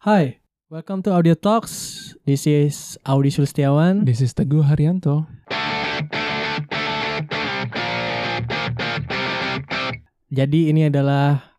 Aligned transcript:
Hi, 0.00 0.40
welcome 0.72 1.04
to 1.04 1.12
Audio 1.12 1.36
Talks. 1.36 2.16
This 2.24 2.48
is 2.48 2.96
Audi 3.04 3.28
Sulistiawan. 3.28 4.08
This 4.08 4.24
is 4.24 4.32
Teguh 4.32 4.64
Haryanto. 4.64 5.28
Jadi 10.32 10.72
ini 10.72 10.88
adalah 10.88 11.52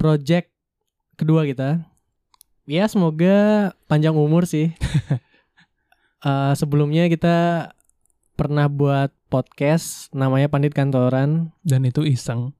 project 0.00 0.48
kedua 1.20 1.44
kita. 1.44 1.84
Ya 2.64 2.88
semoga 2.88 3.76
panjang 3.84 4.16
umur 4.16 4.48
sih. 4.48 4.72
Eh, 6.26 6.54
sebelumnya 6.56 7.06
kita 7.12 7.70
pernah 8.34 8.66
buat 8.66 9.14
podcast 9.28 10.10
namanya 10.10 10.48
Pandit 10.48 10.72
Kantoran. 10.72 11.52
Dan 11.60 11.86
itu 11.86 12.02
iseng. 12.02 12.50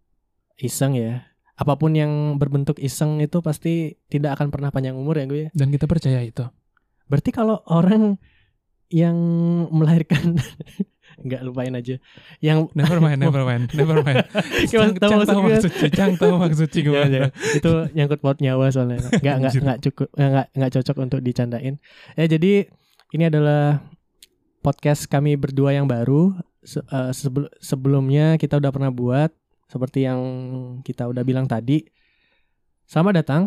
Iseng 0.61 0.95
ya. 0.95 1.27
Apa 1.57 1.75
pun 1.75 1.91
yang 1.91 2.11
berbentuk 2.37 2.77
iseng 2.79 3.17
itu 3.19 3.41
pasti 3.41 3.75
tidak 4.07 4.37
akan 4.37 4.49
pernah 4.49 4.69
panjang 4.69 4.93
umur 4.93 5.17
ya 5.17 5.25
gue. 5.25 5.41
ya. 5.43 5.49
Dan 5.53 5.69
kita 5.69 5.85
percaya 5.85 6.21
itu. 6.21 6.45
Berarti 7.07 7.31
kalau 7.31 7.65
orang 7.67 8.21
yang 8.87 9.17
melahirkan 9.71 10.37
nggak 11.27 11.43
lupain 11.43 11.73
aja. 11.73 11.97
Yang 12.39 12.69
Never 12.71 13.01
mind, 13.01 13.19
never 13.19 13.43
mind, 13.43 13.65
never 13.79 13.99
mind. 13.99 14.29
Cang- 14.69 14.95
tahu 14.95 15.11
Cang 15.11 15.19
maksud 15.19 15.27
tahu 15.27 15.41
gue. 15.41 15.49
maksud 15.51 15.73
Cang 15.91 16.13
tahu 16.15 16.35
maksud 16.37 16.69
Ci 16.69 16.81
Ya, 16.81 16.85
gimana. 16.85 17.09
ya. 17.09 17.27
itu 17.57 17.73
nyangkut 17.95 18.21
paut 18.21 18.37
nyawa 18.37 18.69
soalnya 18.69 19.01
nggak 19.17 19.37
nggak 19.41 19.53
nggak 19.57 19.79
cukup 19.81 20.09
nggak 20.13 20.31
nggak- 20.31 20.49
nggak 20.53 20.73
cocok 20.73 20.97
untuk 21.01 21.21
dicandain 21.21 21.75
ya 22.15 22.25
jadi 22.29 22.53
ini 23.11 23.25
adalah 23.25 23.81
podcast 24.61 25.07
kami 25.07 25.35
berdua 25.35 25.73
yang 25.73 25.87
baru 25.87 26.37
Se- 26.61 26.83
eh, 26.85 27.11
sebel- 27.11 27.51
sebelumnya 27.59 28.35
kita 28.37 28.59
udah 28.59 28.71
pernah 28.71 28.91
buat 28.91 29.31
seperti 29.67 30.07
yang 30.07 30.21
kita 30.87 31.07
udah 31.11 31.23
bilang 31.27 31.51
tadi 31.51 31.83
selamat 32.87 33.15
datang 33.23 33.43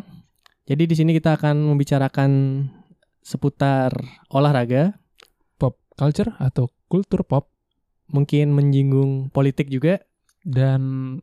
jadi 0.68 0.84
di 0.86 0.96
sini 0.96 1.12
kita 1.16 1.40
akan 1.40 1.74
membicarakan 1.74 2.32
seputar 3.24 3.96
olahraga 4.30 5.00
Pop 5.56 5.80
culture 5.96 6.36
atau 6.40 6.72
kultur 6.92 7.24
pop 7.24 7.52
mungkin 8.10 8.52
menyinggung 8.52 9.30
politik 9.30 9.70
juga 9.70 10.02
dan 10.44 11.16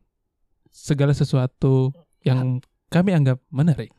segala 0.71 1.17
sesuatu 1.17 1.91
yang 2.23 2.61
kami 2.93 3.17
anggap 3.17 3.43
menarik. 3.51 3.91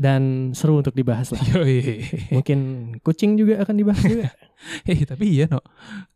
dan 0.00 0.56
seru 0.56 0.80
untuk 0.80 0.96
dibahas 0.96 1.28
lah 1.28 1.44
Yoi. 1.52 2.00
mungkin 2.32 2.88
kucing 3.04 3.36
juga 3.36 3.60
akan 3.68 3.76
dibahas 3.76 4.00
juga 4.00 4.32
Eh, 4.88 5.04
tapi 5.04 5.28
iya 5.36 5.44
no. 5.44 5.60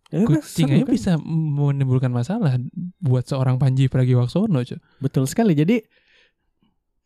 Ya, 0.08 0.24
Kucing 0.24 0.72
aja 0.72 0.88
kan? 0.88 0.92
bisa 0.92 1.12
menimbulkan 1.20 2.08
masalah 2.08 2.56
buat 2.96 3.28
seorang 3.28 3.60
Panji 3.60 3.92
Pragiwaksono, 3.92 4.64
cuy. 4.64 4.80
Betul 5.04 5.28
sekali. 5.28 5.52
Jadi 5.52 5.84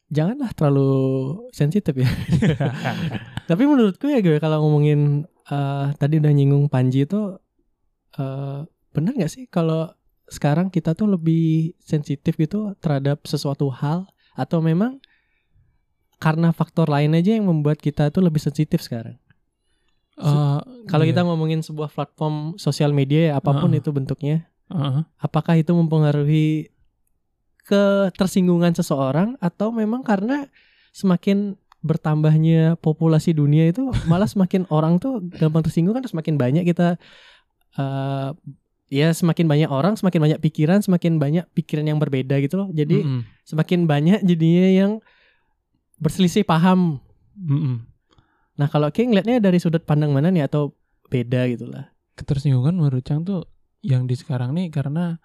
janganlah 0.07 0.55
terlalu 0.55 0.93
sensitif 1.51 1.99
ya. 1.99 2.07
Tapi 3.51 3.63
menurutku 3.67 4.07
ya 4.07 4.23
gue 4.23 4.39
kalau 4.39 4.63
ngomongin 4.63 5.27
eh, 5.51 5.87
tadi 5.99 6.23
udah 6.23 6.31
nyinggung 6.31 6.71
Panji 6.71 7.03
itu 7.03 7.43
eh, 8.23 8.61
benar 8.95 9.13
nggak 9.19 9.33
sih 9.33 9.51
kalau 9.51 9.91
sekarang 10.31 10.71
kita 10.71 10.95
tuh 10.95 11.11
lebih 11.11 11.75
sensitif 11.83 12.39
gitu 12.39 12.79
terhadap 12.79 13.27
sesuatu 13.27 13.67
hal 13.73 14.07
atau 14.39 14.63
memang 14.63 15.03
karena 16.23 16.55
faktor 16.55 16.87
lain 16.87 17.19
aja 17.19 17.35
yang 17.35 17.51
membuat 17.51 17.83
kita 17.83 18.15
tuh 18.15 18.23
lebih 18.23 18.39
sensitif 18.39 18.79
sekarang. 18.79 19.19
Eh, 20.23 20.61
Kalau 20.87 21.05
iya. 21.07 21.11
kita 21.11 21.21
ngomongin 21.27 21.61
sebuah 21.67 21.91
platform 21.91 22.55
sosial 22.55 22.95
media 22.95 23.31
ya 23.31 23.33
apa 23.43 23.51
pun 23.59 23.71
Heeh. 23.75 23.83
itu 23.83 23.91
bentuknya, 23.91 24.47
Heeh. 24.71 25.03
apakah 25.19 25.59
itu 25.59 25.75
mempengaruhi 25.75 26.71
ketersinggungan 27.63 28.75
seseorang 28.75 29.39
atau 29.39 29.71
memang 29.71 30.03
karena 30.03 30.51
semakin 30.91 31.55
bertambahnya 31.83 32.79
populasi 32.79 33.35
dunia 33.35 33.71
itu 33.71 33.91
malah 34.11 34.27
semakin 34.31 34.67
orang 34.71 34.99
tuh 35.03 35.23
gampang 35.39 35.67
tersinggung 35.67 35.95
kan 35.99 36.07
semakin 36.07 36.39
banyak 36.39 36.65
kita 36.67 36.99
eh 37.79 38.31
ya 38.93 39.09
semakin 39.17 39.49
banyak 39.49 39.71
orang 39.73 39.97
semakin 39.97 40.21
banyak 40.21 40.39
pikiran 40.45 40.85
semakin 40.85 41.17
banyak 41.17 41.49
pikiran 41.57 41.89
yang 41.89 41.97
berbeda 41.97 42.37
gitu 42.45 42.61
loh 42.61 42.69
jadi 42.77 43.01
Mm-mm. 43.01 43.25
semakin 43.49 43.89
banyak 43.89 44.21
jadinya 44.21 44.69
yang 44.69 44.93
berselisih 45.97 46.45
paham 46.45 47.01
Mm-mm. 47.33 47.89
Nah 48.55 48.67
kalau 48.67 48.89
King 48.89 49.11
ngeliatnya 49.11 49.41
dari 49.41 49.57
sudut 49.57 49.83
pandang 49.83 50.13
mana 50.13 50.29
nih 50.29 50.45
atau 50.45 50.77
beda 51.09 51.49
gitu 51.49 51.67
lah 51.67 51.89
ketersinggungan 52.15 52.73
menurut 52.73 53.01
Cang 53.01 53.23
tuh 53.23 53.49
yang 53.81 54.05
di 54.05 54.15
sekarang 54.15 54.53
nih 54.53 54.69
karena 54.69 55.19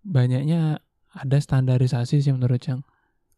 banyaknya 0.00 0.80
ada 1.12 1.38
standarisasi 1.38 2.18
sih 2.18 2.32
menurut 2.32 2.58
Cang. 2.58 2.82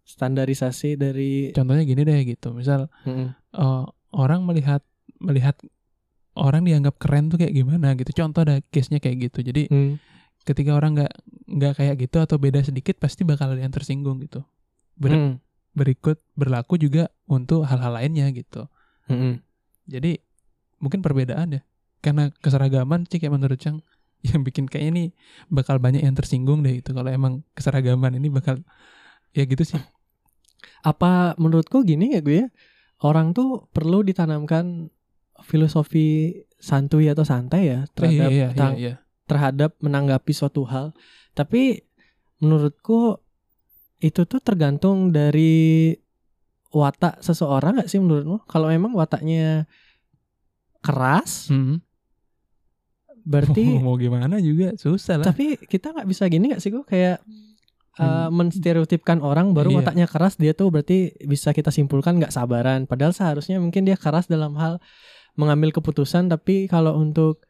standarisasi 0.04 0.94
dari 0.94 1.48
Contohnya 1.50 1.80
gini 1.82 2.04
deh 2.04 2.20
gitu. 2.24 2.52
Misal 2.52 2.92
Mm-mm. 3.02 3.32
eh, 3.32 3.84
orang 4.12 4.44
melihat 4.44 4.84
melihat 5.16 5.56
orang 6.34 6.62
dianggap 6.62 7.00
keren 7.00 7.28
tuh 7.28 7.40
kayak 7.40 7.52
gimana 7.52 7.96
gitu. 7.96 8.12
Contoh 8.14 8.44
ada 8.44 8.60
case-nya 8.68 9.00
kayak 9.00 9.32
gitu. 9.32 9.40
Jadi 9.42 9.62
Hmm. 9.66 9.96
ketika 10.44 10.76
orang 10.76 10.94
nggak 10.94 11.12
nggak 11.48 11.72
kayak 11.74 11.94
gitu 11.98 12.16
atau 12.20 12.36
beda 12.36 12.60
sedikit 12.60 13.00
pasti 13.00 13.24
bakal 13.24 13.56
ada 13.56 13.60
yang 13.60 13.72
tersinggung 13.72 14.20
gitu. 14.20 14.44
Ber- 14.94 15.12
Hmm. 15.12 15.34
Berikut 15.74 16.22
berlaku 16.38 16.78
juga 16.78 17.10
untuk 17.26 17.66
hal-hal 17.66 17.98
lainnya 17.98 18.30
gitu. 18.30 18.68
Mm-mm. 19.10 19.40
Jadi 19.88 20.20
mungkin 20.80 21.00
perbedaan 21.00 21.60
ya. 21.60 21.62
Karena 22.04 22.28
keseragaman 22.40 23.08
sih 23.08 23.20
kayak 23.20 23.34
menurut 23.34 23.58
Cang 23.60 23.80
yang 24.28 24.40
bikin 24.44 24.68
kayaknya 24.68 24.92
nih 24.92 25.08
bakal 25.52 25.76
banyak 25.80 26.04
yang 26.04 26.16
tersinggung 26.16 26.64
deh 26.64 26.80
itu 26.80 26.92
kalau 26.96 27.12
emang 27.12 27.44
keseragaman 27.52 28.16
ini 28.16 28.32
bakal 28.32 28.60
ya 29.36 29.44
gitu 29.44 29.64
sih. 29.64 29.80
apa 30.84 31.36
menurutku 31.36 31.84
gini 31.84 32.16
ya 32.16 32.20
gue 32.24 32.44
ya 32.44 32.46
orang 33.04 33.36
tuh 33.36 33.68
perlu 33.72 34.00
ditanamkan 34.00 34.88
filosofi 35.44 36.40
santuy 36.56 37.12
atau 37.12 37.26
santai 37.26 37.68
ya 37.68 37.80
terhadap 37.92 38.30
iya, 38.32 38.48
iya, 38.48 38.48
iya, 38.56 38.68
iya. 38.76 38.94
terhadap 39.28 39.76
menanggapi 39.84 40.32
suatu 40.32 40.64
hal 40.64 40.96
tapi 41.36 41.84
menurutku 42.40 43.20
itu 44.00 44.24
tuh 44.28 44.40
tergantung 44.40 45.12
dari 45.12 45.92
watak 46.74 47.18
seseorang 47.20 47.78
nggak 47.78 47.86
sih 47.86 47.96
menurutmu 47.96 48.42
kalau 48.44 48.66
memang 48.66 48.90
wataknya 48.92 49.64
keras 50.80 51.48
Mhm. 51.48 51.78
berarti 53.24 53.64
mau 53.80 53.96
gimana 53.96 54.36
juga 54.38 54.74
susah 54.74 55.16
lah. 55.16 55.26
tapi 55.26 55.56
kita 55.56 55.90
nggak 55.90 56.04
bisa 56.06 56.26
gini 56.26 56.50
nggak 56.50 56.60
sih 56.60 56.70
kok 56.70 56.84
kayak 56.84 57.22
uh, 57.94 58.26
Hmm. 58.26 58.34
menstereotipkan 58.34 59.22
orang 59.22 59.54
baru 59.54 59.70
Iya. 59.70 59.78
wataknya 59.80 60.06
keras 60.06 60.34
dia 60.34 60.52
tuh 60.52 60.68
berarti 60.68 60.98
bisa 61.22 61.50
kita 61.50 61.70
simpulkan 61.70 62.18
nggak 62.18 62.30
sabaran 62.30 62.84
padahal 62.84 63.10
seharusnya 63.10 63.56
mungkin 63.56 63.82
dia 63.82 63.94
keras 63.94 64.26
dalam 64.26 64.52
hal 64.54 64.82
mengambil 65.34 65.70
keputusan 65.70 66.26
tapi 66.26 66.66
kalau 66.66 66.94
untuk 66.96 67.46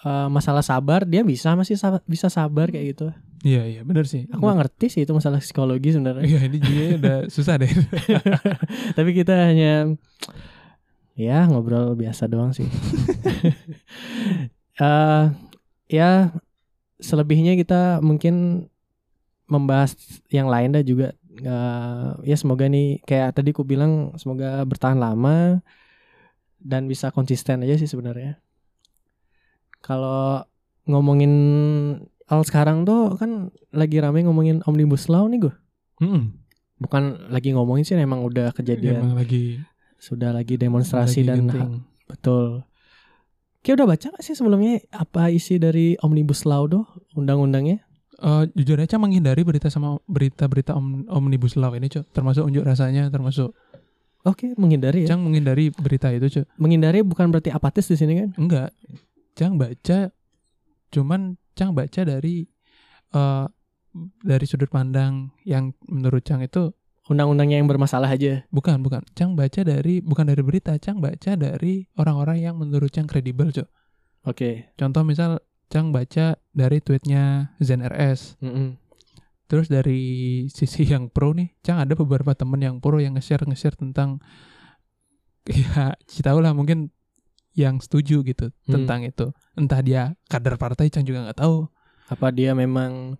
uh, 0.00 0.26
masalah 0.28 0.62
sabar 0.62 1.02
dia 1.02 1.20
bisa 1.22 1.52
masih 1.52 1.74
sa- 1.74 2.02
bisa 2.04 2.26
sabar 2.28 2.70
kayak 2.70 2.94
gitu 2.94 3.10
Iya 3.44 3.62
iya 3.68 3.80
benar 3.84 4.08
sih. 4.08 4.24
aku 4.32 4.40
nggak 4.40 4.58
ngerti 4.64 4.86
sih 4.88 5.00
itu 5.04 5.12
masalah 5.12 5.36
psikologi 5.38 5.92
sebenarnya 5.92 6.24
Iya 6.24 6.38
ini 6.48 6.58
juga 6.58 6.84
udah 6.96 7.16
susah 7.34 7.60
deh. 7.60 7.68
tapi 8.96 9.10
kita 9.12 9.52
hanya 9.52 9.92
ya 11.14 11.44
ngobrol 11.46 11.92
biasa 11.94 12.24
doang 12.26 12.56
sih 12.56 12.64
Eh 14.74 15.24
ya 15.86 16.34
selebihnya 16.98 17.54
kita 17.54 18.02
mungkin 18.02 18.66
membahas 19.46 19.94
yang 20.32 20.48
lain 20.50 20.74
dah 20.74 20.82
juga 20.82 21.12
Eh, 21.34 22.10
ya 22.30 22.36
semoga 22.38 22.70
nih 22.70 23.02
kayak 23.02 23.34
tadi 23.34 23.50
ku 23.50 23.66
bilang 23.66 24.14
semoga 24.14 24.62
bertahan 24.62 24.94
lama 24.94 25.58
dan 26.62 26.86
bisa 26.86 27.10
konsisten 27.10 27.66
aja 27.66 27.74
sih 27.74 27.90
sebenarnya 27.90 28.38
kalau 29.82 30.46
ngomongin 30.86 31.34
hal 32.26 32.40
sekarang 32.42 32.82
tuh 32.82 33.14
kan 33.14 33.30
lagi 33.70 33.98
rame 33.98 34.22
ngomongin 34.22 34.64
omnibus 34.64 35.06
law 35.06 35.24
nih 35.24 35.40
gue 35.42 35.54
Mm-mm. 35.98 36.32
bukan 36.76 37.02
lagi 37.28 37.52
ngomongin 37.52 37.82
sih 37.82 37.94
emang 37.94 38.20
udah 38.20 38.50
kejadian 38.50 39.00
Emang 39.00 39.14
lagi 39.14 39.60
sudah 39.96 40.30
lagi 40.30 40.56
demonstrasi 40.56 41.20
lagi 41.20 41.28
dan 41.30 41.38
genting. 41.42 41.70
betul. 42.04 42.64
Kayak 43.60 43.74
udah 43.74 43.88
baca 43.88 44.06
gak 44.10 44.20
sih 44.20 44.32
sebelumnya 44.32 44.84
apa 44.90 45.28
isi 45.28 45.56
dari 45.56 45.96
omnibus 45.98 46.44
law 46.44 46.64
tuh 46.64 46.84
undang-undangnya? 47.14 47.80
Eh, 48.14 48.44
jujur 48.52 48.76
aja 48.76 48.94
menghindari 48.94 49.40
berita 49.40 49.66
sama 49.66 49.96
berita-berita 50.04 50.72
om- 50.72 51.08
omnibus 51.08 51.56
law 51.56 51.72
ini 51.72 51.88
cok 51.88 52.12
termasuk 52.12 52.44
unjuk 52.44 52.62
rasanya 52.62 53.08
termasuk 53.08 53.56
Oke, 54.22 54.52
menghindari 54.54 55.04
ya. 55.04 55.12
Cang 55.12 55.20
menghindari 55.20 55.68
berita 55.70 56.08
itu 56.08 56.28
cok 56.30 56.56
Menghindari 56.56 57.00
bukan 57.00 57.28
berarti 57.28 57.48
apatis 57.48 57.84
di 57.84 57.96
sini 57.96 58.12
kan? 58.18 58.30
enggak 58.36 58.70
Cang 59.32 59.56
baca 59.56 60.12
cuman 60.90 61.34
Cang 61.54 61.72
baca 61.74 62.00
dari 62.02 62.46
eh 63.14 63.46
dari 64.26 64.44
sudut 64.46 64.66
pandang 64.70 65.30
yang 65.46 65.70
menurut 65.86 66.26
Cang 66.26 66.42
itu 66.42 66.74
Undang-undangnya 67.04 67.60
yang 67.60 67.68
bermasalah 67.68 68.08
aja. 68.08 68.48
bukan 68.48 68.80
bukan 68.80 69.04
Cang 69.14 69.36
baca 69.36 69.60
dari 69.60 70.00
bukan 70.00 70.24
dari 70.24 70.42
berita 70.42 70.74
Cang 70.80 70.98
baca 70.98 71.36
dari 71.36 71.84
orang-orang 72.00 72.42
yang 72.42 72.54
menurut 72.56 72.90
Cang 72.90 73.06
kredibel 73.06 73.52
cok 73.52 73.68
Oke. 74.24 74.72
contoh 74.74 75.04
misal 75.04 75.38
Cang 75.68 75.92
baca 75.92 76.40
dari 76.56 76.80
tweetnya 76.80 77.54
Zen 77.60 77.84
RS 77.84 78.40
Mm-mm. 78.40 78.80
Terus 79.44 79.68
dari 79.68 80.00
sisi 80.48 80.88
yang 80.88 81.12
pro 81.12 81.36
nih, 81.36 81.52
Cang 81.60 81.76
ada 81.76 81.92
beberapa 81.92 82.32
temen 82.32 82.58
yang 82.64 82.80
pro 82.80 82.96
yang 82.96 83.14
nge-share 83.14 83.44
nge-share 83.44 83.76
tentang 83.76 84.18
ya 85.52 85.92
tahu 86.24 86.40
lah 86.40 86.56
mungkin 86.56 86.88
yang 87.54 87.78
setuju 87.78 88.22
gitu 88.22 88.50
Hmm. 88.66 88.82
tentang 88.82 89.00
itu. 89.02 89.30
Entah 89.54 89.80
dia 89.80 90.02
kader 90.26 90.58
partai 90.58 90.90
Cang 90.90 91.06
juga 91.06 91.22
nggak 91.24 91.38
tahu. 91.38 91.70
Apa 92.10 92.28
dia 92.28 92.52
memang 92.52 93.14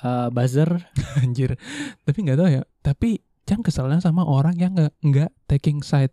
uh, 0.00 0.28
buzzer? 0.28 0.68
anjir. 1.24 1.56
Tapi 2.04 2.18
nggak 2.20 2.38
tahu 2.38 2.48
ya. 2.50 2.62
Tapi 2.80 3.24
Cang 3.44 3.64
keselnya 3.64 3.98
sama 3.98 4.22
orang 4.22 4.54
yang 4.54 4.76
nggak 4.76 4.92
nggak 5.00 5.30
taking 5.48 5.80
side. 5.80 6.12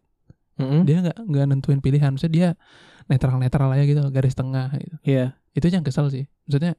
Mm-mm. 0.58 0.90
dia 0.90 1.06
nggak 1.06 1.18
nggak 1.22 1.46
nentuin 1.54 1.78
pilihan. 1.78 2.10
Maksudnya 2.18 2.34
dia 2.34 2.50
netral 3.06 3.38
netral 3.38 3.70
aja 3.70 3.86
gitu 3.86 4.02
garis 4.10 4.34
tengah 4.34 4.74
gitu. 4.74 4.98
Iya. 5.06 5.38
itu 5.54 5.70
yang 5.70 5.86
kesel 5.86 6.10
sih. 6.10 6.26
Maksudnya 6.46 6.74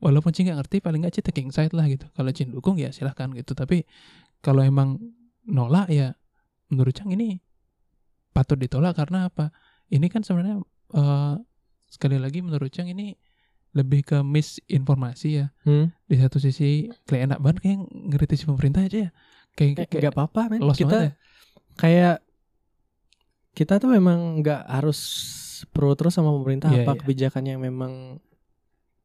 walaupun 0.00 0.32
Cing 0.32 0.48
nggak 0.48 0.64
ngerti 0.64 0.76
paling 0.80 1.04
nggak 1.04 1.12
Cing 1.12 1.26
taking 1.26 1.48
side 1.52 1.76
lah 1.76 1.84
gitu. 1.86 2.08
Kalau 2.16 2.30
Cing 2.32 2.48
dukung 2.50 2.80
ya 2.80 2.88
silahkan 2.88 3.28
gitu. 3.36 3.52
Tapi 3.52 3.84
kalau 4.40 4.64
emang 4.64 4.96
nolak 5.44 5.92
ya 5.92 6.16
menurut 6.72 6.96
Cang 6.96 7.12
ini 7.12 7.36
patut 8.32 8.56
ditolak 8.56 8.96
karena 8.96 9.28
apa 9.28 9.52
ini 9.92 10.06
kan 10.08 10.20
sebenarnya 10.20 10.64
eh, 10.92 11.34
sekali 11.86 12.16
lagi 12.16 12.40
menurut 12.40 12.68
Cang 12.68 12.88
ini 12.88 13.12
lebih 13.72 14.00
ke 14.02 14.18
misinformasi 14.20 15.28
ya 15.34 15.46
Hmm. 15.62 15.92
di 16.04 16.16
satu 16.16 16.36
sisi 16.36 16.88
kayak 17.04 17.22
enak 17.26 17.38
banget 17.38 17.58
kayak 17.62 17.78
ngkritisi 18.08 18.44
pemerintah 18.44 18.82
aja 18.82 18.98
ya 18.98 19.10
kayak, 19.52 19.72
Eh, 19.74 19.86
kayak 19.86 20.00
nggak 20.02 20.14
apa-apa 20.14 20.40
men. 20.50 20.60
Kita 20.70 20.96
ya. 20.98 21.12
kayak 21.74 22.16
kita 23.52 23.76
tuh 23.76 23.88
memang 23.90 24.40
nggak 24.40 24.62
harus 24.66 25.00
pro 25.68 25.92
terus 25.92 26.12
sama 26.12 26.32
pemerintah 26.32 26.68
Iya, 26.68 26.84
apa 26.84 26.92
iya. 26.92 27.00
kebijakan 27.00 27.44
yang 27.46 27.60
memang 27.60 28.20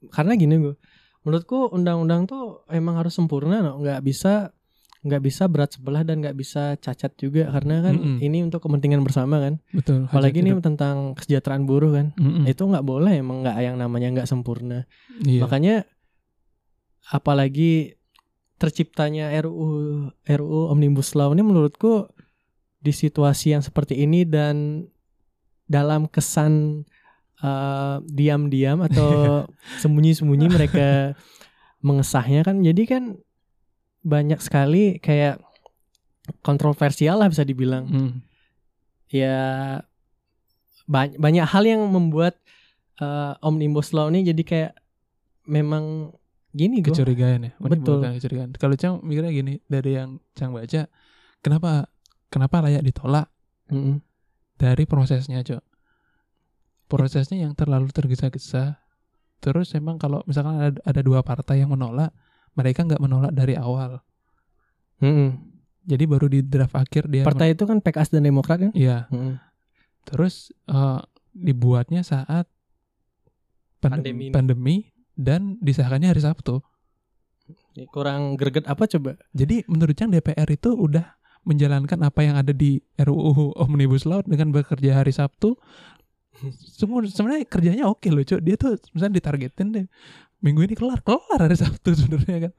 karena 0.10 0.36
gini 0.36 0.56
gue 0.57 0.75
menurutku 1.22 1.68
undang-undang 1.69 2.24
tuh 2.24 2.63
emang 2.68 2.95
harus 2.95 3.12
sempurna 3.12 3.60
no 3.60 3.80
nggak 3.80 4.00
bisa 4.01 4.51
nggak 5.07 5.24
bisa 5.24 5.48
berat 5.48 5.71
sebelah 5.71 6.04
dan 6.04 6.19
nggak 6.19 6.36
bisa 6.36 6.75
cacat 6.77 7.15
juga 7.15 7.48
karena 7.48 7.80
kan 7.81 7.95
Mm-mm. 7.95 8.18
ini 8.19 8.44
untuk 8.44 8.59
kepentingan 8.62 9.01
bersama 9.01 9.39
kan 9.39 9.54
betul 9.71 10.06
apalagi 10.06 10.44
ini 10.44 10.51
hidup. 10.51 10.63
tentang 10.68 11.15
kesejahteraan 11.15 11.63
buruh 11.63 11.95
kan 11.95 12.07
Mm-mm. 12.13 12.44
itu 12.45 12.59
nggak 12.59 12.83
boleh 12.83 13.13
emang 13.15 13.42
nggak 13.42 13.57
yang 13.57 13.75
namanya 13.75 14.07
nggak 14.13 14.27
sempurna 14.27 14.83
Iya. 15.24 15.48
makanya 15.48 15.75
apalagi 17.07 17.95
terciptanya 18.57 19.31
RUU 19.39 20.12
RUU 20.25 20.62
Omnibus 20.69 21.13
Law 21.13 21.31
ini 21.31 21.45
menurutku 21.45 22.10
di 22.77 22.92
situasi 22.92 23.53
yang 23.53 23.63
seperti 23.63 23.98
ini 23.98 24.25
dan 24.25 24.86
dalam 25.65 26.10
kesan 26.10 26.83
eh, 27.39 27.95
diam-diam 28.03 28.81
atau 28.83 29.45
sembunyi-sembunyi 29.81 30.48
mereka 30.50 31.13
mengesahnya 31.88 32.42
kan 32.42 32.60
jadi 32.60 32.83
kan 32.89 33.03
banyak 34.03 34.39
sekali 34.41 34.97
kayak 35.01 35.41
kontroversial 36.44 37.23
lah 37.23 37.31
bisa 37.31 37.47
dibilang. 37.47 37.85
Mm. 37.88 38.13
ya 39.07 39.39
banyak 40.83 41.15
banyak 41.15 41.45
hal 41.47 41.63
yang 41.63 41.88
membuat 41.88 42.35
eh, 42.99 43.33
omnibus 43.39 43.95
law 43.95 44.11
ini 44.11 44.27
jadi 44.27 44.44
kayak 44.44 44.73
memang 45.47 46.11
gini 46.51 46.83
gue 46.83 46.91
kecurigaan 46.91 47.47
ya? 47.47 47.51
Betul. 47.59 48.03
kecurigaan. 48.03 48.51
Kalau 48.59 48.75
Cang 48.75 48.99
mikirnya 49.03 49.31
gini 49.31 49.63
dari 49.67 49.95
yang 49.95 50.19
Cang 50.35 50.51
baca 50.51 50.91
kenapa 51.39 51.88
kenapa 52.27 52.65
layak 52.67 52.83
ditolak? 52.83 53.31
Mm-mm. 53.67 54.00
dari 54.55 54.88
prosesnya 54.88 55.43
cok. 55.43 55.63
Prosesnya 56.88 57.43
yang 57.43 57.53
terlalu 57.53 57.91
tergesa-gesa. 57.91 58.79
Terus 59.43 59.75
emang 59.75 60.00
kalau 60.00 60.23
misalkan 60.23 60.55
ada, 60.57 60.79
ada 60.81 61.01
dua 61.03 61.21
partai 61.21 61.61
yang 61.61 61.75
menolak 61.75 62.15
mereka 62.57 62.81
nggak 62.83 63.00
menolak 63.00 63.31
dari 63.31 63.54
awal 63.54 64.01
Mm-mm. 64.98 65.38
jadi 65.86 66.04
baru 66.09 66.25
di 66.25 66.42
draft 66.42 66.74
akhir 66.74 67.06
dia 67.07 67.21
partai 67.21 67.54
itu 67.54 67.63
kan 67.63 67.77
PKS 67.80 68.18
dan 68.18 68.25
Demokrat 68.25 68.57
kan 68.57 68.71
iya 68.74 69.06
Mm-mm. 69.13 69.38
terus 70.09 70.50
eh, 70.65 71.00
dibuatnya 71.31 72.01
saat 72.01 72.50
pandem- 73.77 74.01
Pandemi 74.01 74.25
pandemi 74.33 74.75
dan 75.13 75.62
disahkannya 75.62 76.09
hari 76.09 76.25
Sabtu 76.25 76.65
kurang 77.94 78.33
greget 78.36 78.65
apa 78.65 78.89
coba 78.89 79.21
Jadi 79.31 79.62
menurut 79.69 79.94
Cang 79.94 80.10
DPR 80.10 80.50
itu 80.50 80.74
udah 80.74 81.13
menjalankan 81.48 82.03
apa 82.03 82.19
yang 82.25 82.36
ada 82.36 82.51
di 82.51 82.81
RUU 83.00 83.56
Omnibus 83.56 84.03
Law 84.03 84.19
dengan 84.27 84.51
bekerja 84.51 85.00
hari 85.00 85.15
Sabtu. 85.15 85.56
Semua 86.77 87.06
sebenarnya 87.07 87.48
kerjanya 87.48 87.86
oke 87.88 88.10
loh, 88.12 88.25
Cuk. 88.25 88.44
Dia 88.44 88.60
tuh 88.60 88.75
misalnya 88.92 89.24
ditargetin 89.24 89.68
deh. 89.71 89.86
Minggu 90.38 90.62
ini 90.62 90.74
kelar, 90.74 91.01
kelar 91.01 91.39
hari 91.39 91.57
Sabtu 91.57 91.98
sebenarnya 91.98 92.50
kan. 92.50 92.54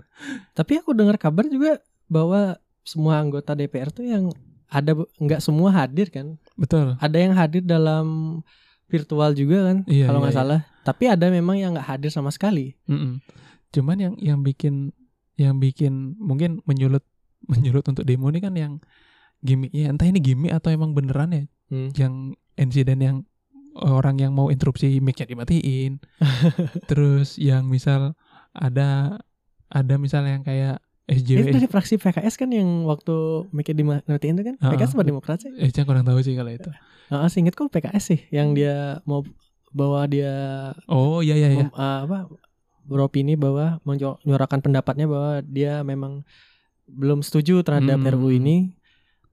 tapi 0.53 0.77
aku 0.77 0.91
dengar 0.93 1.15
kabar 1.15 1.47
juga 1.47 1.79
bahwa 2.07 2.59
semua 2.83 3.19
anggota 3.19 3.53
DPR 3.53 3.89
tuh 3.89 4.03
yang 4.03 4.33
ada 4.67 4.93
nggak 5.17 5.39
semua 5.39 5.71
hadir 5.71 6.09
kan 6.09 6.37
Betul. 6.55 6.99
ada 6.99 7.17
yang 7.17 7.33
hadir 7.33 7.63
dalam 7.63 8.41
virtual 8.85 9.33
juga 9.33 9.73
kan 9.73 9.79
Iya, 9.85 10.09
kalau 10.09 10.19
iya, 10.19 10.25
nggak 10.25 10.35
iya. 10.35 10.41
salah 10.43 10.61
tapi 10.83 11.05
ada 11.07 11.27
memang 11.29 11.57
yang 11.57 11.71
nggak 11.73 11.89
hadir 11.89 12.09
sama 12.09 12.29
sekali 12.29 12.75
Mm-mm. 12.85 13.21
Cuman 13.69 13.97
yang 13.97 14.15
yang 14.17 14.41
bikin 14.41 14.91
yang 15.37 15.57
bikin 15.57 16.17
mungkin 16.17 16.65
menyulut 16.65 17.05
menyulut 17.53 17.85
untuk 17.87 18.03
demo 18.03 18.27
ini 18.27 18.41
kan 18.41 18.53
yang 18.53 18.73
gimmicknya 19.39 19.89
entah 19.89 20.05
ini 20.05 20.19
gimmick 20.19 20.51
atau 20.51 20.69
emang 20.69 20.93
beneran 20.93 21.31
ya 21.31 21.45
Hmm. 21.69 21.93
yang 21.95 22.15
insiden 22.57 22.97
yang 22.99 23.17
orang 23.81 24.19
yang 24.19 24.33
mau 24.33 24.49
interupsi 24.49 24.99
mic-nya 24.99 25.27
dimatiin. 25.27 26.03
Terus 26.91 27.37
yang 27.37 27.67
misal 27.67 28.19
ada 28.51 29.21
ada 29.69 29.95
misal 29.97 30.25
yang 30.25 30.43
kayak 30.43 30.81
itu 31.09 31.25
SJW 31.25 31.49
dari 31.49 31.69
fraksi 31.69 31.97
PKS 31.97 32.37
kan 32.37 32.53
yang 32.53 32.85
waktu 32.85 33.49
mikir 33.49 33.73
dimatiin 33.73 34.37
itu 34.37 34.45
kan 34.45 34.57
Ah, 34.61 34.73
PKS 34.73 34.93
apa 34.93 35.05
Demokrat 35.05 35.39
sih 35.41 35.53
eh 35.57 35.73
kurang 35.81 36.05
tahu 36.05 36.21
sih 36.21 36.37
kalau 36.37 36.53
itu. 36.53 36.69
Heeh, 37.09 37.29
seingetku 37.33 37.69
PKS 37.69 38.05
sih 38.05 38.21
yang 38.29 38.53
dia 38.53 39.01
mau 39.05 39.25
bahwa 39.73 40.05
dia 40.05 40.33
Oh 40.85 41.21
iya 41.21 41.37
iya 41.37 41.49
iya. 41.49 41.65
mem- 41.65 41.77
ah, 41.77 42.05
apa 42.05 42.29
beropini 42.85 43.37
bahwa 43.37 43.81
menyuarakan 43.85 44.65
pendapatnya 44.65 45.05
bahwa 45.05 45.45
dia 45.45 45.81
memang 45.85 46.25
belum 46.89 47.21
setuju 47.21 47.61
terhadap 47.61 48.01
Hmm. 48.01 48.09
RUU 48.17 48.33
ini 48.33 48.78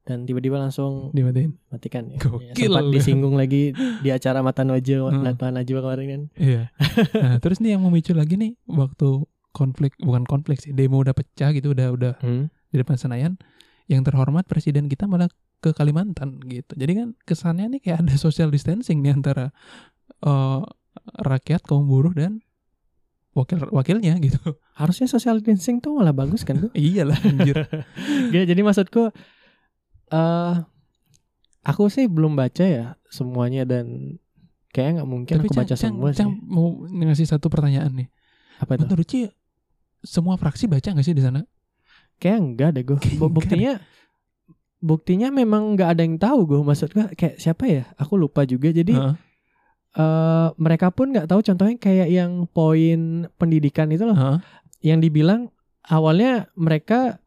dan 0.06 0.24
tiba-tiba 0.24 0.56
langsung 0.56 1.10
Dimatiin. 1.12 1.57
matikan 1.68 2.06
ya. 2.07 2.22
Gokil. 2.22 2.54
Ya, 2.54 2.54
sempat 2.54 2.94
disinggung 2.94 3.34
lagi 3.34 3.74
di 4.06 4.10
acara 4.10 4.40
Mata 4.40 4.62
Najwa 4.62 5.10
Hmm. 5.10 5.25
Mata 5.25 5.50
Najwa 5.50 5.80
kemarin 5.81 6.06
kan. 6.07 6.22
Iya. 6.38 6.63
Nah, 7.25 7.36
terus 7.42 7.57
nih 7.57 7.74
yang 7.74 7.81
memicu 7.81 8.13
lagi 8.13 8.38
nih 8.38 8.54
waktu 8.66 9.25
konflik 9.50 9.98
bukan 9.98 10.24
konflik 10.24 10.60
sih, 10.60 10.72
demo 10.72 11.00
udah 11.00 11.12
pecah 11.12 11.50
gitu, 11.52 11.74
udah 11.74 11.88
udah 11.90 12.13
di 12.69 12.75
depan 12.75 12.96
Senayan. 12.96 13.36
Yang 13.86 14.10
terhormat 14.10 14.46
presiden 14.46 14.86
kita 14.86 15.06
malah 15.06 15.25
ke 15.57 15.72
Kalimantan 15.72 16.38
gitu. 16.46 16.74
Jadi 16.74 16.92
kan 16.94 17.08
kesannya 17.24 17.66
nih 17.74 17.81
kayak 17.81 18.06
ada 18.06 18.13
social 18.16 18.50
distancing 18.50 19.01
nih 19.01 19.15
antara 19.15 19.50
eh, 20.22 20.62
rakyat 21.18 21.63
kaum 21.63 21.86
buruh 21.86 22.12
dan 22.12 22.46
wakil 23.32 23.68
wakilnya 23.70 24.15
gitu. 24.18 24.39
Harusnya 24.74 25.08
social 25.08 25.38
distancing 25.38 25.80
tuh 25.80 25.98
malah 25.98 26.13
bagus 26.13 26.44
kan 26.44 26.62
tuh. 26.62 26.72
Iyalah 26.77 27.20
anjir. 27.20 27.68
Gak, 28.32 28.46
jadi 28.48 28.62
maksudku 28.62 29.12
eh 30.10 30.54
aku 31.66 31.90
sih 31.90 32.06
belum 32.06 32.38
baca 32.38 32.62
ya 32.62 32.86
semuanya 33.10 33.66
dan 33.66 34.18
kayak 34.70 35.02
nggak 35.02 35.10
mungkin 35.10 35.36
Tapi 35.40 35.48
aku 35.48 35.56
baca 35.56 35.74
Cang, 35.74 35.96
semua 35.98 36.10
Cang 36.14 36.32
sih. 36.36 36.46
mau 36.46 36.68
ngasih 36.86 37.28
satu 37.28 37.48
pertanyaan 37.48 37.90
nih. 37.96 38.08
Apa 38.60 38.76
itu? 38.76 38.86
Menurut 38.86 39.08
Ci, 39.08 39.20
semua 40.04 40.36
fraksi 40.36 40.68
baca 40.68 40.92
nggak 40.92 41.06
sih 41.06 41.16
di 41.16 41.24
sana? 41.24 41.42
Kayak 42.20 42.38
enggak 42.44 42.70
deh 42.76 42.84
gue. 42.84 42.98
Kayak 43.00 43.16
enggak 43.18 43.32
Buktinya 43.34 43.74
buktinya 44.80 45.28
memang 45.34 45.74
nggak 45.74 45.90
ada 45.90 46.02
yang 46.06 46.18
tahu 46.22 46.40
gue 46.46 46.60
maksud 46.62 46.92
gue 46.92 47.06
kayak 47.16 47.36
siapa 47.40 47.64
ya? 47.66 47.84
Aku 47.98 48.16
lupa 48.16 48.46
juga. 48.46 48.70
Jadi 48.70 48.94
Heeh. 48.94 49.16
eh 49.96 50.50
mereka 50.60 50.92
pun 50.92 51.16
nggak 51.16 51.28
tahu 51.28 51.40
contohnya 51.42 51.76
kayak 51.80 52.08
yang 52.12 52.46
poin 52.46 53.26
pendidikan 53.40 53.88
itu 53.90 54.04
loh 54.04 54.16
Heeh. 54.16 54.38
yang 54.84 55.00
dibilang 55.00 55.48
awalnya 55.82 56.52
mereka 56.54 57.24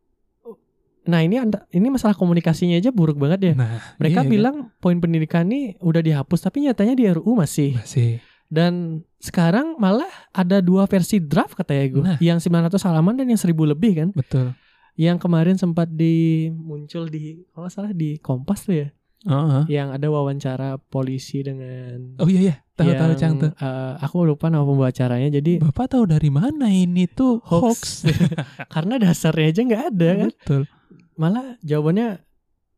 nah 1.09 1.19
ini 1.19 1.41
anda- 1.41 1.65
ini 1.71 1.89
masalah 1.89 2.13
komunikasinya 2.13 2.77
aja 2.77 2.93
buruk 2.93 3.17
banget 3.17 3.41
ya. 3.43 3.53
Nah, 3.55 3.81
Mereka 3.97 4.21
iya 4.21 4.29
bilang 4.29 4.57
poin 4.77 5.01
pendidikan 5.01 5.49
ini 5.49 5.73
udah 5.81 5.99
dihapus 5.99 6.45
tapi 6.45 6.63
nyatanya 6.63 6.93
di 6.93 7.09
RUU 7.09 7.33
masih. 7.33 7.75
masih. 7.75 8.21
Dan 8.47 9.01
sekarang 9.19 9.77
malah 9.77 10.09
ada 10.31 10.61
dua 10.61 10.85
versi 10.85 11.17
draft 11.19 11.53
katanya 11.55 11.85
gue. 11.87 12.03
Nah. 12.03 12.19
Yang 12.19 12.45
900 12.47 12.81
halaman 12.83 13.17
dan 13.17 13.27
yang 13.27 13.37
1000 13.37 13.53
lebih 13.67 13.93
kan. 13.95 14.09
Betul. 14.13 14.53
Yang 14.95 15.17
kemarin 15.19 15.57
sempat 15.57 15.89
di 15.89 16.49
muncul 16.51 17.07
di 17.07 17.41
kalau 17.49 17.65
nggak 17.65 17.73
salah 17.73 17.93
di 17.93 18.17
Kompas 18.19 18.65
tuh 18.65 18.77
ya. 18.77 18.89
Heeh. 19.21 19.63
Yang 19.69 19.89
ada 19.95 20.07
wawancara 20.09 20.69
polisi 20.79 21.41
dengan 21.41 22.15
Oh 22.17 22.27
iya 22.27 22.41
iya, 22.41 22.55
tahu 22.73 22.89
tahu 22.89 23.13
yang, 23.13 23.19
Cang 23.19 23.35
tuh. 23.37 23.51
eh, 23.51 23.93
aku 23.99 24.17
lupa 24.25 24.47
nama 24.47 24.63
pembawa 24.63 24.89
acaranya. 24.89 25.29
Jadi 25.29 25.59
Bapak 25.59 25.91
tahu 25.91 26.07
dari 26.07 26.31
mana 26.31 26.69
ini 26.69 27.05
tuh 27.05 27.43
Hoax. 27.43 27.63
hoax? 27.67 27.81
karena 28.75 28.95
dasarnya 28.97 29.47
aja 29.49 29.61
nggak 29.61 29.85
ada 29.89 30.09
kan. 30.17 30.31
Betul. 30.33 30.63
Malah 31.19 31.59
jawabannya 31.63 32.23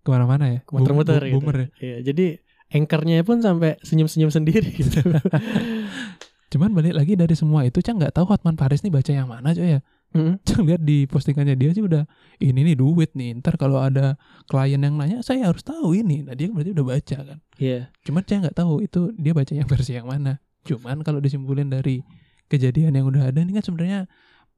Ke 0.01 0.09
mana-mana 0.17 0.45
ya? 0.49 0.61
Muter-muter 0.73 1.21
gitu. 1.29 1.37
Boomer 1.37 1.57
ya. 1.57 1.69
Iya, 1.77 1.97
jadi 2.13 2.27
anchornya 2.73 3.21
pun 3.27 3.45
sampai 3.45 3.77
senyum-senyum 3.85 4.33
sendiri 4.33 4.71
gitu. 4.81 5.03
Cuman 6.51 6.75
balik 6.75 6.99
lagi 6.99 7.15
dari 7.15 7.35
semua 7.39 7.63
itu 7.63 7.79
Cang 7.79 8.03
nggak 8.03 8.17
tahu 8.17 8.27
Hotman 8.27 8.59
Paris 8.59 8.83
nih 8.83 8.91
baca 8.91 9.11
yang 9.15 9.31
mana 9.31 9.55
coy 9.55 9.79
ya. 9.79 9.81
Mm. 10.11 10.43
Cang 10.49 10.67
lihat 10.67 10.83
di 10.83 11.07
postingannya 11.07 11.55
dia 11.55 11.71
sih 11.71 11.83
udah 11.85 12.09
ini 12.43 12.67
nih 12.67 12.77
duit 12.81 13.15
nih. 13.15 13.39
Ntar 13.39 13.55
kalau 13.55 13.79
ada 13.79 14.19
klien 14.51 14.83
yang 14.83 14.99
nanya 14.99 15.23
saya 15.23 15.47
harus 15.47 15.63
tahu 15.63 15.95
ini. 15.95 16.27
Nah 16.27 16.35
dia 16.35 16.51
berarti 16.51 16.75
udah 16.75 16.87
baca 16.87 17.19
kan. 17.23 17.39
Iya. 17.61 17.95
Cuman 18.03 18.23
saya 18.27 18.39
nggak 18.49 18.57
tahu 18.59 18.83
itu 18.83 19.15
dia 19.15 19.33
baca 19.37 19.53
yang 19.55 19.69
versi 19.73 19.93
yang 19.95 20.11
mana. 20.11 20.43
Cuman 20.67 21.07
kalau 21.07 21.23
disimpulin 21.23 21.71
dari 21.71 22.03
kejadian 22.51 22.99
yang 22.99 23.07
udah 23.07 23.31
ada 23.31 23.39
ini 23.47 23.55
kan 23.55 23.63
sebenarnya 23.63 24.11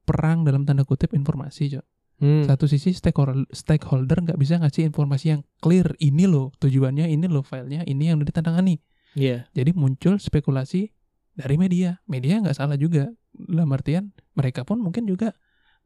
perang 0.03 0.41
dalam 0.41 0.65
tanda 0.65 0.83
kutip 0.83 1.13
informasi, 1.13 1.77
Cok. 1.77 1.85
Hmm. 2.23 2.47
Satu 2.47 2.71
sisi 2.71 2.95
stakeholder 2.95 3.43
stakeholder 3.51 4.23
nggak 4.23 4.39
bisa 4.39 4.55
ngasih 4.55 4.87
informasi 4.87 5.35
yang 5.35 5.41
clear. 5.59 5.91
Ini 5.99 6.23
loh 6.23 6.55
tujuannya, 6.55 7.11
ini 7.11 7.27
loh 7.27 7.43
filenya, 7.43 7.83
ini 7.83 8.07
yang 8.07 8.23
udah 8.23 8.31
ditandatangani. 8.31 8.79
Iya. 9.19 9.43
Jadi 9.51 9.75
muncul 9.75 10.15
spekulasi 10.23 10.95
dari 11.35 11.59
media. 11.59 11.99
Media 12.07 12.39
nggak 12.39 12.55
salah 12.55 12.79
juga. 12.79 13.11
Dalam 13.35 13.67
artian 13.75 14.15
mereka 14.39 14.63
pun 14.63 14.79
mungkin 14.79 15.03
juga 15.03 15.35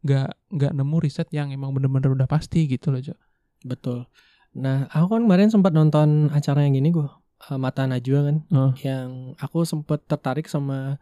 nggak 0.05 0.53
nggak 0.53 0.71
nemu 0.77 0.97
riset 1.01 1.27
yang 1.33 1.49
emang 1.49 1.73
bener-bener 1.73 2.13
udah 2.13 2.29
pasti 2.29 2.69
gitu 2.69 2.93
loh, 2.93 3.01
Cok. 3.01 3.17
Betul. 3.65 4.05
Nah, 4.53 4.85
aku 4.93 5.17
kan 5.17 5.21
kemarin 5.25 5.49
sempat 5.49 5.73
nonton 5.73 6.29
acara 6.29 6.63
yang 6.65 6.77
gini 6.77 6.93
gue, 6.93 7.09
Mata 7.57 7.85
Najwa 7.89 8.19
kan, 8.29 8.37
Oh. 8.53 8.71
yang 8.85 9.33
aku 9.41 9.65
sempat 9.65 10.05
tertarik 10.05 10.45
sama 10.49 11.01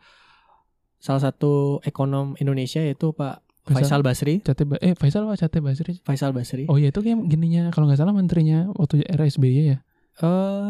salah 1.00 1.22
satu 1.22 1.80
ekonom 1.86 2.34
Indonesia 2.42 2.82
yaitu 2.82 3.14
Pak 3.14 3.45
Faisal 3.66 4.06
Basri. 4.06 4.46
Cate 4.46 4.62
Ba- 4.64 4.78
eh 4.78 4.94
Faisal 4.94 5.26
apa 5.26 5.34
Cate 5.36 5.58
Basri? 5.58 5.98
Faisal 6.06 6.32
Basri. 6.32 6.70
Oh 6.70 6.78
iya 6.78 6.94
itu 6.94 7.02
kayak 7.02 7.18
gininya 7.26 7.74
kalau 7.74 7.90
nggak 7.90 7.98
salah 7.98 8.14
menterinya 8.14 8.70
waktu 8.78 9.02
era 9.02 9.26
SBY 9.26 9.74
ya. 9.74 9.78
Eh, 10.22 10.70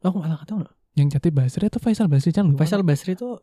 aku 0.00 0.16
malah 0.20 0.36
nggak 0.36 0.48
tahu 0.48 0.60
no. 0.60 0.70
Yang 0.92 1.16
Cate 1.16 1.32
Basri 1.32 1.64
atau 1.64 1.80
Faisal 1.80 2.06
Basri 2.06 2.30
kan 2.30 2.44
lupa. 2.44 2.60
Faisal 2.60 2.84
Basri 2.84 3.16
itu 3.16 3.40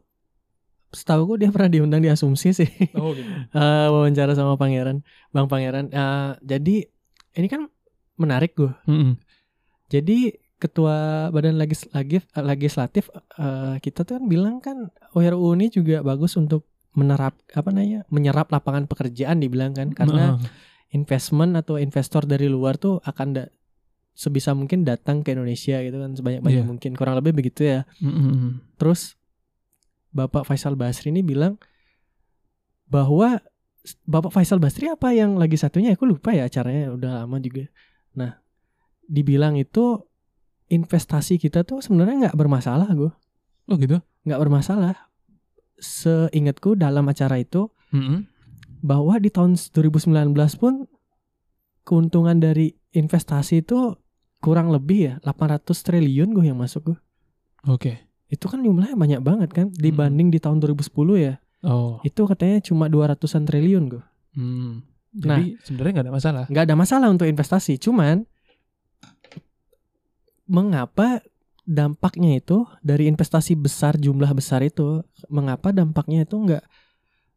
setahu 0.93 1.25
gue 1.33 1.37
dia 1.41 1.49
pernah 1.49 1.73
diundang 1.73 2.01
di 2.01 2.09
Asumsi 2.09 2.53
sih. 2.53 2.69
Oh 2.93 3.17
gitu. 3.17 3.25
Eh, 3.57 3.87
wawancara 3.89 4.37
sama 4.37 4.53
Pangeran, 4.55 5.01
Bang 5.29 5.49
Pangeran. 5.49 5.89
Eh, 5.89 6.31
jadi 6.45 6.85
ini 7.33 7.47
kan 7.49 7.65
menarik 8.13 8.53
gue. 8.53 8.69
Mm-mm. 8.85 9.17
Jadi 9.89 10.37
ketua 10.57 11.27
badan 11.29 11.57
legis, 11.57 11.89
legis- 11.91 12.29
legislatif 12.31 13.09
eh, 13.35 13.75
kita 13.77 14.05
tuh 14.05 14.21
kan 14.21 14.25
bilang 14.25 14.55
kan 14.57 14.93
URU 15.11 15.57
ini 15.57 15.67
juga 15.67 15.99
bagus 16.01 16.37
untuk 16.37 16.69
menerap 16.93 17.33
apa 17.49 17.69
namanya 17.69 18.05
menyerap 18.07 18.47
lapangan 18.47 18.85
pekerjaan 18.85 19.37
dibilang 19.37 19.73
kan 19.73 19.89
karena 19.91 20.37
Nah, 20.37 20.49
investment 20.89 21.57
atau 21.57 21.75
investor 21.75 22.21
dari 22.23 22.45
luar 22.45 22.77
tuh 22.77 23.01
akan 23.01 23.27
da- 23.33 23.49
sebisa 24.13 24.53
mungkin 24.53 24.85
datang 24.85 25.21
ke 25.21 25.33
Indonesia 25.33 25.81
gitu 25.81 25.97
kan 25.97 26.13
sebanyak 26.13 26.39
banyak 26.39 26.61
Iya. 26.61 26.69
mungkin 26.69 26.91
kurang 26.93 27.17
lebih 27.17 27.33
begitu 27.33 27.65
ya. 27.65 27.81
mm-mm. 27.97 28.61
Terus 28.77 29.17
Bapak 30.09 30.45
Faisal 30.45 30.77
Basri 30.77 31.09
ini 31.09 31.25
bilang 31.25 31.57
bahwa 32.85 33.41
Bapak 34.05 34.31
Faisal 34.31 34.61
Basri 34.61 34.85
apa 34.85 35.11
yang 35.11 35.35
lagi 35.35 35.57
satunya 35.57 35.91
aku 35.91 36.05
lupa 36.05 36.29
ya 36.29 36.45
acaranya 36.45 36.93
udah 36.93 37.25
lama 37.25 37.37
juga. 37.37 37.67
Nah, 38.13 38.37
dibilang 39.03 39.57
itu 39.57 39.97
investasi 40.69 41.35
kita 41.35 41.65
tuh 41.65 41.81
sebenarnya 41.81 42.29
nggak 42.29 42.37
bermasalah 42.37 42.87
gue, 42.93 43.11
Oh 43.67 43.75
gitu. 43.75 43.99
nggak 44.23 44.39
bermasalah. 44.39 44.95
Seingatku 45.83 46.79
dalam 46.79 47.03
acara 47.11 47.35
itu 47.43 47.67
Mm-mm. 47.91 48.23
bahwa 48.79 49.19
di 49.19 49.27
tahun 49.27 49.59
2019 49.59 50.31
pun 50.55 50.87
keuntungan 51.83 52.39
dari 52.39 52.71
investasi 52.95 53.67
itu 53.67 53.99
kurang 54.39 54.71
lebih 54.71 54.99
ya 55.03 55.13
800 55.27 55.67
triliun 55.75 56.31
gue 56.31 56.47
yang 56.47 56.55
masuk 56.55 56.95
gue. 56.95 56.97
Oke. 57.67 58.07
Itu 58.31 58.47
kan 58.47 58.63
jumlahnya 58.63 58.95
banyak 58.95 59.21
banget 59.21 59.49
kan 59.51 59.67
dibanding 59.75 60.31
di 60.31 60.39
tahun 60.39 60.63
2010 60.63 60.87
ya. 61.19 61.43
Oh. 61.63 61.99
Itu 62.07 62.27
katanya 62.27 62.63
cuma 62.63 62.87
200-an 62.87 63.43
triliun 63.43 63.83
gue. 63.91 64.03
Hmm. 64.35 64.83
Nah. 65.13 65.37
Jadi 65.37 65.61
sebenarnya 65.61 65.91
nggak 65.93 66.05
ada 66.09 66.15
masalah. 66.15 66.43
nggak 66.49 66.65
ada 66.65 66.75
masalah 66.75 67.07
untuk 67.13 67.27
investasi 67.29 67.77
cuman 67.77 68.25
mengapa 70.49 71.21
dampaknya 71.63 72.37
itu 72.37 72.63
dari 72.79 73.07
investasi 73.07 73.55
besar 73.55 73.95
jumlah 73.95 74.29
besar 74.31 74.59
itu 74.61 74.99
mengapa 75.27 75.71
dampaknya 75.71 76.23
itu 76.23 76.35
nggak 76.37 76.63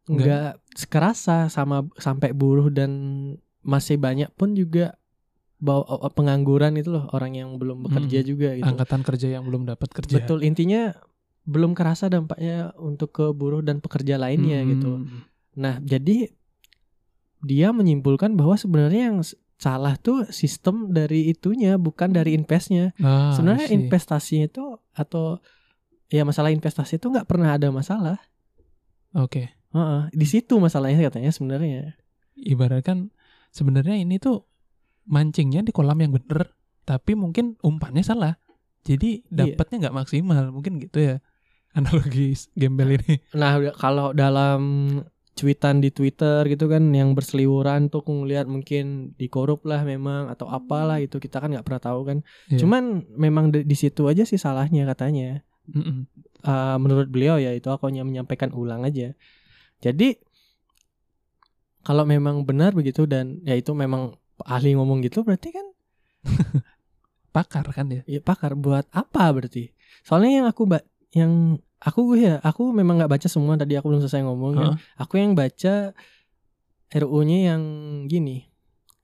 Nggak. 0.07 0.53
sekerasa 0.73 1.47
sama 1.47 1.83
sampai 1.95 2.31
buruh 2.31 2.67
dan 2.67 2.91
masih 3.61 3.95
banyak 3.95 4.31
pun 4.33 4.51
juga 4.51 4.95
bawa 5.57 5.83
pengangguran 6.09 6.75
itu 6.75 6.87
loh 6.89 7.11
orang 7.11 7.33
yang 7.33 7.49
belum 7.55 7.83
bekerja 7.83 8.21
Hmm. 8.21 8.27
juga 8.27 8.49
gitu 8.53 8.67
Angkatan 8.67 9.01
kerja 9.01 9.27
yang 9.29 9.43
belum 9.43 9.65
dapat 9.65 9.89
kerja. 9.91 10.15
betul 10.15 10.39
intinya 10.41 10.95
belum 11.43 11.71
kerasa 11.73 12.07
dampaknya 12.07 12.71
untuk 12.77 13.11
ke 13.11 13.25
buruh 13.31 13.59
dan 13.59 13.79
pekerja 13.79 14.15
lainnya 14.15 14.59
Hmm. 14.59 14.69
gitu 14.69 14.91
Nah, 15.55 15.81
jadi 15.81 16.29
dia 17.39 17.69
menyimpulkan 17.69 18.31
bahwa 18.31 18.53
sebenarnya 18.53 19.09
yang 19.09 19.19
salah 19.57 19.97
tuh 19.97 20.29
sistem 20.29 20.93
dari 20.93 21.33
itunya, 21.33 21.75
bukan 21.81 22.13
dari 22.13 22.37
investnya. 22.37 22.93
Ah, 23.01 23.33
sebenarnya 23.33 23.73
investasinya 23.73 24.45
itu 24.45 24.77
atau 24.93 25.41
ya 26.07 26.23
masalah 26.23 26.53
investasi 26.53 27.01
itu 27.01 27.09
nggak 27.09 27.25
pernah 27.27 27.57
ada 27.57 27.67
masalah. 27.73 28.21
Oke. 29.17 29.49
Heeh, 29.73 30.01
di 30.13 30.25
situ 30.29 30.61
masalahnya 30.61 31.09
katanya 31.09 31.33
sebenarnya. 31.33 31.97
Ibaratkan 32.37 33.09
sebenarnya 33.51 33.97
ini 33.97 34.21
tuh 34.21 34.45
mancingnya 35.09 35.65
di 35.65 35.73
kolam 35.73 35.97
yang 35.99 36.13
bener, 36.13 36.53
tapi 36.85 37.17
mungkin 37.17 37.57
umpannya 37.65 38.05
salah. 38.05 38.37
Jadi 38.87 39.25
Iya. 39.27 39.51
dapatnya 39.51 39.89
nggak 39.89 39.97
maksimal, 39.97 40.43
mungkin 40.53 40.79
gitu 40.79 41.01
ya. 41.01 41.15
Analogi 41.75 42.33
gembel 42.55 42.95
ini. 42.97 43.19
Nah, 43.35 43.59
kalau 43.75 44.15
dalam 44.15 44.61
cuitan 45.37 45.79
di 45.79 45.93
Twitter 45.93 46.41
gitu 46.49 46.65
kan 46.65 46.89
yang 46.89 47.13
berseliweran 47.13 47.93
tuh 47.93 48.01
ngelihat 48.01 48.49
mungkin 48.49 49.13
dikorup 49.21 49.61
lah 49.69 49.85
memang 49.85 50.33
atau 50.33 50.49
apalah 50.49 50.97
itu 50.97 51.21
kita 51.21 51.37
kan 51.37 51.53
nggak 51.53 51.61
pernah 51.61 51.81
tahu 51.81 51.99
kan. 52.09 52.17
Iya. 52.49 52.65
Cuman 52.65 53.05
memang 53.13 53.53
di, 53.53 53.61
di 53.61 53.75
situ 53.77 54.09
aja 54.09 54.25
sih 54.25 54.41
salahnya 54.41 54.89
katanya. 54.89 55.45
Uh, 56.47 56.79
menurut 56.79 57.11
beliau 57.11 57.37
ya 57.37 57.51
itu 57.53 57.69
aku 57.69 57.85
hanya 57.91 58.01
menyampaikan 58.01 58.49
ulang 58.49 58.81
aja. 58.81 59.13
Jadi 59.85 60.17
kalau 61.85 62.03
memang 62.03 62.43
benar 62.43 62.73
begitu 62.73 63.05
dan 63.05 63.39
ya 63.45 63.53
itu 63.53 63.71
memang 63.77 64.17
ahli 64.43 64.73
ngomong 64.75 65.05
gitu 65.05 65.23
berarti 65.23 65.55
kan 65.55 65.65
Pakar 67.35 67.69
kan 67.69 67.85
ya. 67.93 68.01
ya 68.09 68.17
pakar 68.17 68.57
buat 68.57 68.89
apa 68.89 69.29
berarti? 69.29 69.69
Soalnya 70.01 70.41
yang 70.41 70.47
aku 70.49 70.65
yang 71.13 71.61
aku 71.79 72.17
ya 72.17 72.41
aku 72.41 72.73
memang 72.73 72.97
nggak 72.97 73.11
baca 73.11 73.27
semua 73.29 73.53
tadi 73.55 73.77
aku 73.77 73.89
belum 73.89 74.01
selesai 74.01 74.25
ngomong 74.25 74.51
kan. 74.53 74.65
Heeh. 74.73 74.77
Aku 74.97 75.17
yang 75.17 75.33
baca 75.33 75.93
RU-nya 76.89 77.53
yang 77.53 77.61
gini. 78.07 78.47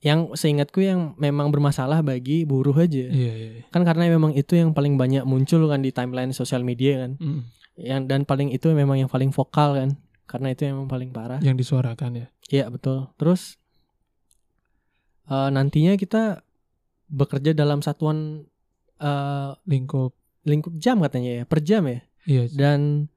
Yang 0.03 0.35
seingatku 0.35 0.83
yang 0.83 1.15
memang 1.15 1.47
bermasalah 1.47 2.03
bagi 2.03 2.43
buruh 2.43 2.75
aja. 2.75 3.07
Iya, 3.07 3.33
iya. 3.33 3.49
iya. 3.59 3.63
Kan 3.71 3.87
karena 3.87 4.11
memang 4.11 4.35
itu 4.35 4.55
yang 4.55 4.75
paling 4.75 4.99
banyak 4.99 5.23
muncul 5.23 5.63
kan 5.67 5.79
di 5.79 5.95
timeline 5.95 6.31
sosial 6.31 6.61
media 6.61 7.07
kan. 7.07 7.13
Mm. 7.19 7.41
yang 7.73 8.05
dan 8.05 8.21
paling 8.21 8.53
itu 8.53 8.69
memang 8.69 9.01
yang 9.01 9.09
paling 9.09 9.33
vokal 9.33 9.73
kan 9.73 9.97
karena 10.29 10.53
itu 10.53 10.69
memang 10.69 10.85
paling 10.85 11.09
parah 11.09 11.41
Yang 11.41 11.65
disuarakan 11.65 12.21
ya. 12.21 12.27
iya 12.53 12.65
betul 12.69 13.09
terus 13.17 13.57
eh, 15.25 15.49
nantinya 15.49 15.97
kita 15.97 16.45
bekerja 17.09 17.57
dalam 17.57 17.81
satuan 17.81 18.45
eh, 19.01 19.51
Lingkup. 19.65 20.13
lingkup 20.45 20.77
jam 20.77 21.01
katanya 21.01 21.41
ya 21.41 21.43
per 21.49 21.65
jam 21.65 21.87
ya 21.89 22.05
Iya. 22.23 22.47
dan 22.49 23.11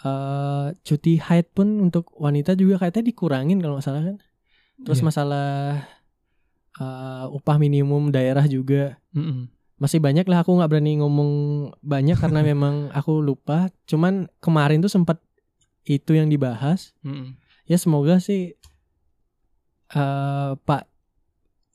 eh, 0.00 0.66
cuti 0.80 1.16
haid 1.16 1.48
pun 1.50 1.80
untuk 1.80 2.12
wanita 2.14 2.52
juga 2.52 2.76
kayaknya 2.78 3.08
dikurangin 3.08 3.58
kalau 3.58 3.76
nggak 3.76 3.86
salah 3.86 4.04
kan 4.04 4.16
terus 4.80 5.00
Iya. 5.00 5.06
masalah 5.06 5.48
eh, 6.76 7.26
upah 7.30 7.56
minimum 7.56 8.10
daerah 8.10 8.44
juga 8.44 8.98
Mm-mm. 9.12 9.48
masih 9.76 9.98
banyak 9.98 10.26
lah 10.26 10.42
aku 10.42 10.52
nggak 10.52 10.68
berani 10.68 10.98
ngomong 10.98 11.30
banyak 11.80 12.16
karena 12.16 12.40
memang 12.50 12.90
aku 12.90 13.18
lupa 13.18 13.70
cuman 13.84 14.26
kemarin 14.38 14.80
tuh 14.80 14.90
sempat 14.90 15.22
itu 15.84 16.12
yang 16.12 16.28
dibahas 16.28 16.92
Mm-mm. 17.00 17.38
ya 17.64 17.76
semoga 17.76 18.18
sih 18.18 18.58
eh, 19.94 20.50
Pak 20.58 20.84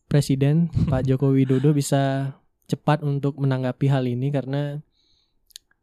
Presiden 0.06 0.70
Pak 0.86 1.06
Joko 1.08 1.32
Widodo 1.32 1.72
bisa 1.72 2.34
cepat 2.66 3.02
untuk 3.02 3.38
menanggapi 3.38 3.90
hal 3.90 4.06
ini 4.06 4.30
karena 4.30 4.82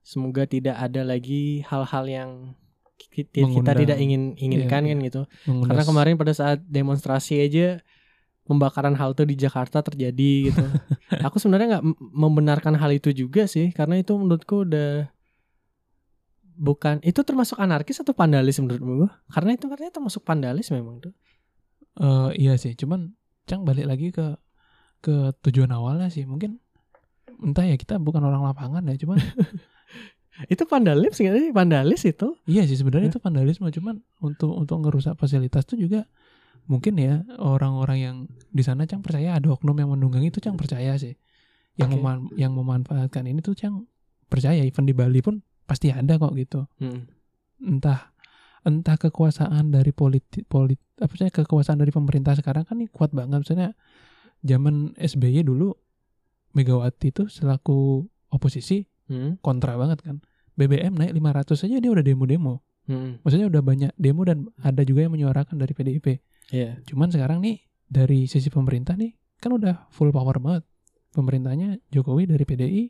semoga 0.06 0.46
tidak 0.46 0.78
ada 0.78 1.02
lagi 1.02 1.66
hal-hal 1.66 2.04
yang 2.06 2.30
ki- 2.96 3.26
kita 3.26 3.42
Mengundang. 3.42 3.74
tidak 3.76 3.98
ingin 3.98 4.22
inginkan 4.38 4.80
Iya, 4.80 4.94
kan 4.94 4.98
gitu 5.02 5.22
Mengulas- 5.44 5.66
karena 5.66 5.82
kemarin 5.84 6.14
pada 6.14 6.30
saat 6.30 6.58
demonstrasi 6.62 7.42
aja 7.42 7.82
pembakaran 8.46 8.94
halte 8.94 9.26
di 9.26 9.34
Jakarta 9.34 9.82
terjadi 9.82 10.32
gitu. 10.46 10.62
Aku 11.26 11.42
sebenarnya 11.42 11.66
nggak 11.76 11.84
membenarkan 12.14 12.78
hal 12.78 12.94
itu 12.94 13.10
juga 13.10 13.44
sih, 13.44 13.74
karena 13.74 13.98
itu 13.98 14.14
menurutku 14.14 14.62
udah 14.62 15.10
bukan 16.56 17.02
itu 17.02 17.20
termasuk 17.20 17.58
anarkis 17.58 18.00
atau 18.00 18.14
vandalis 18.14 18.56
menurutmu? 18.56 19.10
Karena 19.28 19.50
itu 19.52 19.66
katanya 19.66 19.92
termasuk 19.92 20.22
vandalis 20.22 20.70
memang 20.70 21.02
tuh. 21.02 21.12
Eh, 21.98 22.30
iya 22.38 22.54
sih, 22.54 22.72
cuman 22.72 23.12
Cang 23.44 23.62
balik 23.62 23.86
lagi 23.86 24.08
ke 24.10 24.38
ke 25.02 25.14
tujuan 25.42 25.70
awalnya 25.70 26.06
sih. 26.06 26.22
Mungkin 26.22 26.58
entah 27.42 27.62
ya 27.62 27.74
kita 27.74 27.98
bukan 27.98 28.22
orang 28.22 28.42
lapangan 28.42 28.86
ya, 28.86 28.96
cuman 28.96 29.18
itu 30.46 30.62
vandalis 30.64 31.16
nggak 31.16 31.34
sih? 31.34 31.50
Vandalis 31.50 32.02
itu? 32.04 32.36
Iya 32.44 32.64
sih 32.64 32.76
sebenarnya 32.76 33.08
Ya. 33.08 33.12
itu 33.12 33.20
vandalisme 33.20 33.66
cuman 33.70 33.94
untuk 34.20 34.52
untuk 34.52 34.76
ngerusak 34.78 35.14
fasilitas 35.14 35.64
tuh 35.64 35.76
juga 35.76 36.04
mungkin 36.66 36.96
ya 36.96 37.20
orang-orang 37.36 37.98
yang 37.98 38.16
di 38.48 38.60
sana 38.60 38.84
cang 38.84 39.00
percaya 39.00 39.34
ada 39.34 39.48
oknum 39.48 39.72
yang 39.72 39.88
menunggangi 39.88 40.28
itu 40.28 40.38
cang 40.38 40.54
percaya 40.54 40.96
sih. 40.96 41.16
Yang 41.74 41.90
Oke. 41.90 41.96
meman- 41.98 42.30
yang 42.34 42.52
memanfaatkan 42.52 43.24
ini 43.24 43.40
tuh 43.40 43.52
cang 43.52 43.86
percaya 44.26 44.60
even 44.60 44.82
di 44.82 44.92
Bali 44.92 45.20
pun 45.20 45.40
pasti 45.64 45.88
ada 45.88 46.16
kok 46.16 46.34
gitu. 46.34 46.66
Hmm. 46.76 47.06
Entah 47.58 48.12
entah 48.62 48.98
kekuasaan 48.98 49.70
dari 49.70 49.90
politik 49.90 50.44
polit 50.44 50.82
apa 50.96 51.12
sih 51.12 51.28
kekuasaan 51.28 51.78
dari 51.78 51.90
pemerintah 51.90 52.34
sekarang 52.34 52.64
kan 52.64 52.76
ini 52.76 52.88
kuat 52.88 53.12
banget 53.12 53.40
misalnya 53.40 53.78
zaman 54.42 54.90
SBY 54.96 55.42
dulu 55.42 55.70
Megawati 56.50 57.08
itu 57.08 57.28
selaku 57.28 58.02
oposisi 58.26 58.88
Hmm. 59.06 59.38
kontra 59.42 59.78
banget 59.78 60.02
kan. 60.02 60.22
BBM 60.56 60.96
naik 60.96 61.12
500 61.14 61.66
aja 61.68 61.76
dia 61.78 61.90
udah 61.92 62.04
demo-demo. 62.04 62.64
Hmm. 62.86 63.18
Maksudnya 63.22 63.50
udah 63.50 63.62
banyak 63.62 63.92
demo 63.98 64.22
dan 64.22 64.46
ada 64.62 64.82
juga 64.86 65.06
yang 65.06 65.12
menyuarakan 65.14 65.58
dari 65.58 65.72
PDIP. 65.74 66.22
Iya. 66.54 66.80
Cuman 66.86 67.10
sekarang 67.10 67.42
nih 67.42 67.66
dari 67.86 68.30
sisi 68.30 68.50
pemerintah 68.50 68.94
nih 68.94 69.14
kan 69.42 69.52
udah 69.52 69.90
full 69.90 70.10
power 70.14 70.38
banget. 70.38 70.64
Pemerintahnya 71.12 71.80
Jokowi 71.90 72.28
dari 72.28 72.44
PDI, 72.44 72.82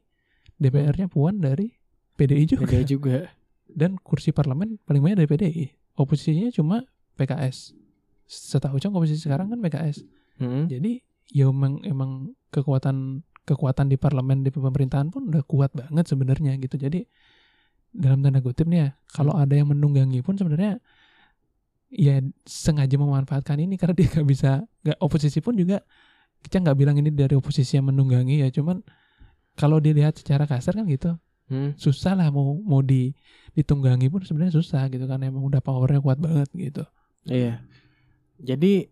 DPR-nya 0.59 1.07
Puan 1.07 1.39
dari 1.39 1.71
PDI 2.17 2.45
juga. 2.49 2.65
Beda 2.67 2.81
juga. 2.83 3.19
Dan 3.67 4.01
kursi 4.01 4.33
parlemen 4.33 4.81
paling 4.85 5.03
banyak 5.05 5.19
dari 5.25 5.29
PDI. 5.29 5.65
Oposisinya 5.97 6.49
cuma 6.53 6.85
PKS. 7.17 7.77
Setahu 8.27 8.83
Cang 8.83 8.97
oposisi 8.97 9.23
sekarang 9.23 9.53
kan 9.53 9.59
PKS. 9.63 10.03
Hmm. 10.43 10.67
Jadi 10.69 11.01
ya 11.31 11.49
emang 11.49 11.81
emang 11.87 12.37
kekuatan 12.53 13.27
kekuatan 13.47 13.87
di 13.87 13.97
parlemen 13.97 14.43
di 14.43 14.51
pemerintahan 14.51 15.09
pun 15.09 15.31
udah 15.31 15.47
kuat 15.47 15.71
banget 15.73 16.05
sebenarnya 16.11 16.59
gitu. 16.59 16.77
Jadi 16.77 17.07
dalam 17.95 18.21
tanda 18.21 18.43
kutip 18.43 18.67
nih 18.67 18.79
ya, 18.85 18.89
kalau 19.09 19.33
ada 19.33 19.55
yang 19.55 19.71
menunggangi 19.71 20.21
pun 20.21 20.35
sebenarnya 20.37 20.83
ya 21.87 22.19
sengaja 22.45 22.99
memanfaatkan 22.99 23.63
ini 23.63 23.75
karena 23.81 23.95
dia 23.95 24.11
nggak 24.11 24.27
bisa 24.27 24.67
nggak 24.83 24.99
oposisi 24.99 25.39
pun 25.39 25.55
juga 25.55 25.81
kita 26.43 26.59
nggak 26.61 26.77
bilang 26.77 26.99
ini 26.99 27.15
dari 27.15 27.39
oposisi 27.39 27.79
yang 27.79 27.89
menunggangi 27.89 28.43
ya 28.43 28.51
cuman 28.51 28.83
kalau 29.55 29.79
dilihat 29.79 30.19
secara 30.19 30.45
kasar 30.45 30.77
kan 30.77 30.85
gitu 30.91 31.15
Hmm. 31.47 31.79
susah 31.79 32.19
lah 32.19 32.27
mau 32.35 32.59
mau 32.59 32.83
di 32.83 33.15
ditunggangi 33.55 34.11
pun 34.11 34.19
sebenarnya 34.19 34.59
susah 34.59 34.91
gitu 34.91 35.07
kan 35.07 35.23
emang 35.23 35.47
udah 35.47 35.63
powernya 35.63 36.03
kuat 36.03 36.19
banget 36.19 36.51
gitu 36.51 36.83
Iya. 37.23 37.63
Jadi 38.43 38.91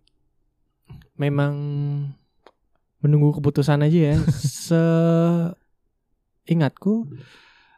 memang 1.19 1.55
menunggu 3.05 3.37
keputusan 3.37 3.85
aja 3.85 3.99
ya. 4.11 4.17
Se 4.65 4.81
ingatku 6.45 7.09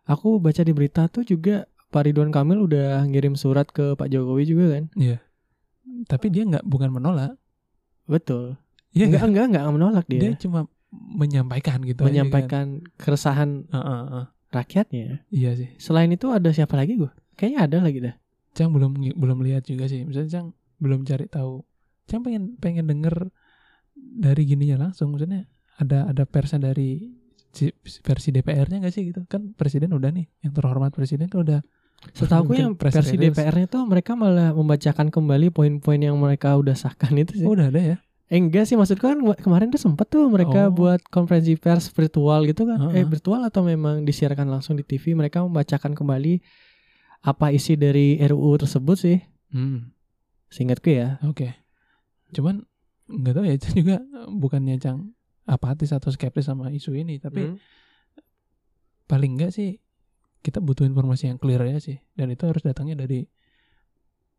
aku 0.06 0.38
baca 0.38 0.62
di 0.62 0.70
berita 0.70 1.06
tuh 1.06 1.22
juga 1.22 1.66
Pak 1.90 2.02
Ridwan 2.02 2.30
Kamil 2.30 2.62
udah 2.62 3.02
ngirim 3.04 3.34
surat 3.34 3.66
ke 3.66 3.94
Pak 3.94 4.06
Jokowi 4.06 4.44
juga 4.44 4.66
kan? 4.78 4.84
tapi 6.06 6.28
dia 6.28 6.42
nggak 6.42 6.66
bukan 6.66 6.90
menolak 6.92 7.38
Betul. 8.06 8.54
Iya 8.90 9.06
enggak 9.06 9.22
nggak? 9.22 9.28
enggak 9.30 9.44
enggak 9.50 9.64
menolak 9.72 10.04
dia 10.06 10.20
dia. 10.20 10.32
cuma 10.38 10.70
menyampaikan 10.90 11.82
gitu 11.82 11.98
aja 11.98 12.02
kan. 12.02 12.06
menyampaikan 12.06 12.66
keresahan 12.96 13.50
Heeh, 13.66 14.00
heeh. 14.06 14.24
rakyatnya. 14.50 15.06
iya 15.28 15.50
sih 15.54 15.70
Selain 15.76 16.10
itu 16.10 16.30
ada 16.30 16.50
siapa 16.50 16.74
lagi 16.74 16.94
gua? 16.94 17.10
Kayaknya 17.34 17.58
ada 17.62 17.78
lagi 17.82 17.98
dah. 18.02 18.14
Cang 18.54 18.70
belum 18.72 18.96
belum 19.14 19.38
lihat 19.42 19.66
juga 19.66 19.84
sih 19.86 20.02
misalnya 20.02 20.30
Cang 20.32 20.46
belum 20.78 21.02
cari 21.02 21.26
tahu 21.26 21.62
Cang 22.06 22.22
pengen 22.22 22.56
pengen 22.56 22.86
denger 22.86 23.30
dari 23.96 24.44
gininya 24.44 24.76
langsung 24.82 25.10
maksudnya 25.10 25.48
ada 25.76 26.06
ada 26.06 26.22
persnya 26.22 26.60
dari 26.62 27.10
si- 27.50 27.72
versi 28.00 28.28
DPR-nya 28.30 28.80
nggak 28.80 28.92
sih 28.92 29.04
gitu 29.06 29.24
kan 29.24 29.52
presiden 29.52 29.90
udah 29.90 30.08
nih 30.08 30.28
yang 30.40 30.52
terhormat 30.52 30.92
presiden 30.92 31.26
kan 31.26 31.40
udah 31.40 31.60
Setahu 32.12 32.44
Mungkin 32.46 32.60
yang 32.62 32.74
versi. 32.76 33.16
DPR-nya 33.16 33.66
tuh 33.66 33.82
mereka 33.82 34.12
malah 34.12 34.52
membacakan 34.52 35.08
kembali 35.08 35.48
poin-poin 35.48 35.96
yang 35.98 36.14
mereka 36.14 36.52
udah 36.54 36.76
sahkan 36.76 37.16
itu 37.16 37.32
sih. 37.34 37.42
oh, 37.42 37.52
udah 37.52 37.66
ada 37.66 37.80
ya 37.80 37.96
Eh 38.26 38.36
enggak 38.36 38.64
sih 38.64 38.74
maksudku 38.74 39.00
kan 39.02 39.16
kemarin 39.36 39.70
tuh 39.70 39.78
sempet 39.78 40.04
tuh 40.06 40.26
mereka 40.26 40.66
Oh. 40.66 40.74
buat 40.76 40.98
konferensi 41.06 41.54
pers 41.54 41.88
virtual 41.88 42.42
gitu 42.44 42.66
kan. 42.66 42.90
Eh 42.90 43.00
Heeh. 43.00 43.06
virtual 43.06 43.40
atau 43.40 43.62
memang 43.62 44.02
disiarkan 44.02 44.44
langsung 44.46 44.74
di 44.74 44.82
TV 44.82 45.14
mereka 45.14 45.40
membacakan 45.40 45.94
kembali 45.94 46.42
apa 47.22 47.46
isi 47.48 47.74
dari 47.74 48.18
RUU 48.20 48.58
tersebut 48.58 48.96
sih. 48.98 49.18
hmm. 49.48 49.88
Seingatku 50.48 50.90
ya. 50.90 51.22
Oke. 51.22 51.54
Cuman 52.30 52.66
nggak 53.06 53.34
tahu 53.34 53.44
ya 53.46 53.56
Cang 53.58 53.74
juga 53.78 53.96
bukannya 54.28 54.76
Cang 54.82 54.98
apatis 55.46 55.94
atau 55.94 56.10
skeptis 56.10 56.50
sama 56.50 56.74
isu 56.74 56.98
ini, 56.98 57.22
tapi 57.22 57.46
Hmm. 57.46 57.56
paling 59.06 59.38
enggak 59.38 59.54
sih 59.54 59.78
kita 60.42 60.58
butuh 60.58 60.82
informasi 60.86 61.30
yang 61.30 61.38
clear 61.38 61.62
ya 61.66 61.78
sih. 61.78 61.98
Dan 62.18 62.34
itu 62.34 62.46
harus 62.46 62.62
datangnya 62.66 63.06
dari 63.06 63.26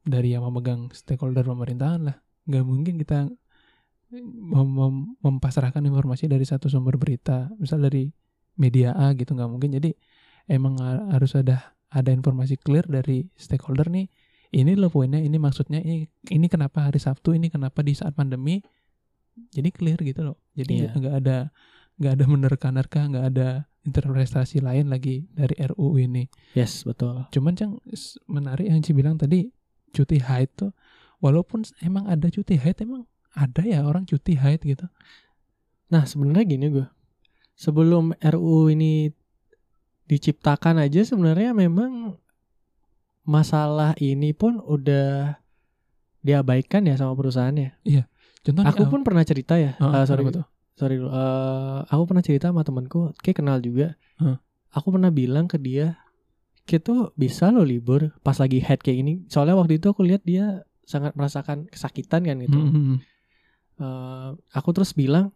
dari 0.08 0.32
yang 0.36 0.44
memegang 0.48 0.92
stakeholder 0.92 1.44
pemerintahan 1.44 2.02
lah. 2.12 2.18
Nggak 2.48 2.64
mungkin 2.64 2.96
kita 3.00 3.28
mem- 4.12 4.72
mem- 4.72 5.16
mempasrahkan 5.20 5.84
informasi 5.84 6.32
dari 6.32 6.48
satu 6.48 6.72
sumber 6.72 6.96
berita, 6.96 7.52
misal 7.60 7.84
dari 7.84 8.08
media 8.56 8.96
A 8.96 9.12
gitu 9.16 9.36
nggak 9.36 9.52
mungkin. 9.52 9.76
Jadi 9.76 9.92
emang 10.48 10.80
ha- 10.80 11.12
harus 11.12 11.36
ada 11.36 11.76
ada 11.88 12.12
informasi 12.12 12.60
clear 12.60 12.88
dari 12.88 13.28
stakeholder 13.36 13.88
nih. 13.92 14.08
Ini 14.58 14.74
loh 14.74 14.90
poinnya, 14.90 15.22
ini 15.22 15.38
maksudnya 15.38 15.78
ini 15.78 16.10
ini 16.34 16.46
kenapa 16.50 16.90
hari 16.90 16.98
Sabtu, 16.98 17.38
ini 17.38 17.54
kenapa 17.54 17.86
di 17.86 17.94
saat 17.94 18.18
pandemi. 18.18 18.58
Jadi 19.54 19.70
clear 19.70 20.02
gitu 20.02 20.26
loh. 20.26 20.42
Jadi 20.58 20.82
Iya. 20.82 20.98
nggak 20.98 21.16
ada 21.22 21.38
nggak 22.02 22.12
ada 22.18 22.26
menerka-nerka, 22.26 23.00
nggak 23.06 23.26
ada 23.30 23.48
interpretasi 23.86 24.60
lain 24.60 24.90
lagi 24.90 25.30
dari 25.30 25.54
RUU 25.62 26.02
ini. 26.02 26.26
Yes, 26.58 26.82
betul. 26.84 27.30
Cuman 27.30 27.54
yang 27.54 27.78
s- 27.88 28.18
menarik 28.26 28.66
yang 28.66 28.82
Ci 28.82 28.92
bilang 28.92 29.16
tadi 29.16 29.54
cuti 29.94 30.18
haid 30.20 30.50
tuh 30.58 30.72
walaupun 31.22 31.62
emang 31.80 32.10
ada 32.10 32.28
cuti 32.28 32.58
haid 32.58 32.82
emang 32.82 33.06
ada 33.32 33.62
ya 33.62 33.86
orang 33.86 34.04
cuti 34.04 34.34
haid 34.36 34.66
gitu. 34.66 34.90
Nah, 35.88 36.04
sebenarnya 36.04 36.44
gini 36.50 36.68
gue. 36.68 36.88
Sebelum 37.54 38.18
RUU 38.18 38.74
ini 38.74 39.14
diciptakan 40.06 40.80
aja 40.80 41.04
sebenarnya 41.04 41.52
memang 41.52 42.16
masalah 43.28 43.92
ini 44.00 44.32
pun 44.32 44.64
udah 44.64 45.36
diabaikan 46.24 46.88
ya 46.88 46.96
sama 46.96 47.12
perusahaannya. 47.14 47.76
Contohnya 48.42 48.72
Aku 48.72 48.88
pun 48.88 49.04
pernah 49.04 49.28
cerita 49.28 49.60
ya. 49.60 49.76
Oh, 49.84 49.92
eh, 49.92 50.08
sorry, 50.08 50.24
tuh? 50.32 50.48
sorry 50.80 50.96
dulu. 50.96 51.12
Eh, 51.12 51.80
aku 51.92 52.04
pernah 52.08 52.24
cerita 52.24 52.48
sama 52.56 52.64
temanku, 52.64 53.12
kayak 53.20 53.44
kenal 53.44 53.60
juga. 53.60 54.00
Hah. 54.24 54.40
Aku 54.72 54.96
pernah 54.96 55.12
bilang 55.12 55.52
ke 55.52 55.60
dia, 55.60 56.00
kita 56.64 57.12
bisa 57.20 57.52
loh 57.52 57.68
libur 57.68 58.16
pas 58.24 58.40
lagi 58.40 58.64
head 58.64 58.80
kayak 58.80 58.98
gini. 59.04 59.14
Soalnya 59.28 59.60
waktu 59.60 59.84
itu 59.84 59.92
aku 59.92 60.08
lihat 60.08 60.24
dia 60.24 60.64
sangat 60.88 61.12
merasakan 61.20 61.68
kesakitan 61.68 62.24
kan 62.24 62.40
gitu. 62.40 62.56
Hmm, 62.56 62.72
hmm. 62.72 62.98
Eh, 63.84 64.30
aku 64.56 64.70
terus 64.72 64.96
bilang, 64.96 65.36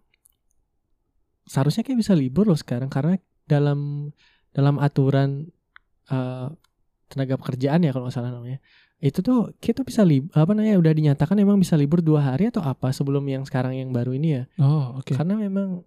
seharusnya 1.44 1.84
kayak 1.84 2.00
bisa 2.00 2.16
libur 2.16 2.48
loh 2.48 2.56
sekarang 2.56 2.88
karena 2.88 3.20
dalam 3.44 4.12
dalam 4.56 4.80
aturan 4.80 5.52
eh, 6.08 6.48
tenaga 7.12 7.36
pekerjaan 7.36 7.84
ya 7.84 7.92
kalau 7.92 8.08
nggak 8.08 8.16
salah 8.16 8.32
namanya. 8.32 8.64
Itu 8.98 9.20
tuh 9.20 9.52
kita 9.58 9.84
bisa 9.84 10.02
libur 10.02 10.32
apa 10.32 10.56
namanya 10.56 10.80
udah 10.80 10.94
dinyatakan 10.94 11.36
emang 11.36 11.60
bisa 11.60 11.76
libur 11.76 12.00
dua 12.00 12.24
hari 12.24 12.48
atau 12.48 12.64
apa 12.64 12.90
sebelum 12.90 13.26
yang 13.26 13.44
sekarang 13.44 13.76
yang 13.76 13.92
baru 13.92 14.16
ini 14.16 14.30
ya. 14.40 14.44
Oh, 14.58 14.96
oke. 14.98 15.12
Karena 15.12 15.36
memang 15.36 15.84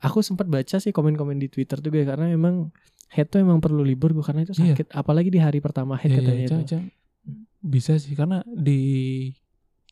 aku 0.00 0.20
sempat 0.20 0.44
baca 0.46 0.76
sih 0.76 0.90
komen-komen 0.90 1.36
di 1.36 1.48
Twitter 1.48 1.78
juga 1.78 2.04
karena 2.06 2.28
memang 2.28 2.72
head 3.12 3.28
tuh 3.28 3.38
emang 3.38 3.60
perlu 3.60 3.80
libur 3.80 4.10
gue 4.10 4.24
karena 4.24 4.42
itu 4.42 4.54
Iya. 4.56 4.72
sakit 4.72 4.86
apalagi 4.92 5.28
di 5.28 5.38
hari 5.38 5.60
pertama 5.60 5.96
head 5.96 6.10
Iya, 6.10 6.18
katanya 6.20 6.40
iya, 6.40 6.48
itu. 6.48 6.76
Bisa 7.60 8.00
sih 8.00 8.16
karena 8.16 8.40
di 8.46 8.80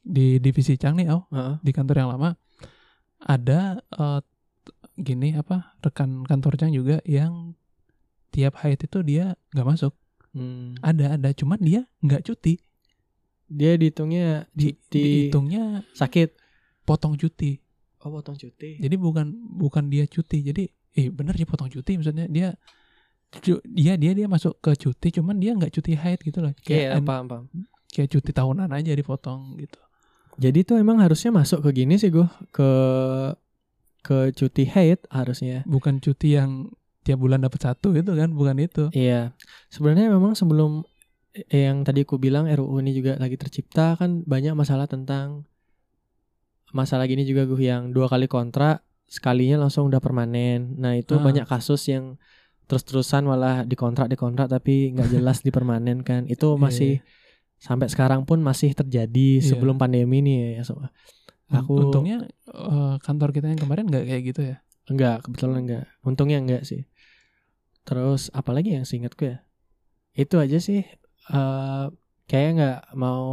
di 0.00 0.40
divisi 0.40 0.80
Cang 0.80 0.96
nih, 0.96 1.12
oh, 1.12 1.28
Heeh. 1.28 1.60
di 1.60 1.70
kantor 1.70 1.96
yang 2.00 2.10
lama 2.10 2.32
ada 3.18 3.82
t- 4.64 4.72
gini 4.96 5.34
apa 5.34 5.76
rekan 5.78 6.24
kantor 6.24 6.56
Cang 6.56 6.72
juga 6.72 7.02
yang 7.04 7.52
tiap 8.28 8.60
haid 8.60 8.80
itu 8.80 8.98
dia 9.00 9.32
nggak 9.50 9.66
masuk. 9.66 9.92
Hmm. 10.30 10.76
Ada 10.80 11.16
ada, 11.16 11.32
cuman 11.32 11.58
dia 11.58 11.82
nggak 11.98 12.22
cuti. 12.22 12.60
Dia 13.48 13.74
dihitungnya 13.74 14.44
Di, 14.50 14.76
cuti 14.76 15.00
dihitungnya 15.26 15.88
sakit. 15.92 16.36
potong 16.84 17.16
cuti. 17.16 17.56
Oh 18.00 18.10
potong 18.10 18.36
cuti. 18.36 18.76
Jadi 18.76 18.94
bukan 18.94 19.26
bukan 19.54 19.88
dia 19.88 20.04
cuti. 20.04 20.40
Jadi 20.42 20.68
eh 20.94 21.08
bener 21.08 21.32
sih 21.34 21.44
potong 21.44 21.68
cuti 21.68 21.96
maksudnya 21.96 22.24
dia 22.26 22.52
cu- 23.34 23.64
dia 23.64 23.96
dia 23.96 24.12
dia 24.12 24.24
masuk 24.24 24.56
ke 24.58 24.72
cuti 24.74 25.08
cuman 25.12 25.36
dia 25.36 25.52
nggak 25.52 25.68
cuti 25.70 25.92
haid 25.92 26.20
gitu 26.20 26.40
loh. 26.40 26.52
Iya, 26.62 26.92
Kayak 26.94 27.04
paham, 27.04 27.24
paham. 27.26 27.44
kayak 27.88 28.08
cuti 28.10 28.30
tahunan 28.30 28.68
aja 28.68 28.92
dipotong 28.92 29.56
gitu. 29.56 29.80
Jadi 30.38 30.62
tuh 30.62 30.76
emang 30.76 31.00
harusnya 31.00 31.34
masuk 31.34 31.60
ke 31.60 31.82
gini 31.82 31.96
sih 31.96 32.08
gue 32.08 32.28
ke 32.48 32.70
ke 34.02 34.32
cuti 34.32 34.64
haid 34.64 35.02
harusnya. 35.10 35.64
Bukan 35.64 35.98
cuti 35.98 36.38
yang 36.38 36.70
tiap 37.08 37.18
bulan 37.18 37.40
dapat 37.40 37.60
satu 37.64 37.96
itu 37.96 38.12
kan, 38.12 38.28
bukan 38.30 38.60
itu. 38.60 38.92
Iya. 38.92 39.32
Sebenarnya 39.72 40.12
memang 40.12 40.36
sebelum 40.36 40.84
eh, 41.32 41.64
yang 41.64 41.80
tadi 41.82 42.04
aku 42.04 42.20
bilang 42.20 42.44
RUU 42.44 42.84
ini 42.84 42.92
juga 42.92 43.16
lagi 43.16 43.40
tercipta 43.40 43.96
kan 43.96 44.20
banyak 44.28 44.52
masalah 44.52 44.84
tentang 44.84 45.48
masalah 46.70 47.08
gini 47.08 47.24
juga 47.24 47.48
gue 47.48 47.56
yang 47.58 47.88
dua 47.90 48.12
kali 48.12 48.28
kontrak 48.28 48.84
sekalinya 49.08 49.56
langsung 49.56 49.88
udah 49.88 50.04
permanen. 50.04 50.76
Nah, 50.76 50.92
itu 50.92 51.16
Ah. 51.16 51.24
banyak 51.24 51.48
kasus 51.48 51.80
yang 51.88 52.20
terus-terusan 52.68 53.24
malah 53.24 53.64
dikontrak 53.64 54.12
dikontrak 54.12 54.52
tapi 54.52 54.92
nggak 54.92 55.08
jelas 55.08 55.40
dipermanenkan 55.40 56.28
itu 56.28 56.44
Iya, 56.52 56.60
masih 56.60 56.92
iya. 57.00 57.04
sampai 57.56 57.88
sekarang 57.88 58.28
pun 58.28 58.44
masih 58.44 58.76
terjadi 58.76 59.40
Iya. 59.40 59.48
sebelum 59.48 59.80
pandemi 59.80 60.20
nih 60.20 60.60
ya 60.60 60.68
aku 61.48 61.88
untungnya 61.88 62.28
eh, 62.52 62.94
kantor 63.00 63.32
kita 63.32 63.48
yang 63.48 63.56
kemarin 63.56 63.88
nggak 63.88 64.04
kayak 64.04 64.22
gitu 64.28 64.40
ya. 64.52 64.56
Enggak 64.88 65.24
kebetulan 65.24 65.64
enggak. 65.64 65.84
Untungnya 66.02 66.38
enggak 66.40 66.62
sih. 66.64 66.88
Terus 67.84 68.28
apalagi 68.32 68.76
yang 68.76 68.84
seingatku 68.84 69.24
ya? 69.24 69.44
Itu 70.16 70.40
aja 70.40 70.58
sih 70.58 70.84
eh 71.28 71.84
kayak 72.28 72.50
nggak 72.56 72.80
mau 72.96 73.24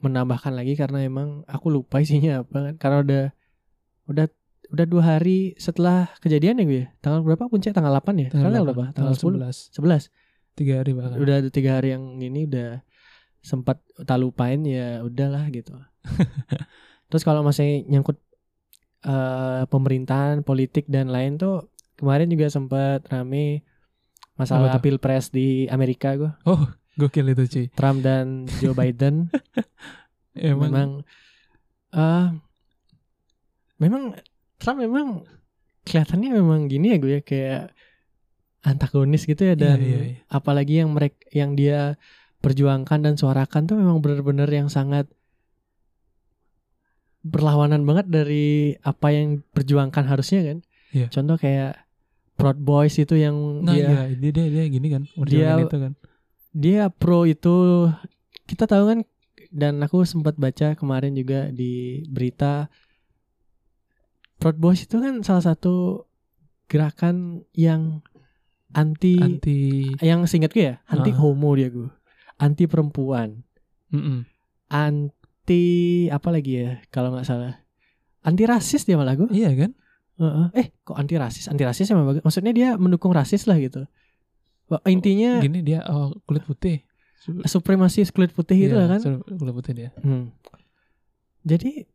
menambahkan 0.00 0.52
lagi 0.52 0.76
karena 0.76 1.04
emang 1.04 1.42
aku 1.48 1.72
lupa 1.72 2.00
isinya 2.04 2.44
apa 2.44 2.72
kan. 2.72 2.74
Karena 2.76 2.98
udah 3.04 3.24
udah 4.06 4.26
udah 4.72 4.86
dua 4.86 5.02
hari 5.16 5.54
setelah 5.56 6.10
kejadian 6.18 6.58
ya 6.58 6.64
gue 6.66 6.80
ya? 6.82 6.86
tanggal 6.98 7.22
berapa? 7.22 7.46
Puncak 7.46 7.70
tanggal 7.70 7.94
8 8.02 8.26
ya? 8.26 8.28
Tanggal, 8.34 8.50
delapan, 8.50 8.90
berapa 8.90 8.96
tanggal 8.98 9.14
10 9.14 9.38
11. 9.38 9.78
11 9.78 10.10
Tiga 10.56 10.74
hari 10.80 10.92
bahkan. 10.96 11.20
udah 11.20 11.34
ada 11.44 11.50
tiga 11.52 11.76
hari 11.76 11.92
yang 11.92 12.16
ini 12.16 12.48
udah 12.48 12.80
sempat 13.44 13.78
tak 14.08 14.18
lupain 14.18 14.64
ya 14.64 15.04
udahlah 15.04 15.44
gitu. 15.52 15.76
Terus 17.12 17.22
kalau 17.22 17.44
masih 17.44 17.84
nyangkut 17.86 18.18
eh 19.06 19.62
pemerintahan 19.70 20.42
politik 20.42 20.90
dan 20.90 21.14
lain 21.14 21.38
tuh 21.38 21.70
kemarin 21.94 22.26
juga 22.26 22.50
sempat 22.50 23.06
rame 23.06 23.62
masalah 24.34 24.82
pilpres 24.82 25.30
di 25.32 25.70
Amerika 25.70 26.12
gue 26.18 26.32
Oh, 26.44 26.66
gokil 26.98 27.32
itu 27.32 27.44
cuy. 27.46 27.66
Trump 27.72 28.02
dan 28.02 28.50
Joe 28.60 28.76
Biden 28.80 29.30
Emang, 30.36 30.68
memang 30.68 30.90
eh 31.96 32.26
memang 33.80 34.02
Trump 34.60 34.78
memang 34.82 35.24
kelihatannya 35.86 36.30
memang 36.36 36.66
gini 36.66 36.92
ya 36.92 36.98
gue 37.00 37.12
ya 37.16 37.22
kayak 37.22 37.62
antagonis 38.66 39.22
gitu 39.24 39.46
ya 39.46 39.54
dan 39.54 39.78
iya, 39.78 39.98
iya. 40.02 40.14
apalagi 40.26 40.82
yang 40.82 40.90
mereka 40.90 41.22
yang 41.30 41.54
dia 41.54 41.94
perjuangkan 42.42 43.00
dan 43.06 43.14
suarakan 43.14 43.70
tuh 43.70 43.78
memang 43.78 44.02
benar-benar 44.02 44.50
yang 44.50 44.66
sangat 44.66 45.06
berlawanan 47.26 47.82
banget 47.82 48.06
dari 48.06 48.46
apa 48.80 49.10
yang 49.10 49.42
perjuangkan 49.50 50.06
harusnya 50.06 50.40
kan. 50.44 50.58
Iya. 50.90 51.06
Contoh 51.10 51.36
kayak 51.36 51.74
Proud 52.36 52.58
Boys 52.58 52.94
itu 52.94 53.16
yang 53.16 53.34
Nah, 53.60 53.72
dia 53.72 53.84
iya, 53.84 54.00
dia, 54.12 54.30
dia 54.30 54.46
dia 54.46 54.64
gini 54.68 54.88
kan. 54.88 55.02
Dia 55.24 55.56
itu 55.58 55.76
kan. 55.76 55.92
dia 56.52 56.88
pro 56.88 57.24
itu 57.24 57.88
kita 58.44 58.64
tahu 58.64 58.84
kan 58.86 58.98
dan 59.50 59.76
aku 59.78 60.02
sempat 60.02 60.36
baca 60.36 60.72
kemarin 60.72 61.12
juga 61.12 61.50
di 61.50 62.00
berita 62.06 62.68
Proud 64.36 64.56
Boys 64.56 64.84
itu 64.84 64.96
kan 64.96 65.20
salah 65.20 65.44
satu 65.44 66.04
gerakan 66.66 67.44
yang 67.52 68.00
anti, 68.72 69.16
Anti 69.16 69.60
yang 70.00 70.24
seingatku 70.24 70.58
ya 70.58 70.82
anti 70.84 71.12
Ah. 71.12 71.16
homo 71.16 71.56
dia 71.56 71.70
gue 71.70 71.88
anti 72.36 72.66
perempuan 72.66 73.40
Mm-mm. 73.88 74.26
Anti 75.46 75.62
apa 76.10 76.28
lagi 76.34 76.52
ya 76.58 76.82
kalau 76.90 77.14
nggak 77.14 77.22
salah 77.22 77.62
anti 78.26 78.42
rasis 78.42 78.82
dia 78.82 78.98
malah 78.98 79.14
gue 79.14 79.30
Iya 79.30 79.54
kan? 79.54 79.70
Heeh. 80.18 80.46
eh 80.58 80.66
kok 80.82 80.98
anti 80.98 81.14
rasis 81.14 81.46
anti 81.46 81.62
rasis 81.62 81.86
emang 81.94 82.10
bagus 82.10 82.26
maksudnya 82.26 82.50
dia 82.50 82.68
mendukung 82.74 83.14
rasis 83.14 83.46
lah 83.46 83.54
gitu 83.62 83.86
intinya 84.90 85.38
Gini 85.38 85.62
dia 85.62 85.86
oh, 85.86 86.10
kulit 86.26 86.42
putih. 86.42 86.82
Su- 87.22 87.38
supremasi 87.46 88.02
kulit 88.10 88.34
putih 88.34 88.66
gitu 88.66 88.74
iya, 88.74 88.90
lah 88.90 88.98
kan 88.98 89.22
Kulit 89.22 89.54
putih 89.54 89.72
dia. 89.78 89.90
Hmm. 90.02 90.34
Jadi 91.46 91.86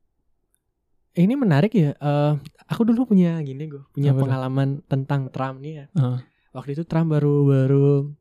ini 1.20 1.34
menarik 1.36 1.76
ya. 1.76 1.92
Eh, 1.92 2.34
aku 2.72 2.88
dulu 2.88 3.12
punya 3.12 3.36
gini 3.44 3.68
gue 3.68 3.84
punya 3.92 4.16
Apa 4.16 4.24
pengalaman 4.24 4.80
tentang 4.88 5.28
Trump 5.28 5.60
nih 5.60 5.84
ya. 5.84 5.86
Heeh. 6.00 6.18
Waktu 6.56 6.80
itu 6.80 6.84
Trump 6.88 7.12
baru-baru 7.12 8.16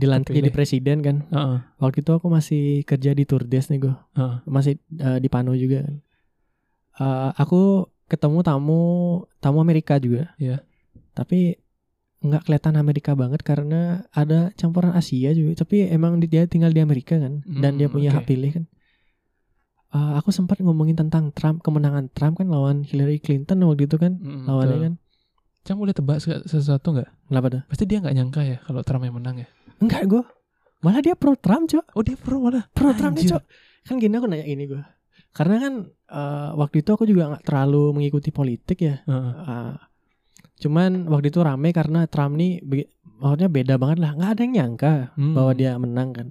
dilantik 0.00 0.32
jadi 0.32 0.48
presiden 0.48 0.98
kan. 1.00 1.16
Heeh. 1.28 1.56
Waktu 1.76 2.00
itu 2.00 2.10
aku 2.10 2.26
masih 2.26 2.62
kerja 2.82 3.12
di 3.12 3.22
Tourdes 3.22 3.68
nih 3.68 3.78
gue. 3.78 3.94
Heeh. 4.16 4.34
Masih 4.44 4.80
eh, 4.96 5.18
di 5.20 5.28
Pano 5.28 5.52
juga 5.52 5.84
kan. 5.84 5.96
Eh, 6.96 7.30
aku 7.36 7.84
ketemu 8.08 8.40
tamu 8.40 8.82
tamu 9.38 9.60
Amerika 9.60 9.96
juga. 9.96 10.32
Iya. 10.36 10.64
Tapi 11.12 11.60
nggak 12.20 12.44
kelihatan 12.44 12.76
Amerika 12.76 13.12
banget 13.12 13.40
karena 13.40 14.04
ada 14.10 14.50
campuran 14.52 14.92
Asia 14.92 15.30
juga. 15.30 15.60
Tapi 15.60 15.86
emang 15.86 16.16
di- 16.16 16.28
dia 16.28 16.44
tinggal 16.44 16.72
di 16.72 16.80
Amerika 16.80 17.16
kan 17.16 17.40
dan 17.46 17.76
dia 17.76 17.86
Hmm, 17.86 17.94
punya 17.94 18.10
oke. 18.10 18.16
hak 18.16 18.26
pilih 18.26 18.50
kan. 18.52 18.64
Eh, 19.90 20.12
aku 20.16 20.30
sempat 20.30 20.62
ngomongin 20.62 20.94
tentang 20.94 21.34
Trump 21.34 21.60
kemenangan 21.60 22.06
Trump 22.14 22.38
kan 22.38 22.46
lawan 22.46 22.86
Hillary 22.86 23.18
Clinton 23.18 23.58
waktu 23.66 23.90
itu 23.90 23.98
kan 23.98 24.16
Mm-mm, 24.16 24.46
lawannya 24.46 24.70
betul. 24.70 24.86
kan. 24.86 24.94
Cang 25.60 25.76
boleh 25.76 25.92
tebak 25.92 26.18
se- 26.18 26.44
sesuatu 26.44 26.90
nggak? 26.90 27.08
Kenapa 27.26 27.46
tuh? 27.48 27.62
Pasti 27.66 27.84
dia 27.84 27.98
nggak 27.98 28.14
nyangka 28.14 28.40
ya 28.42 28.56
kalau 28.60 28.80
Trump 28.80 29.04
yang 29.04 29.16
menang 29.16 29.36
ya. 29.38 29.48
Enggak 29.78 30.02
gue. 30.06 30.24
Malah 30.80 31.00
dia 31.00 31.12
pro 31.12 31.34
Trump 31.34 31.68
cok. 31.68 31.84
Oh 31.92 32.00
dia 32.00 32.16
pro 32.16 32.40
malah. 32.40 32.64
Pro 32.70 32.90
Trump 32.92 33.14
nih 33.14 33.28
Anjir. 33.28 33.32
cok. 33.36 33.42
Kan 33.82 33.94
gini 33.96 34.14
aku 34.14 34.26
nanya 34.26 34.44
ini 34.44 34.64
gue. 34.64 34.80
Karena 35.30 35.56
kan 35.58 35.72
eh, 35.86 36.50
waktu 36.54 36.80
itu 36.80 36.90
aku 36.90 37.04
juga 37.04 37.28
nggak 37.28 37.44
terlalu 37.44 37.92
mengikuti 37.92 38.30
politik 38.30 38.78
ya. 38.80 39.04
Heeh. 39.04 39.32
Ah, 39.38 39.76
cuman 40.56 41.06
waktu 41.06 41.28
itu 41.28 41.40
rame 41.40 41.70
karena 41.70 42.04
Trump 42.04 42.34
nih 42.34 42.60
be- 42.60 42.88
maksudnya 43.16 43.48
beda 43.48 43.74
banget 43.76 43.98
lah 43.98 44.12
nggak 44.12 44.30
ada 44.30 44.40
yang 44.40 44.52
nyangka 44.54 44.92
Hmm. 45.12 45.32
bahwa 45.32 45.52
dia 45.52 45.72
menang 45.74 46.08
kan 46.10 46.28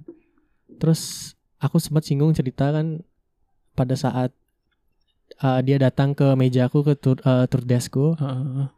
terus 0.72 1.32
aku 1.56 1.78
sempat 1.78 2.02
singgung 2.02 2.30
cerita 2.30 2.70
kan 2.70 3.02
pada 3.72 3.94
saat 3.94 4.30
ah, 5.38 5.58
dia 5.60 5.78
datang 5.78 6.12
ke 6.12 6.34
mejaku 6.34 6.82
ke 6.82 6.94
tur, 6.94 7.18
eh, 7.20 7.46
tour 7.46 7.62
deskku 7.62 8.14
Heeh. 8.16 8.42
eh, 8.60 8.68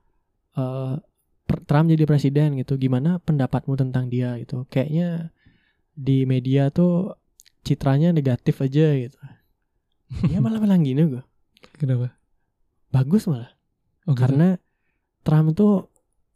per- 0.54 1.64
Trump 1.64 1.88
jadi 1.88 2.04
presiden 2.04 2.56
gitu 2.56 2.76
gimana 2.76 3.18
pendapatmu 3.18 3.74
tentang 3.74 4.06
dia 4.06 4.36
gitu 4.36 4.64
kayaknya 4.66 5.32
di 5.92 6.24
media 6.24 6.68
tuh 6.68 7.16
citranya 7.62 8.10
negatif 8.10 8.58
aja 8.58 8.86
gitu 8.94 9.18
dia 10.28 10.38
malah 10.38 10.58
bilang 10.58 10.80
gini 10.80 11.04
gue 11.08 11.22
Kenapa? 11.74 12.12
bagus 12.88 13.24
malah 13.24 13.52
Oh, 14.02 14.12
gitu. 14.12 14.26
karena 14.26 14.58
Trump 15.22 15.54
itu 15.54 15.86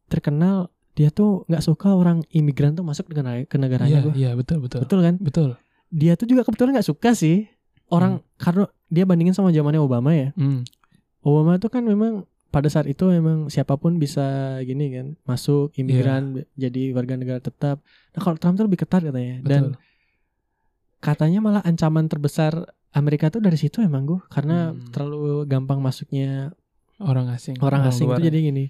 terkenal 0.07 0.71
dia 0.95 1.11
tuh 1.11 1.43
nggak 1.45 1.61
suka 1.61 1.93
orang 1.93 2.23
imigran 2.31 2.73
tuh 2.73 2.81
masuk 2.81 3.11
ke 3.11 3.15
negara 3.15 3.43
ke 3.43 3.57
negaranya 3.59 3.91
Iya, 3.93 4.01
gua. 4.01 4.13
iya 4.15 4.31
betul 4.33 4.59
betul. 4.61 4.81
betul 4.81 5.01
kan 5.03 5.15
Betul. 5.19 5.49
dia 5.89 6.15
tuh 6.15 6.25
juga 6.25 6.41
kebetulan 6.41 6.73
nggak 6.73 6.87
suka 6.87 7.11
sih 7.13 7.51
orang 7.89 8.23
karena 8.37 8.65
dia 8.87 9.03
bandingin 9.03 9.35
sama 9.35 9.51
zamannya 9.51 9.79
Obama 9.79 10.11
ya 10.11 10.31
Hmm. 10.33 10.63
Obama 11.21 11.59
tuh 11.59 11.69
kan 11.69 11.83
memang 11.83 12.23
pada 12.57 12.73
saat 12.73 12.89
itu 12.89 13.05
memang 13.07 13.53
siapa 13.53 13.77
pun 13.77 14.01
bisa 14.01 14.25
gini 14.65 14.89
kan 14.89 15.07
masuk 15.25 15.77
imigran 15.77 16.23
jadi 16.57 16.97
warga 16.97 17.13
negara 17.15 17.37
tetap 17.39 17.85
nah 18.11 18.21
kalau 18.23 18.41
Trump 18.41 18.57
tuh 18.57 18.65
lebih 18.65 18.81
ketat 18.81 19.05
katanya 19.05 19.45
dan 19.45 19.77
Betul. 19.77 19.85
katanya 20.99 21.39
malah 21.39 21.63
ancaman 21.63 22.09
terbesar 22.09 22.65
Amerika 22.91 23.29
tuh 23.29 23.45
dari 23.45 23.61
situ 23.61 23.85
emang 23.85 24.09
gue 24.09 24.21
karena 24.33 24.73
Hmm. 24.73 24.89
terlalu 24.89 25.45
gampang 25.45 25.79
masuknya 25.79 26.57
orang 26.97 27.29
asing. 27.29 27.61
orang 27.61 27.85
asing 27.85 28.09
luar 28.09 28.17
itu 28.19 28.33
jadi 28.33 28.39
gini 28.41 28.65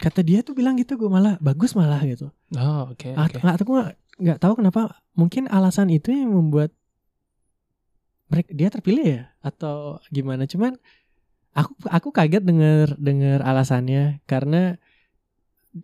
kata 0.00 0.24
dia 0.24 0.40
tuh 0.40 0.56
bilang 0.56 0.80
gitu 0.80 0.96
gue 0.96 1.10
malah 1.10 1.36
bagus 1.38 1.76
malah 1.76 2.00
gitu 2.02 2.32
Oh 2.56 2.88
oke. 2.88 3.12
Nggak 3.12 3.60
aku 3.60 3.72
nggak 3.76 3.92
nggak 4.18 4.38
tahu 4.40 4.52
kenapa 4.56 4.80
mungkin 5.12 5.44
alasan 5.46 5.92
itu 5.92 6.08
yang 6.08 6.32
membuat 6.32 6.72
mereka 8.28 8.50
dia 8.52 8.68
terpilih 8.68 9.04
ya 9.04 9.22
atau 9.40 10.00
gimana 10.08 10.44
cuman 10.44 10.76
aku 11.54 11.72
aku 11.88 12.08
kaget 12.12 12.42
dengar 12.44 12.96
dengar 12.96 13.40
alasannya 13.44 14.20
karena 14.24 14.76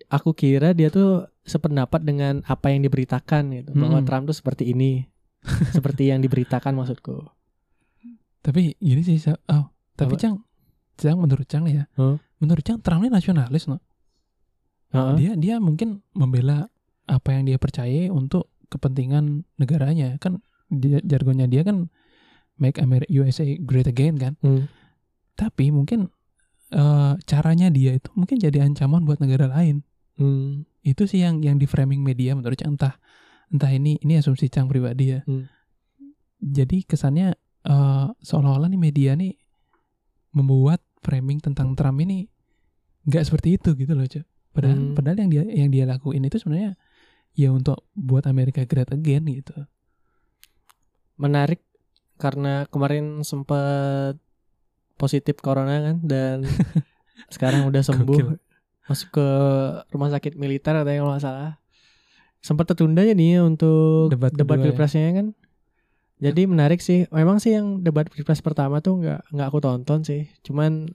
aku 0.09 0.33
kira 0.33 0.73
dia 0.73 0.89
tuh 0.89 1.29
sependapat 1.45 2.01
dengan 2.03 2.41
apa 2.49 2.73
yang 2.73 2.83
diberitakan 2.83 3.53
gitu 3.53 3.71
bahwa 3.77 4.01
Hmm. 4.01 4.07
Trump 4.09 4.25
tuh 4.29 4.37
seperti 4.37 4.73
ini 4.73 5.07
seperti 5.77 6.09
yang 6.09 6.25
diberitakan 6.25 6.73
maksudku 6.73 7.29
Tapi 8.45 8.77
gini 8.77 9.01
sih, 9.01 9.17
oh, 9.25 9.73
tapi 9.97 10.17
Apa? 10.17 10.21
Cang, 10.21 10.37
Cang 11.01 11.17
menurut 11.17 11.49
Cang 11.49 11.65
ya, 11.65 11.89
Huh? 11.97 12.21
menurut 12.37 12.61
Cang 12.61 12.77
Trump 12.85 13.01
ini 13.01 13.09
nasionalis, 13.09 13.65
no? 13.65 13.81
Heeh. 14.93 15.17
Dia 15.17 15.33
dia 15.33 15.55
mungkin 15.65 16.05
membela 16.13 16.69
apa 17.09 17.33
yang 17.33 17.49
dia 17.49 17.57
percaya 17.57 18.13
untuk 18.13 18.53
kepentingan 18.69 19.49
negaranya, 19.57 20.21
kan 20.21 20.45
dia, 20.69 21.01
jargonnya 21.01 21.49
dia 21.49 21.65
kan 21.65 21.89
make 22.61 22.77
America 22.77 23.09
USA 23.11 23.49
great 23.65 23.89
again 23.89 24.21
kan. 24.21 24.37
Hmm. 24.45 24.69
Tapi 25.35 25.71
mungkin 25.75 26.11
eh, 26.71 27.13
caranya 27.27 27.69
dia 27.71 27.95
itu 27.99 28.11
mungkin 28.15 28.39
jadi 28.39 28.63
ancaman 28.65 29.03
buat 29.07 29.19
negara 29.19 29.51
lain. 29.51 29.83
Hmm. 30.19 30.67
Itu 30.87 31.07
sih 31.11 31.23
yang 31.23 31.43
yang 31.43 31.59
di 31.59 31.67
framing 31.67 32.03
media 32.03 32.35
menurut 32.35 32.59
Cang 32.59 32.79
entah 32.79 32.99
entah 33.51 33.71
ini 33.71 33.99
ini 34.03 34.19
asumsi 34.19 34.51
Cang 34.51 34.71
pribadi 34.71 35.15
ya. 35.15 35.21
Hmm. 35.27 35.47
Jadi 36.39 36.85
kesannya 36.87 37.35
eh, 37.65 38.07
seolah-olah 38.23 38.69
nih 38.71 38.81
media 38.81 39.13
nih 39.19 39.35
membuat 40.35 40.83
framing 41.05 41.39
tentang 41.39 41.79
Trump 41.79 42.01
ini 42.03 42.27
nggak 43.05 43.25
seperti 43.29 43.61
itu 43.61 43.77
gitu 43.77 43.93
loh, 43.93 44.07
Cak. 44.09 44.25
Padahal 44.55 44.79
Hmm. 44.79 44.95
padahal 44.95 45.19
yang 45.27 45.31
dia 45.31 45.43
yang 45.51 45.71
dia 45.71 45.85
lakuin 45.85 46.25
itu 46.25 46.39
sebenarnya 46.39 46.79
ya 47.35 47.51
untuk 47.51 47.83
buat 47.93 48.25
Amerika 48.31 48.63
great 48.63 48.91
again 48.95 49.27
gitu. 49.27 49.55
menarik 51.15 51.63
karena 52.19 52.67
kemarin 52.75 53.23
sempat 53.23 54.19
positif 54.95 55.37
corona 55.37 55.81
kan 55.83 55.97
dan 56.01 56.37
sekarang 57.35 57.65
udah 57.65 57.81
sembuh. 57.81 58.15
Gokil. 58.15 58.29
masuk 58.85 59.09
ke 59.13 59.29
rumah 59.89 60.11
sakit 60.11 60.35
militer 60.35 60.75
atau 60.75 60.89
yang 60.89 61.07
nggak 61.07 61.21
salah 61.21 61.57
sempat 62.39 62.69
tertunda 62.69 63.01
jadi 63.01 63.41
untuk 63.41 64.13
Debat 64.13 64.29
debat, 64.29 64.57
ya. 64.57 64.65
pilpresnya 64.67 65.09
kan 65.11 65.27
jadi 66.17 66.45
menarik 66.45 66.79
sih 66.79 67.09
memang 67.09 67.37
sih 67.39 67.53
yang 67.53 67.81
debat 67.81 68.05
pilpres 68.07 68.39
pertama 68.39 68.79
tuh 68.79 69.01
nggak 69.01 69.25
nggak 69.31 69.47
aku 69.47 69.59
tonton 69.59 70.01
sih 70.01 70.29
cuman 70.41 70.93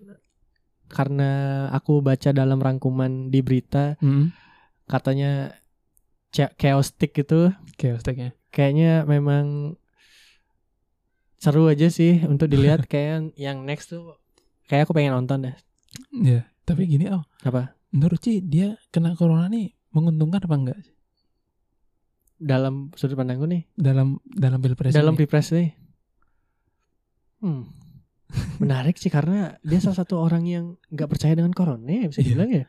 karena 0.88 1.29
aku 1.71 1.99
baca 1.99 2.29
dalam 2.29 2.57
rangkuman 2.57 3.27
di 3.27 3.39
berita 3.39 3.97
Hmm. 3.97 4.33
katanya 4.85 5.57
cha- 6.29 6.53
chaotic 6.55 7.13
gitu 7.15 7.49
Chaos 7.75 8.01
tag-nya. 8.01 8.38
kayaknya 8.49 9.01
memang 9.03 9.73
seru 11.39 11.71
aja 11.71 11.88
sih 11.88 12.21
untuk 12.28 12.52
dilihat 12.52 12.86
kayak 12.91 13.34
yang 13.39 13.63
next 13.63 13.95
tuh 13.95 14.19
kayak 14.67 14.86
aku 14.86 14.93
pengen 14.93 15.15
nonton 15.15 15.49
deh. 15.49 15.56
Ya, 16.13 16.45
tapi 16.67 16.86
gini 16.86 17.10
oh, 17.10 17.25
apa? 17.41 17.73
Menurut 17.89 18.21
Ci 18.21 18.45
dia 18.45 18.78
kena 18.93 19.17
corona 19.17 19.49
nih 19.49 19.73
menguntungkan 19.89 20.45
apa 20.45 20.56
enggak? 20.56 20.80
Sih? 20.84 20.93
dalam 22.39 22.95
sudut 22.95 23.19
pandangku 23.19 23.43
nih. 23.45 23.67
Dalam 23.75 24.15
dalam 24.23 24.63
pilpres 24.63 24.95
dalam 24.95 25.19
pilpres 25.19 25.52
nih. 25.52 25.75
Hmm. 27.43 27.67
Menarik 28.63 28.95
sih 28.95 29.12
karena 29.12 29.60
dia 29.60 29.80
salah 29.84 29.99
satu 29.99 30.23
orang 30.23 30.47
yang 30.47 30.65
nggak 30.88 31.10
percaya 31.12 31.36
dengan 31.36 31.52
corona 31.52 31.84
ya 31.91 32.08
bisa 32.08 32.23
Iya. 32.23 32.25
dibilang 32.32 32.52
ya. 32.56 32.65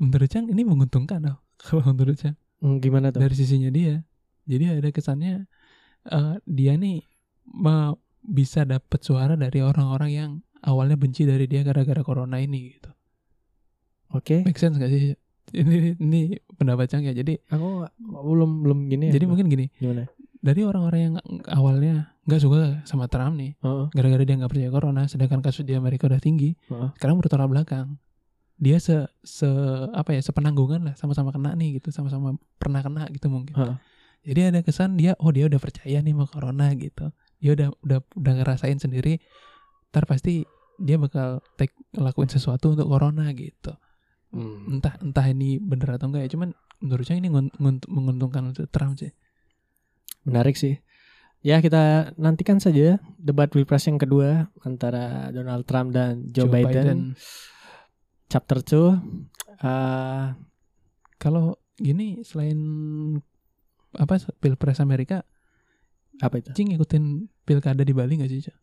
Menurut 0.00 0.28
Cang 0.32 0.46
ini 0.48 0.62
menguntungkan 0.64 1.20
oh. 1.28 1.38
Kalau 1.60 1.92
menurut 1.92 2.16
Cang 2.16 2.36
Hmm, 2.56 2.80
gimana 2.80 3.12
tuh? 3.12 3.20
Dari 3.20 3.36
sisinya 3.36 3.68
dia. 3.68 4.00
Jadi 4.48 4.80
ada 4.80 4.88
kesannya 4.88 5.44
eh, 6.08 6.34
dia 6.48 6.72
nih 6.80 7.04
bisa 8.26 8.66
dapat 8.66 9.00
suara 9.02 9.38
dari 9.38 9.62
orang-orang 9.62 10.10
yang 10.10 10.30
awalnya 10.66 10.98
benci 10.98 11.22
dari 11.22 11.46
dia 11.46 11.62
gara-gara 11.62 12.02
corona 12.02 12.42
ini 12.42 12.74
gitu. 12.74 12.90
oke 14.12 14.42
Make 14.42 14.58
sense 14.58 14.76
gak 14.78 14.90
sih? 14.90 15.14
Ini 15.54 15.94
ini 16.02 16.34
pendapat 16.58 16.90
Cang 16.90 17.06
ya. 17.06 17.14
Jadi 17.14 17.38
aku 17.46 17.86
belum 18.02 18.66
belum 18.66 18.78
gini 18.90 19.10
ya 19.10 19.12
jadi 19.14 19.30
mungkin 19.30 19.46
gini, 19.46 19.70
gimana 19.78 20.10
dari 20.46 20.62
orang-orang 20.62 21.00
yang 21.00 21.14
awalnya 21.50 22.14
nggak 22.22 22.40
suka 22.42 22.86
sama 22.86 23.10
Trump 23.10 23.34
nih, 23.34 23.58
Heeh, 23.58 23.86
gara-gara 23.90 24.22
dia 24.22 24.38
nggak 24.38 24.50
percaya 24.50 24.70
corona, 24.70 25.02
sedangkan 25.10 25.42
kasus 25.42 25.66
di 25.66 25.74
Amerika 25.74 26.06
udah 26.06 26.22
tinggi, 26.22 26.54
heeh. 26.70 26.90
sekarang 26.94 27.18
bertolak 27.18 27.50
belakang. 27.50 27.98
Dia 28.56 28.78
se 28.78 29.10
se 29.20 29.48
apa 29.92 30.14
ya 30.14 30.22
sepenanggungan 30.22 30.86
lah, 30.86 30.94
sama-sama 30.94 31.34
kena 31.34 31.52
nih 31.58 31.82
gitu, 31.82 31.90
sama-sama 31.90 32.38
pernah 32.62 32.80
kena 32.80 33.10
gitu 33.10 33.26
mungkin. 33.26 33.58
Heeh. 33.58 33.76
Jadi 34.26 34.40
ada 34.54 34.60
kesan 34.62 34.98
dia, 34.98 35.14
oh 35.18 35.30
dia 35.30 35.46
udah 35.50 35.58
percaya 35.58 35.98
nih 36.02 36.14
sama 36.14 36.26
corona 36.30 36.70
gitu. 36.78 37.10
Dia 37.40 37.52
udah 37.56 37.68
udah 37.84 37.98
udah 38.16 38.32
ngerasain 38.42 38.78
sendiri. 38.78 39.20
Ntar 39.92 40.04
pasti 40.08 40.44
dia 40.76 40.96
bakal 41.00 41.40
take 41.56 41.72
ngelakuin 41.96 42.28
sesuatu 42.28 42.76
untuk 42.76 42.88
corona 42.88 43.32
gitu. 43.32 43.72
Hmm. 44.32 44.76
Entah 44.76 44.98
entah 45.00 45.26
ini 45.28 45.56
bener 45.56 45.96
atau 45.96 46.12
enggak 46.12 46.28
ya, 46.28 46.30
cuman 46.36 46.52
menurut 46.84 47.04
saya 47.08 47.16
ini 47.16 47.32
ngun- 47.32 47.56
ngun- 47.56 47.88
menguntungkan 47.88 48.44
untuk 48.52 48.68
Trump 48.68 49.00
sih. 49.00 49.12
menarik 50.26 50.58
sih 50.58 50.82
ya 51.38 51.62
kita 51.62 52.10
nantikan 52.18 52.58
saja 52.58 52.98
debat 53.14 53.46
pilpres 53.46 53.86
yang 53.86 53.94
kedua 53.94 54.50
antara 54.66 55.30
Donald 55.30 55.62
Trump 55.70 55.94
dan 55.94 56.26
Joe, 56.34 56.50
Biden. 56.50 57.14
chapter 58.26 58.58
2 58.58 58.98
eh 59.62 60.26
Kalau 61.16 61.56
gini 61.78 62.26
selain 62.26 62.58
apa 63.94 64.18
pilpres 64.36 64.82
Amerika, 64.82 65.22
apa 66.18 66.34
itu 66.36 66.50
Cing 66.52 66.70
ngikutin 66.70 67.04
pilkada 67.42 67.80
di 67.80 67.90
Bali 67.90 68.16
gak 68.16 68.28
sih? 68.28 68.40
Cak? 68.42 68.56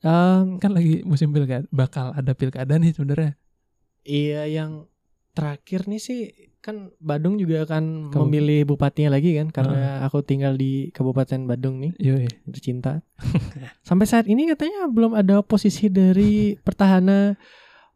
Em, 0.00 0.56
Kan 0.56 0.72
lagi 0.72 1.02
musim 1.02 1.30
pilkada, 1.30 1.66
bakal 1.70 2.12
ada 2.12 2.32
pilkada 2.32 2.74
nih 2.74 2.92
sebenarnya. 2.92 3.34
iya 4.02 4.46
yang 4.46 4.88
terakhir 5.32 5.84
nih 5.84 5.98
sih 5.98 6.20
kan 6.58 6.90
Badung 6.98 7.36
juga 7.36 7.62
akan 7.62 8.08
Kamu- 8.08 8.24
memilih 8.24 8.66
bupatinya 8.66 9.12
lagi 9.12 9.30
kan 9.32 9.48
karena 9.48 10.02
aku 10.02 10.20
tinggal 10.20 10.54
di 10.54 10.90
Kabupaten 10.90 11.44
Badung 11.44 11.78
nih 11.78 11.92
Yoi. 11.96 12.26
tercinta 12.48 13.04
sampai 13.86 14.04
saat 14.04 14.26
ini 14.26 14.48
katanya 14.48 14.86
belum 14.86 15.12
ada 15.12 15.38
posisi 15.40 15.86
dari 15.86 16.56
pertahanan 16.56 17.38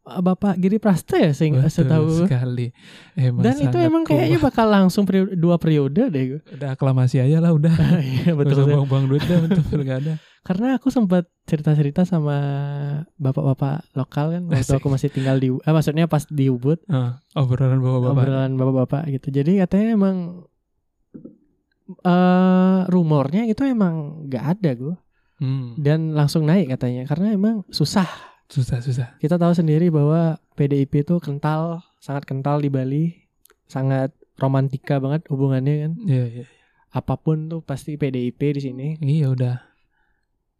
Bapak 0.02 0.58
Giri 0.58 0.76
Prasta 0.76 1.14
ya 1.14 1.30
sehingga 1.30 1.62
Betul 1.62 1.74
setahu 1.78 2.06
sekali. 2.20 2.74
Emang 3.14 3.38
dan 3.40 3.54
itu 3.56 3.78
emang 3.78 4.02
kayaknya 4.02 4.34
kuat. 4.36 4.46
bakal 4.50 4.66
langsung 4.66 5.02
periode, 5.02 5.32
dua 5.32 5.56
periode 5.56 6.02
deh 6.06 6.24
udah 6.50 6.74
aklamasi 6.74 7.18
aja 7.18 7.38
lah 7.38 7.50
udah. 7.50 7.70
Iya 8.02 8.34
Betul. 8.34 8.36
betul. 8.36 8.56
betul. 8.58 8.74
buang-buang 8.74 9.06
duit 9.06 9.22
dah 9.22 9.38
untuk 9.40 9.62
pilkada. 9.70 10.18
Karena 10.42 10.74
aku 10.74 10.90
sempat 10.90 11.30
cerita-cerita 11.44 12.02
sama 12.02 12.34
bapak-bapak 13.14 13.86
lokal 13.92 14.26
kan 14.32 14.42
waktu 14.44 14.66
Asik. 14.66 14.82
aku 14.82 14.90
masih 14.90 15.08
tinggal 15.08 15.38
di 15.38 15.54
eh, 15.54 15.70
maksudnya 15.70 16.04
pas 16.04 16.26
di 16.26 16.46
Ubud 16.46 16.82
Ah, 16.86 17.22
obrolan 17.32 17.78
bapak-bapak. 17.78 18.10
obrolan 18.12 18.52
bapak-bapak 18.54 19.02
gitu. 19.08 19.30
Jadi 19.32 19.62
katanya 19.62 19.88
emang 19.92 20.16
eh 22.00 22.80
rumornya 22.86 23.44
itu 23.44 23.62
emang 23.64 24.26
nggak 24.26 24.44
ada 24.50 24.70
gue 24.72 24.96
Hmm, 25.36 25.74
dan 25.74 26.10
langsung 26.12 26.42
naik 26.42 26.70
katanya 26.70 27.02
karena 27.04 27.30
emang 27.30 27.66
susah. 27.68 28.06
Susah 28.48 28.78
susah. 28.82 29.14
Kita 29.18 29.36
tahu 29.36 29.52
sendiri 29.54 29.90
bahwa 29.92 30.38
PDIP 30.54 31.04
itu 31.06 31.18
kental, 31.18 31.82
sangat 32.02 32.26
kental 32.26 32.58
di 32.62 32.68
Bali, 32.72 33.04
sangat 33.68 34.14
romantika 34.40 34.98
banget 34.98 35.26
hubungannya 35.28 35.74
kan. 35.88 35.92
Iya 36.02 36.24
iya. 36.28 36.44
Apa 36.92 37.16
pun 37.16 37.48
tuh 37.48 37.60
pasti 37.64 37.96
PDIP 37.96 38.40
di 38.56 38.60
sini. 38.60 38.86
Iya 39.00 39.32
udah. 39.32 39.56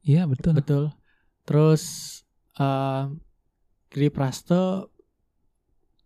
Iya 0.07 0.27
betul. 0.27 0.57
Betul. 0.59 0.85
Terus 1.45 1.83
eh 2.57 3.05
Giri 3.93 4.09
Prasto 4.09 4.89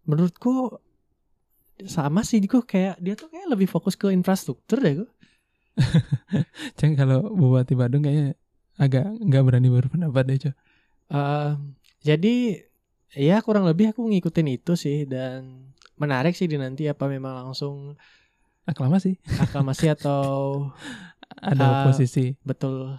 menurutku 0.07 0.83
sama 1.85 2.25
sih 2.25 2.41
kok 2.49 2.65
kayak 2.65 2.97
dia 2.99 3.15
tuh 3.15 3.29
kayak 3.29 3.53
lebih 3.53 3.69
fokus 3.69 3.95
ke 3.95 4.09
infrastruktur 4.11 4.81
deh 4.81 5.05
gue. 5.05 5.11
Ceng 6.79 6.97
kalau 6.97 7.31
Bupati 7.37 7.77
Badung 7.77 8.03
kayaknya 8.03 8.33
agak 8.81 9.05
nggak 9.09 9.43
berani 9.45 9.69
berpendapat 9.69 10.25
deh, 10.25 10.39
Cok. 10.49 10.55
Eh, 11.07 11.51
jadi 12.03 12.35
ya 13.15 13.39
kurang 13.41 13.65
lebih 13.65 13.95
aku 13.95 14.03
ngikutin 14.05 14.49
itu 14.51 14.75
sih 14.75 15.07
dan 15.07 15.71
menarik 15.97 16.35
sih 16.35 16.45
di 16.45 16.59
nanti 16.59 16.85
apa 16.87 17.07
memang 17.07 17.47
langsung 17.47 17.95
Aklamasi. 18.67 19.15
aklamasi 19.39 19.87
atau 19.97 20.23
Ada 21.37 21.63
Ah, 21.63 21.73
oposisi. 21.85 22.35
betul 22.43 22.99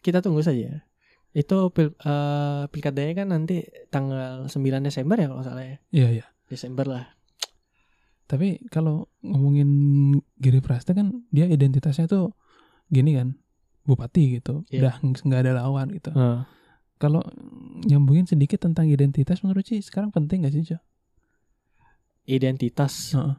kita 0.00 0.24
tunggu 0.24 0.40
saja. 0.40 0.84
Itu 1.30 1.68
pil, 1.68 1.92
eh, 1.92 2.62
pilkadanya 2.66 3.12
kan 3.14 3.28
nanti 3.28 3.60
tanggal 3.88 4.48
9 4.48 4.80
Desember 4.80 5.16
ya 5.16 5.28
kalau 5.28 5.44
salah 5.44 5.64
ya. 5.64 5.76
Iya 5.90 6.08
iya. 6.14 6.26
Desember 6.48 6.88
lah. 6.88 7.04
Tapi 8.24 8.64
kalau 8.68 9.08
ngomongin 9.20 9.68
Giri 10.36 10.60
Prasta 10.60 10.92
kan 10.92 11.24
dia 11.28 11.44
identitasnya 11.44 12.04
tuh 12.04 12.32
gini 12.88 13.12
kan, 13.12 13.36
bupati 13.84 14.40
gitu. 14.40 14.64
Iya. 14.68 14.80
Udah 14.80 14.94
nggak 15.24 15.40
ada 15.44 15.52
lawan 15.60 15.92
gitu. 15.92 16.12
Heeh. 16.12 16.40
Kalau 16.98 17.22
nyambungin 17.86 18.26
sedikit 18.26 18.58
tentang 18.58 18.90
identitas 18.90 19.40
menurut 19.46 19.62
sih 19.62 19.78
sekarang 19.78 20.10
penting 20.10 20.42
gak 20.42 20.54
sih, 20.54 20.66
Cok? 20.66 20.82
identitas. 22.28 23.16
Heeh. 23.16 23.34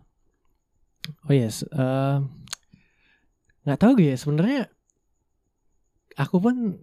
Oh 1.30 1.34
yes, 1.34 1.62
eh, 1.66 2.18
nggak 3.66 3.80
tahu 3.80 4.02
gue 4.02 4.14
ya 4.14 4.18
sebenarnya. 4.18 4.66
Aku 6.18 6.42
pun 6.42 6.82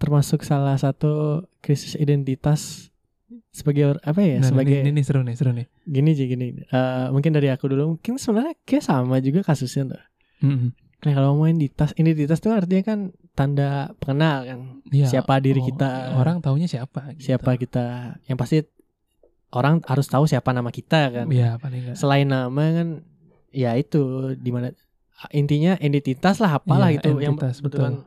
termasuk 0.00 0.42
salah 0.42 0.74
satu 0.74 1.44
krisis 1.62 1.94
identitas 1.94 2.90
sebagai 3.54 4.00
apa 4.02 4.18
ya 4.18 4.42
Nah, 4.42 4.50
sebagai 4.50 4.82
ini, 4.82 4.90
ini 4.96 5.02
seru 5.04 5.22
nih, 5.22 5.36
seru 5.38 5.52
nih. 5.54 5.68
gini 5.86 6.10
sih 6.16 6.26
gini. 6.26 6.46
Eh, 6.68 7.06
mungkin 7.14 7.36
dari 7.36 7.52
aku 7.52 7.68
dulu 7.70 7.96
mungkin 7.96 8.18
sebenarnya 8.18 8.58
kayak 8.66 8.84
sama 8.84 9.22
juga 9.22 9.44
kasusnya 9.46 9.94
tuh. 9.94 10.02
Mm-mm. 10.42 10.70
Nah, 11.02 11.12
kalau 11.14 11.38
mau 11.38 11.46
identitas, 11.46 11.94
identitas 11.94 12.38
itu 12.42 12.50
artinya 12.50 12.82
kan 12.82 12.98
tanda 13.32 13.96
pengenal 13.96 14.44
kan. 14.44 14.58
Iya, 14.88 15.06
Siapa 15.08 15.40
diri 15.40 15.60
oh, 15.60 15.66
kita. 15.66 16.14
Orang 16.14 16.40
taunya 16.40 16.66
siapa? 16.66 17.16
gitu. 17.16 17.32
Siapa 17.32 17.56
kita? 17.56 18.16
Yang 18.28 18.38
pasti 18.38 18.56
orang 19.52 19.80
harus 19.84 20.06
tahu 20.06 20.24
siapa 20.24 20.52
nama 20.52 20.68
kita 20.68 21.00
kan. 21.10 21.26
Paling 21.58 21.80
enggak. 21.88 21.96
Selain 21.96 22.24
nama 22.24 22.64
kan 22.72 22.88
ya 23.52 23.72
itu 23.74 24.32
di 24.36 24.48
mana 24.48 24.72
intinya 25.30 25.76
identitas 25.78 26.40
lah 26.40 26.56
apalah 26.56 26.88
Iya, 26.88 26.98
gitu 26.98 27.20
yang 27.20 27.36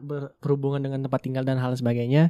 ber- 0.01 0.33
berhubungan 0.37 0.81
dengan 0.81 0.99
tempat 1.01 1.21
tinggal 1.21 1.41
dan 1.41 1.57
hal 1.57 1.71
sebagainya. 1.73 2.29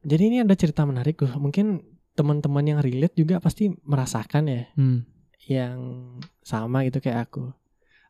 Jadi 0.00 0.22
ini 0.24 0.36
ada 0.40 0.54
cerita 0.54 0.86
menarik 0.86 1.18
gue. 1.18 1.32
Mungkin 1.34 1.82
teman-teman 2.14 2.64
yang 2.64 2.78
relate 2.78 3.14
juga 3.14 3.38
pasti 3.38 3.70
merasakan 3.82 4.44
ya 4.46 4.62
Hmm. 4.74 5.06
yang 5.46 5.78
sama 6.42 6.86
gitu 6.86 6.98
kayak 6.98 7.30
aku. 7.30 7.50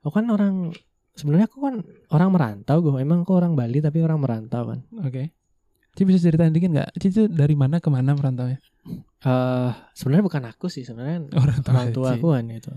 Aku 0.01 0.13
kan 0.13 0.29
orang 0.29 0.73
sebenarnya 1.19 1.51
aku 1.51 1.59
kan 1.59 1.75
orang 2.15 2.31
merantau 2.31 2.79
gue. 2.79 3.03
Emang 3.03 3.27
aku 3.27 3.35
orang 3.35 3.59
Bali 3.59 3.83
tapi 3.83 3.99
orang 4.01 4.23
merantau 4.23 4.71
kan. 4.71 4.81
Oke. 5.03 5.35
Ci 5.99 6.07
bisa 6.07 6.23
ceritain 6.23 6.55
dikit 6.55 6.71
nggak? 6.71 6.95
Ci 7.03 7.11
itu 7.11 7.23
dari 7.27 7.59
mana 7.59 7.83
ke 7.83 7.91
mana 7.91 8.15
merantaunya? 8.15 8.63
Eh 9.27 9.71
sebenarnya 9.99 10.25
bukan 10.25 10.43
aku 10.47 10.71
sih 10.71 10.87
sebenarnya 10.87 11.27
Orang 11.43 11.59
tua. 11.61 11.71
orang 11.75 11.89
tua 11.91 12.09
aku 12.15 12.29
kan 12.39 12.47
itu. 12.55 12.71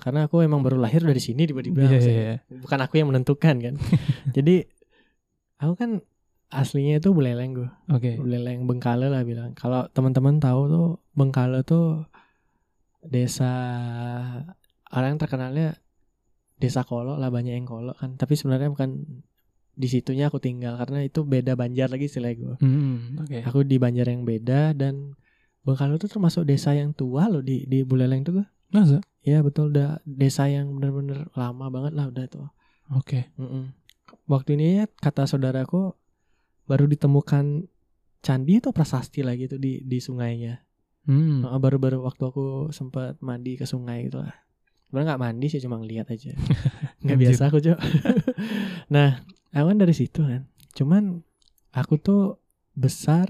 Karena 0.00 0.24
aku 0.24 0.40
emang 0.40 0.64
baru 0.64 0.80
lahir 0.80 1.04
dari 1.04 1.20
sini 1.20 1.44
tiba-tiba 1.44 1.84
langsung. 1.84 2.08
iya, 2.08 2.40
iya. 2.40 2.56
bukan 2.64 2.78
aku 2.80 2.96
yang 2.96 3.12
menentukan 3.12 3.60
kan. 3.60 3.74
Jadi 4.36 4.64
aku 5.60 5.76
kan 5.76 6.00
aslinya 6.48 6.96
itu 6.96 7.12
Buleleng 7.12 7.52
gue. 7.52 7.70
Oke. 7.92 8.16
Buleleng 8.16 8.64
Bengkale 8.64 9.12
lah 9.12 9.20
bilang. 9.20 9.52
Kalau 9.52 9.84
teman-teman 9.92 10.40
tahu 10.40 10.60
tuh 10.72 10.88
Bengkale 11.12 11.60
tuh 11.62 12.08
desa 13.04 13.52
orang 14.92 15.16
yang 15.16 15.20
terkenalnya 15.20 15.68
desa 16.62 16.86
Kolo 16.86 17.18
lah 17.18 17.34
banyak 17.34 17.58
yang 17.58 17.66
Kolo 17.66 17.98
kan. 17.98 18.14
Tapi 18.14 18.38
sebenarnya 18.38 18.70
bukan 18.70 19.02
di 19.72 19.88
situnya 19.90 20.30
aku 20.30 20.38
tinggal 20.38 20.78
karena 20.78 21.02
itu 21.02 21.26
beda 21.26 21.58
Banjar 21.58 21.90
lagi 21.90 22.06
istilah 22.06 22.30
gue. 22.30 22.56
Hmm, 22.62 23.18
oke. 23.18 23.42
Aku 23.50 23.66
di 23.66 23.82
Banjar 23.82 24.06
yang 24.06 24.22
beda 24.22 24.78
dan 24.78 25.18
Bengkale 25.62 25.94
tuh 25.98 26.10
termasuk 26.10 26.42
desa 26.42 26.74
yang 26.74 26.90
tua 26.90 27.30
loh 27.30 27.38
di 27.38 27.62
di 27.66 27.86
Buleleng 27.86 28.26
tuh 28.26 28.42
gue. 28.42 28.46
Masa? 28.74 28.98
Iya 29.22 29.42
betul 29.46 29.70
udah 29.70 30.02
desa 30.02 30.50
yang 30.50 30.74
bener-bener 30.74 31.30
lama 31.38 31.66
banget 31.70 31.92
lah 31.94 32.10
udah 32.10 32.24
tuh. 32.26 32.50
Oke. 32.94 33.30
Mm-mm. 33.38 33.70
Waktu 34.26 34.58
ini 34.58 34.82
ya 34.82 34.84
kata 34.90 35.30
saudaraku 35.30 35.94
baru 36.66 36.90
ditemukan 36.90 37.70
candi 38.22 38.58
atau 38.58 38.74
prasasti 38.74 39.22
lagi 39.22 39.46
tuh 39.46 39.62
di 39.62 39.82
di 39.86 39.98
sungainya. 40.02 40.58
Hmm. 41.06 41.42
Baru-baru 41.46 42.02
waktu 42.02 42.22
aku 42.26 42.70
sempat 42.74 43.18
mandi 43.22 43.58
ke 43.58 43.66
sungai 43.66 44.06
gitu 44.10 44.22
lah. 44.22 44.34
Sebenarnya 44.92 45.08
nggak 45.08 45.22
mandi 45.24 45.46
sih 45.48 45.56
cuma 45.58 45.80
ngeliat 45.80 46.04
aja. 46.06 46.36
Nggak 47.02 47.18
biasa 47.18 47.42
aku 47.48 47.58
cok. 47.58 47.78
nah 48.94 49.24
aku 49.50 49.66
kan 49.66 49.78
dari 49.80 49.90
situ 49.90 50.20
kan. 50.20 50.44
Cuman 50.70 51.24
aku 51.72 51.96
tuh 51.96 52.36
besar 52.72 53.26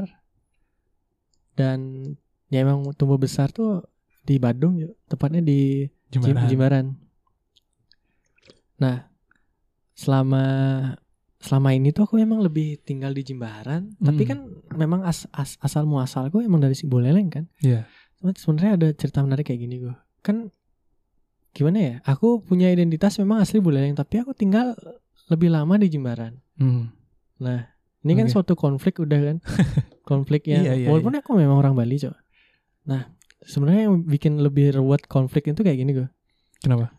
dan 1.55 2.03
ya 2.49 2.61
emang 2.61 2.83
tumbuh 2.93 3.15
besar 3.15 3.49
tuh 3.49 3.87
di 4.21 4.37
Badung 4.37 4.75
yuk. 4.77 4.99
Tepatnya 5.07 5.39
di 5.39 5.87
Jim- 6.11 6.27
Jimbaran. 6.27 6.49
Jimbaran. 6.49 6.87
Nah, 8.77 9.07
selama 9.95 10.45
selama 11.39 11.69
ini 11.73 11.91
tuh 11.91 12.05
aku 12.05 12.19
emang 12.19 12.39
lebih 12.39 12.79
tinggal 12.81 13.11
di 13.11 13.23
Jimbaran, 13.23 13.95
tapi 13.97 14.23
Hmm. 14.23 14.29
kan 14.29 14.39
memang 14.77 15.01
as, 15.03 15.27
as, 15.31 15.59
asal 15.59 15.83
muasalku 15.85 16.39
emang 16.39 16.59
dari 16.59 16.75
si 16.75 16.87
Buleleng 16.87 17.31
kan. 17.31 17.45
Iya. 17.59 17.87
Cuman 18.19 18.35
sebenarnya 18.35 18.73
ada 18.75 18.89
cerita 18.93 19.19
menarik 19.21 19.43
kayak 19.45 19.61
gini 19.61 19.79
gue. 19.79 19.95
Kan 20.21 20.51
gimana 21.53 21.79
ya? 21.79 21.95
Aku 22.09 22.41
punya 22.41 22.73
identitas 22.73 23.17
memang 23.21 23.41
asli 23.45 23.61
Buleleng, 23.61 23.97
tapi 23.97 24.21
aku 24.21 24.33
tinggal 24.33 24.75
lebih 25.29 25.53
lama 25.53 25.77
di 25.77 25.89
Jimbaran. 25.93 26.41
Hmm. 26.57 26.93
Nah, 27.41 27.69
ini 28.03 28.13
kan 28.17 28.27
Oke. 28.29 28.33
suatu 28.35 28.53
konflik 28.57 29.01
udah 29.01 29.21
kan. 29.21 29.37
konflik 30.11 30.51
yang 30.51 30.67
Iya, 30.67 30.73
iya, 30.75 30.87
walaupun 30.91 31.15
aku 31.15 31.39
memang 31.39 31.61
orang 31.61 31.79
Bali, 31.79 31.97
Cok. 32.01 32.17
Nah, 32.91 33.15
sebenarnya 33.47 33.89
yang 33.89 34.03
bikin 34.03 34.43
lebih 34.43 34.75
ruwet 34.77 35.07
konflik 35.07 35.47
itu 35.47 35.63
kayak 35.63 35.79
gini 35.79 35.93
gue. 35.95 36.09
Kenapa? 36.61 36.95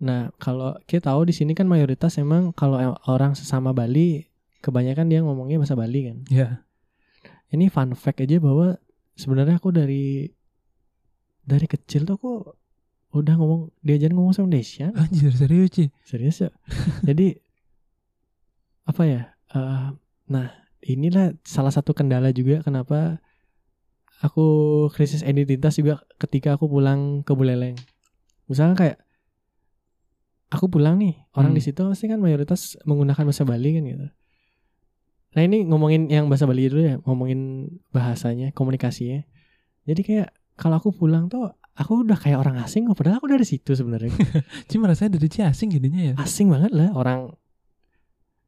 Nah, 0.00 0.32
kalau 0.40 0.72
kita 0.88 1.12
tahu 1.12 1.28
di 1.28 1.34
sini 1.36 1.52
kan 1.52 1.68
mayoritas 1.68 2.16
emang 2.16 2.56
kalau 2.56 2.80
em- 2.80 3.00
orang 3.04 3.36
sesama 3.36 3.76
Bali 3.76 4.24
kebanyakan 4.64 5.12
dia 5.12 5.20
ngomongnya 5.20 5.60
bahasa 5.60 5.76
Bali 5.76 6.08
kan. 6.08 6.18
Ya. 6.32 6.64
Ini 7.52 7.68
fun 7.68 7.92
fact 7.92 8.24
aja 8.24 8.40
bahwa 8.40 8.80
sebenarnya 9.18 9.60
aku 9.60 9.74
dari 9.74 10.30
dari 11.44 11.66
kecil 11.68 12.08
tuh 12.08 12.16
aku 12.16 12.32
udah 13.10 13.34
ngomong 13.34 13.74
diajarin 13.82 14.14
ngomong 14.14 14.32
sama 14.32 14.46
Indonesia. 14.50 14.94
Anjir 14.94 15.34
serius 15.34 15.68
Ci. 15.74 15.84
Serius 16.06 16.36
ya. 16.40 16.50
Jadi 17.08 17.34
apa 18.86 19.02
ya? 19.06 19.22
eh, 19.50 19.88
nah, 20.26 20.46
inilah 20.80 21.34
salah 21.42 21.74
satu 21.74 21.90
kendala 21.90 22.30
juga 22.30 22.62
kenapa 22.62 23.18
aku 24.22 24.46
krisis 24.94 25.26
identitas 25.26 25.74
juga 25.74 26.06
ketika 26.22 26.54
aku 26.54 26.70
pulang 26.70 27.26
ke 27.26 27.32
Buleleng. 27.34 27.74
Misalnya 28.46 28.78
kayak 28.78 28.98
aku 30.50 30.66
pulang 30.66 30.98
nih, 30.98 31.18
orang 31.34 31.54
Hmm. 31.54 31.58
di 31.58 31.62
situ 31.62 31.80
pasti 31.82 32.10
kan 32.10 32.18
mayoritas 32.18 32.74
menggunakan 32.82 33.22
bahasa 33.26 33.46
Bali 33.46 33.70
kan 33.74 33.84
gitu. 33.86 34.06
Nah, 35.30 35.42
ini 35.46 35.62
ngomongin 35.62 36.10
yang 36.10 36.26
bahasa 36.26 36.42
Bali 36.46 36.66
dulu 36.66 36.82
ya, 36.82 36.98
ngomongin 37.06 37.70
bahasanya, 37.94 38.50
komunikasinya. 38.50 39.22
Jadi 39.86 40.00
kayak 40.02 40.28
kalau 40.58 40.82
aku 40.82 40.90
pulang 40.90 41.30
tuh 41.30 41.54
aku 41.80 42.04
udah 42.04 42.14
kayak 42.14 42.36
orang 42.36 42.60
asing, 42.60 42.84
padahal 42.90 43.16
aku 43.16 43.26
dari 43.26 43.42
situ 43.42 43.72
sebenarnya 43.72 44.12
Ci 44.68 44.76
merasanya 44.76 45.16
dari 45.16 45.26
Ci 45.26 45.40
asing 45.40 45.72
jadinya 45.72 46.02
ya. 46.02 46.14
asing 46.16 46.46
banget 46.46 46.70
lah 46.70 46.92
orang 46.92 47.32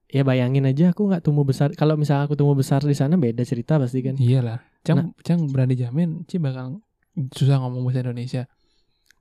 ya 0.07 0.21
bayangin 0.23 0.63
aja 0.63 0.93
aku 0.93 1.09
nggak 1.09 1.21
tumbuh 1.21 1.41
besar 1.41 1.73
kalau 1.73 1.97
misalnya 1.97 2.29
aku 2.29 2.37
tumbuh 2.37 2.53
besar 2.53 2.79
di 2.81 2.93
sana 2.93 3.17
beda 3.17 3.41
cerita 3.43 3.81
pasti 3.81 4.01
kan 4.01 4.15
Iyalah. 4.15 4.61
Cang, 4.83 4.97
Nah. 4.99 5.07
Cang 5.19 5.49
berani 5.49 5.73
jamin 5.73 6.29
Ci 6.29 6.37
bakal 6.37 6.85
susah 7.31 7.57
ngomong 7.59 7.83
bahasa 7.83 8.03
Indonesia. 8.03 8.45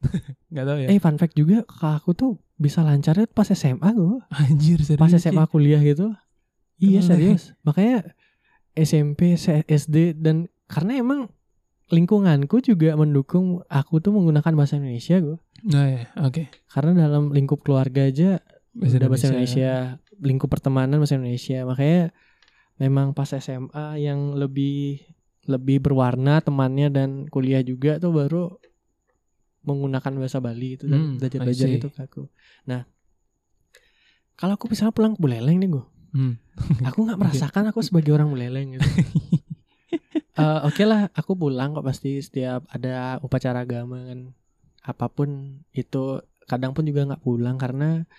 Gak 0.51 0.65
tau 0.65 0.75
ya. 0.75 0.87
eh 0.87 0.97
fun 0.97 1.15
fact 1.15 1.33
juga 1.33 1.63
kakak 1.63 1.93
aku 1.97 2.11
tuh 2.11 2.31
bisa 2.55 2.81
lancarnya 2.81 3.25
pas 3.27 3.47
SMA 3.47 3.89
gue 3.91 4.19
Anjir 4.33 4.81
serius. 4.81 4.97
pas. 4.97 5.13
SMA 5.13 5.43
kuliah 5.45 5.79
gitu 5.79 6.11
iya 6.75 6.99
serius 6.99 7.53
makanya 7.61 8.11
SMP 8.73 9.37
SD 9.63 10.17
dan 10.17 10.49
karena 10.65 10.97
emang 10.97 11.29
lingkunganku 11.91 12.59
juga 12.59 12.95
mendukung 12.95 13.59
aku 13.67 13.99
tuh 13.99 14.09
menggunakan 14.09 14.53
bahasa 14.53 14.75
Indonesia 14.75 15.19
gue 15.19 15.37
Nah, 15.61 15.85
ya, 15.85 16.03
oke. 16.17 16.49
karena 16.67 17.05
dalam 17.05 17.29
lingkup 17.29 17.61
keluarga 17.61 18.07
aja 18.07 18.41
Bahasa 18.71 18.97
udah 18.97 19.07
bahasa 19.07 19.27
Indonesia. 19.29 19.69
Lingkup 20.17 20.47
pertemanan 20.47 20.97
bahasa 20.97 21.19
Indonesia. 21.19 21.61
Makanya 21.61 22.15
memang 22.79 23.11
pas 23.11 23.29
SMA 23.29 23.99
yang 23.99 24.33
lebih 24.33 25.03
lebih 25.43 25.77
berwarna 25.81 26.39
temannya 26.39 26.87
dan 26.87 27.09
kuliah 27.27 27.59
juga 27.59 27.99
tuh 27.99 28.09
baru 28.09 28.43
menggunakan 29.61 30.13
bahasa 30.17 30.39
Bali 30.39 30.79
itu 30.79 30.87
Hmm, 30.87 30.89
dan 30.89 31.01
belajar 31.19 31.39
belajar 31.43 31.67
I 31.67 31.69
see. 31.69 31.77
itu 31.77 31.87
ke 31.87 31.99
aku. 32.01 32.23
Nah 32.65 32.87
kalau 34.33 34.57
aku 34.57 34.65
misalnya 34.65 34.89
pulang 34.91 35.13
ke 35.13 35.19
Buleleng 35.19 35.57
nih 35.57 35.69
gue 35.69 35.85
Hmm. 36.11 36.35
aku 36.81 37.05
nggak 37.05 37.19
merasakan 37.21 37.69
aku 37.69 37.79
sebagai 37.81 38.11
orang 38.11 38.27
Buleleng 38.27 38.75
gitu 38.75 38.83
Eh, 40.41 40.59
Oke 40.63 40.83
lah 40.83 41.07
aku 41.11 41.31
pulang 41.35 41.71
kok 41.71 41.83
pasti 41.83 42.17
setiap 42.17 42.65
ada 42.67 42.93
upacara 43.19 43.61
agama 43.61 44.01
kan 44.03 44.33
apa 44.81 45.05
pun 45.07 45.29
itu 45.71 46.17
kadang 46.43 46.71
pun 46.71 46.81
juga 46.81 47.05
nggak 47.05 47.21
pulang 47.21 47.55
karena 47.55 48.09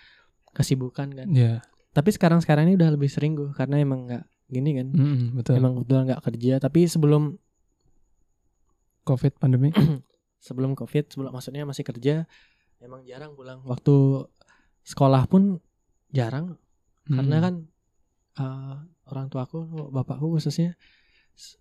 kesibukan 0.51 1.11
kan 1.11 1.27
Ya. 1.27 1.59
tapi 1.91 2.09
sekarang 2.09 2.39
sekarang 2.39 2.65
ini 2.65 2.75
udah 2.75 2.89
lebih 2.89 3.07
sering 3.07 3.33
gue 3.33 3.51
karena 3.51 3.77
emang 3.77 4.07
nggak 4.07 4.23
gini 4.47 4.71
kan 4.73 4.87
Mm-mm, 4.89 5.35
betul. 5.35 5.53
emang 5.53 5.75
kebetulan 5.75 6.03
nggak 6.07 6.23
kerja 6.23 6.53
tapi 6.59 6.85
sebelum 6.85 7.35
Covid 9.03 9.35
pandemi. 9.35 9.75
sebelum 10.39 10.75
covid 10.75 11.07
sebelum 11.07 11.31
maksudnya 11.31 11.63
masih 11.63 11.83
kerja 11.83 12.27
emang 12.77 13.03
jarang 13.03 13.31
pulang 13.31 13.63
waktu 13.63 14.27
sekolah 14.81 15.23
pun 15.25 15.63
jarang 16.09 16.59
karena 17.05 17.35
Hmm. 17.35 17.43
kan 17.43 17.55
eh, 18.35 18.75
orang 19.05 19.27
tuaku 19.27 19.63
bapakku 19.89 20.31
khususnya 20.31 20.75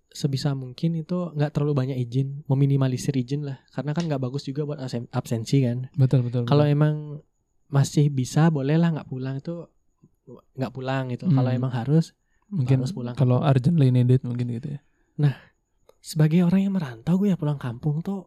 sebisa 0.08 0.52
mungkin 0.52 0.92
itu 0.94 1.32
nggak 1.32 1.50
terlalu 1.50 1.72
banyak 1.74 1.98
izin 1.98 2.44
meminimalisir 2.44 3.12
izin 3.14 3.42
lah 3.42 3.60
karena 3.70 3.90
kan 3.90 4.04
nggak 4.04 4.20
bagus 4.20 4.44
juga 4.44 4.62
buat 4.62 4.78
absen- 4.78 5.08
absensi 5.10 5.60
kan 5.60 5.88
betul 5.94 6.20
betul. 6.22 6.44
kalau 6.44 6.64
emang 6.64 7.24
masih 7.66 8.08
bisa 8.08 8.48
boleh 8.48 8.76
lah 8.76 8.92
nggak 8.92 9.08
pulang 9.08 9.36
itu 9.36 9.64
nggak 10.54 10.70
pulang 10.70 11.08
gitu 11.08 11.26
kalau 11.26 11.48
Hmm. 11.48 11.58
emang 11.58 11.72
harus 11.72 12.12
mungkin 12.46 12.78
harus 12.78 12.92
pulang 12.92 13.14
kalau 13.14 13.40
urgently 13.40 13.88
needed 13.88 14.20
mungkin 14.22 14.52
gitu 14.52 14.68
ya. 14.70 14.80
sebagai 15.98 16.42
orang 16.42 16.60
yang 16.62 16.74
merantau 16.74 17.16
gue 17.16 17.30
ya 17.30 17.36
pulang 17.36 17.56
kampung 17.56 18.02
tuh 18.02 18.26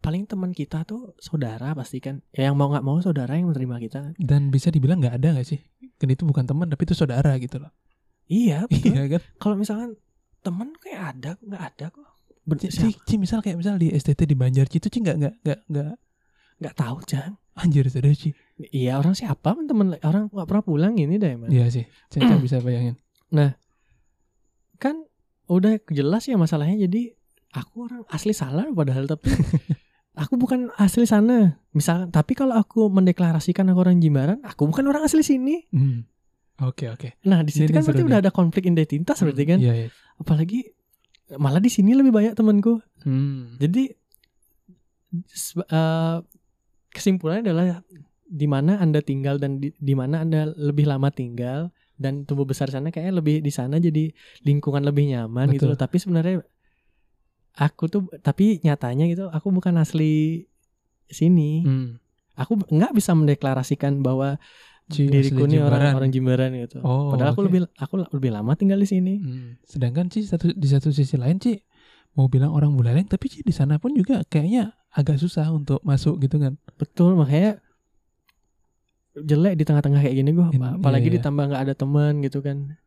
paling 0.00 0.24
teman 0.24 0.50
kita 0.50 0.82
tuh 0.82 1.14
saudara 1.16 1.70
pasti 1.72 1.96
kan 1.98 2.20
ya 2.30 2.48
yang 2.48 2.56
mau 2.56 2.68
nggak 2.68 2.82
mau 2.82 2.98
saudara 2.98 3.32
yang 3.32 3.48
menerima 3.48 3.76
kita 3.78 3.98
kan 4.02 4.12
Dan 4.18 4.48
bisa 4.48 4.68
dibilang 4.68 4.98
nggak 4.98 5.14
ada 5.14 5.28
nggak 5.32 5.46
sih? 5.46 5.60
Kan 5.96 6.08
itu 6.08 6.24
bukan 6.24 6.44
teman 6.44 6.66
tapi 6.66 6.82
itu 6.82 6.92
saudara 6.92 7.36
gitu 7.36 7.56
loh. 7.56 7.70
iya 8.26 8.64
betul 8.66 8.90
Iya 8.96 9.04
kan? 9.10 9.22
kalau 9.38 9.54
misalkan 9.54 9.96
teman 10.40 10.72
kayak 10.76 11.14
ada 11.14 11.30
nggak 11.38 11.62
ada 11.64 11.86
kok 11.88 12.06
Ber- 12.42 12.56
Ci, 12.56 12.68
siapa- 12.68 12.90
Ci, 12.90 12.98
Ci, 13.06 13.14
misal 13.16 13.38
kayak 13.38 13.56
misal 13.56 13.76
di 13.76 13.90
STT 13.90 14.24
di 14.24 14.32
Banjar 14.32 14.64
Ci 14.64 14.78
itu 14.78 14.88
Ci 14.88 14.98
nggak 14.98 15.16
nggak 15.16 15.34
nggak 15.38 15.58
nggak 15.66 15.90
nggak 16.58 16.74
tahu 16.74 16.96
Jan 17.04 17.36
anjir 17.54 17.84
serius 17.86 18.18
Ci. 18.18 18.30
iya 18.70 18.96
orang 18.96 19.12
siapa 19.12 19.52
temen 19.58 19.96
orang 19.98 20.26
nggak 20.26 20.46
pernah 20.46 20.62
pulang 20.62 20.94
ini 20.94 21.16
deh 21.16 21.34
man 21.34 21.48
Iya 21.48 21.68
sih. 21.68 21.84
Saya 22.08 22.36
bisa 22.40 22.58
bayangin. 22.58 22.96
kan 24.76 24.96
udah 25.46 25.76
jelas 25.88 26.24
ya 26.24 26.34
masalahnya 26.34 26.80
jadi 26.80 27.12
aku 27.52 27.84
orang 27.84 28.02
asli 28.08 28.32
salah 28.32 28.64
padahal 28.70 29.04
tapi 29.04 29.28
aku 30.16 30.34
bukan 30.36 30.70
asli 30.74 31.04
sana 31.04 31.60
misal 31.70 32.08
tapi 32.08 32.32
kalau 32.32 32.54
aku 32.54 32.88
mendeklarasikan 32.88 33.66
aku 33.66 33.78
orang 33.78 33.98
Jimbaran 33.98 34.40
aku 34.40 34.64
bukan 34.64 34.86
orang 34.86 35.04
asli 35.04 35.20
sini 35.20 35.66
Hmm. 35.68 36.06
Oke 36.60 36.86
oke. 36.86 37.16
nah 37.22 37.40
di 37.40 37.50
situ 37.50 37.66
Ini 37.66 37.74
kan 37.74 37.82
berarti 37.82 38.04
udah 38.04 38.20
ada 38.20 38.30
konflik 38.30 38.64
identitas 38.64 39.16
berarti 39.18 39.44
kan 39.44 39.58
Iya 39.58 39.74
iya. 39.74 39.88
apalagi 40.16 40.68
malah 41.32 41.58
di 41.58 41.68
sini 41.68 41.92
lebih 41.92 42.10
banyak 42.10 42.34
temanku 42.34 42.80
Hmm. 43.00 43.56
jadi 43.56 43.96
eh, 45.66 46.16
kesimpulannya 46.90 47.42
adalah 47.42 47.64
di 48.22 48.46
mana 48.46 48.78
anda 48.78 49.00
tinggal 49.00 49.36
dan 49.36 49.58
di, 49.58 49.72
di 49.72 49.94
mana 49.94 50.22
anda 50.22 50.52
lebih 50.52 50.86
lama 50.86 51.10
tinggal 51.10 51.72
dan 51.96 52.22
tumbuh 52.22 52.44
besar 52.44 52.68
sana 52.68 52.88
kayaknya 52.88 53.14
lebih 53.14 53.40
di 53.40 53.50
sana 53.50 53.76
jadi 53.76 54.14
lingkungan 54.42 54.80
lebih 54.80 55.10
nyaman 55.10 55.50
gitu 55.50 55.64
Betul. 55.64 55.70
loh 55.70 55.78
tapi 55.78 55.96
sebenarnya 55.96 56.36
aku 57.56 57.84
tuh 57.86 58.06
tapi 58.20 58.60
nyatanya 58.60 59.04
gitu 59.06 59.26
aku 59.28 59.50
bukan 59.50 59.74
asli 59.76 60.46
sini 61.06 61.66
Hmm. 61.66 61.98
aku 62.36 62.54
nggak 62.64 62.94
bisa 62.94 63.12
mendeklarasikan 63.12 63.98
bahwa 64.00 64.38
Ci 64.90 65.06
diriku 65.06 65.46
asli 65.46 65.54
nih 65.54 65.60
orang 65.60 65.78
Jimbaran. 65.78 65.92
orang 65.94 66.10
Jimbaran 66.10 66.50
gitu. 66.58 66.78
Oh, 66.82 67.14
Padahal 67.14 67.30
aku 67.32 67.40
oke. 67.40 67.46
lebih 67.48 67.60
aku 67.74 67.94
lebih 68.10 68.30
lama 68.30 68.52
tinggal 68.52 68.76
di 68.76 68.84
sini. 68.84 69.14
Hmm. 69.16 69.54
Sedangkan 69.62 70.06
Ci 70.06 70.22
satu 70.22 70.50
di 70.50 70.66
satu 70.66 70.90
sisi 70.90 71.14
lain 71.14 71.38
Ci 71.38 71.62
mau 72.12 72.26
bilang 72.26 72.50
orang 72.50 72.74
Buleleng 72.74 73.06
tapi 73.06 73.26
Ci 73.26 73.40
di 73.40 73.50
sana 73.50 73.78
pun 73.78 73.94
juga 73.94 74.26
kayaknya 74.26 74.74
agak 74.90 75.16
susah 75.16 75.46
untuk 75.48 75.78
masuk 75.80 76.18
gitu 76.18 76.36
kan. 76.36 76.58
Betul 76.74 77.14
makanya 77.14 77.62
jelek 79.12 79.54
di 79.54 79.64
tengah-tengah 79.64 80.00
kayak 80.00 80.16
gini 80.16 80.30
gue. 80.30 80.46
Apalagi 80.54 81.06
iya, 81.06 81.10
iya. 81.10 81.16
ditambah 81.18 81.44
nggak 81.50 81.62
ada 81.66 81.74
teman 81.74 82.22
gitu 82.22 82.38
kan. 82.40 82.78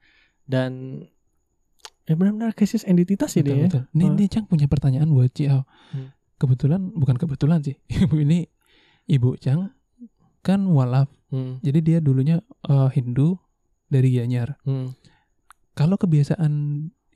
Dan 0.44 1.04
ya 2.04 2.16
benar-benar 2.16 2.52
krisis 2.52 2.84
identitas 2.84 3.32
sih 3.32 3.44
dia. 3.44 3.56
ya. 3.56 3.68
betul. 3.68 3.84
Nih, 3.92 4.08
Oh. 4.08 4.16
nih 4.16 4.28
Cang 4.28 4.46
punya 4.48 4.68
pertanyaan 4.68 5.08
buat 5.08 5.32
Ci 5.32 5.48
Au. 5.48 5.64
Hmm. 5.96 6.12
Kebetulan 6.36 6.92
bukan 6.92 7.16
kebetulan 7.16 7.64
sih. 7.64 7.76
Ibu 8.04 8.16
ini 8.20 8.48
Ibu 9.08 9.40
Cang 9.40 9.72
kan 10.40 10.64
walaf. 10.68 11.08
Hmm, 11.34 11.58
Jadi 11.66 11.80
dia 11.82 11.98
dulunya 11.98 12.38
eh, 12.70 12.90
Hindu 12.94 13.42
dari 13.90 14.14
Gianyar. 14.14 14.62
hmm, 14.70 14.94
Kalau 15.74 15.98
kebiasaan 15.98 16.54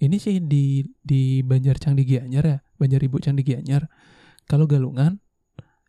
ini 0.01 0.17
sih 0.17 0.41
di 0.41 0.81
di 1.05 1.45
Banjar 1.45 1.77
Cang 1.77 1.93
di 1.93 2.01
Gianyar 2.01 2.41
ya, 2.41 2.57
Banjar 2.81 2.97
Ibu 3.05 3.21
Cang 3.21 3.37
di 3.37 3.45
Gianyar. 3.45 3.85
Kalau 4.49 4.65
galungan, 4.65 5.21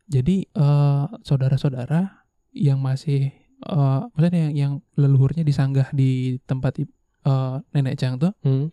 jadi 0.04 0.44
eh, 0.44 1.04
saudara-saudara 1.24 2.28
yang 2.52 2.84
masih 2.84 3.32
eh 3.58 4.00
maksudnya 4.12 4.48
yang, 4.48 4.54
yang 4.54 4.72
leluhurnya 4.94 5.42
disanggah 5.42 5.88
di 5.96 6.36
tempat 6.44 6.84
eh, 6.84 7.56
nenek 7.72 7.96
Cang 7.96 8.20
tuh, 8.20 8.36
hmm. 8.44 8.68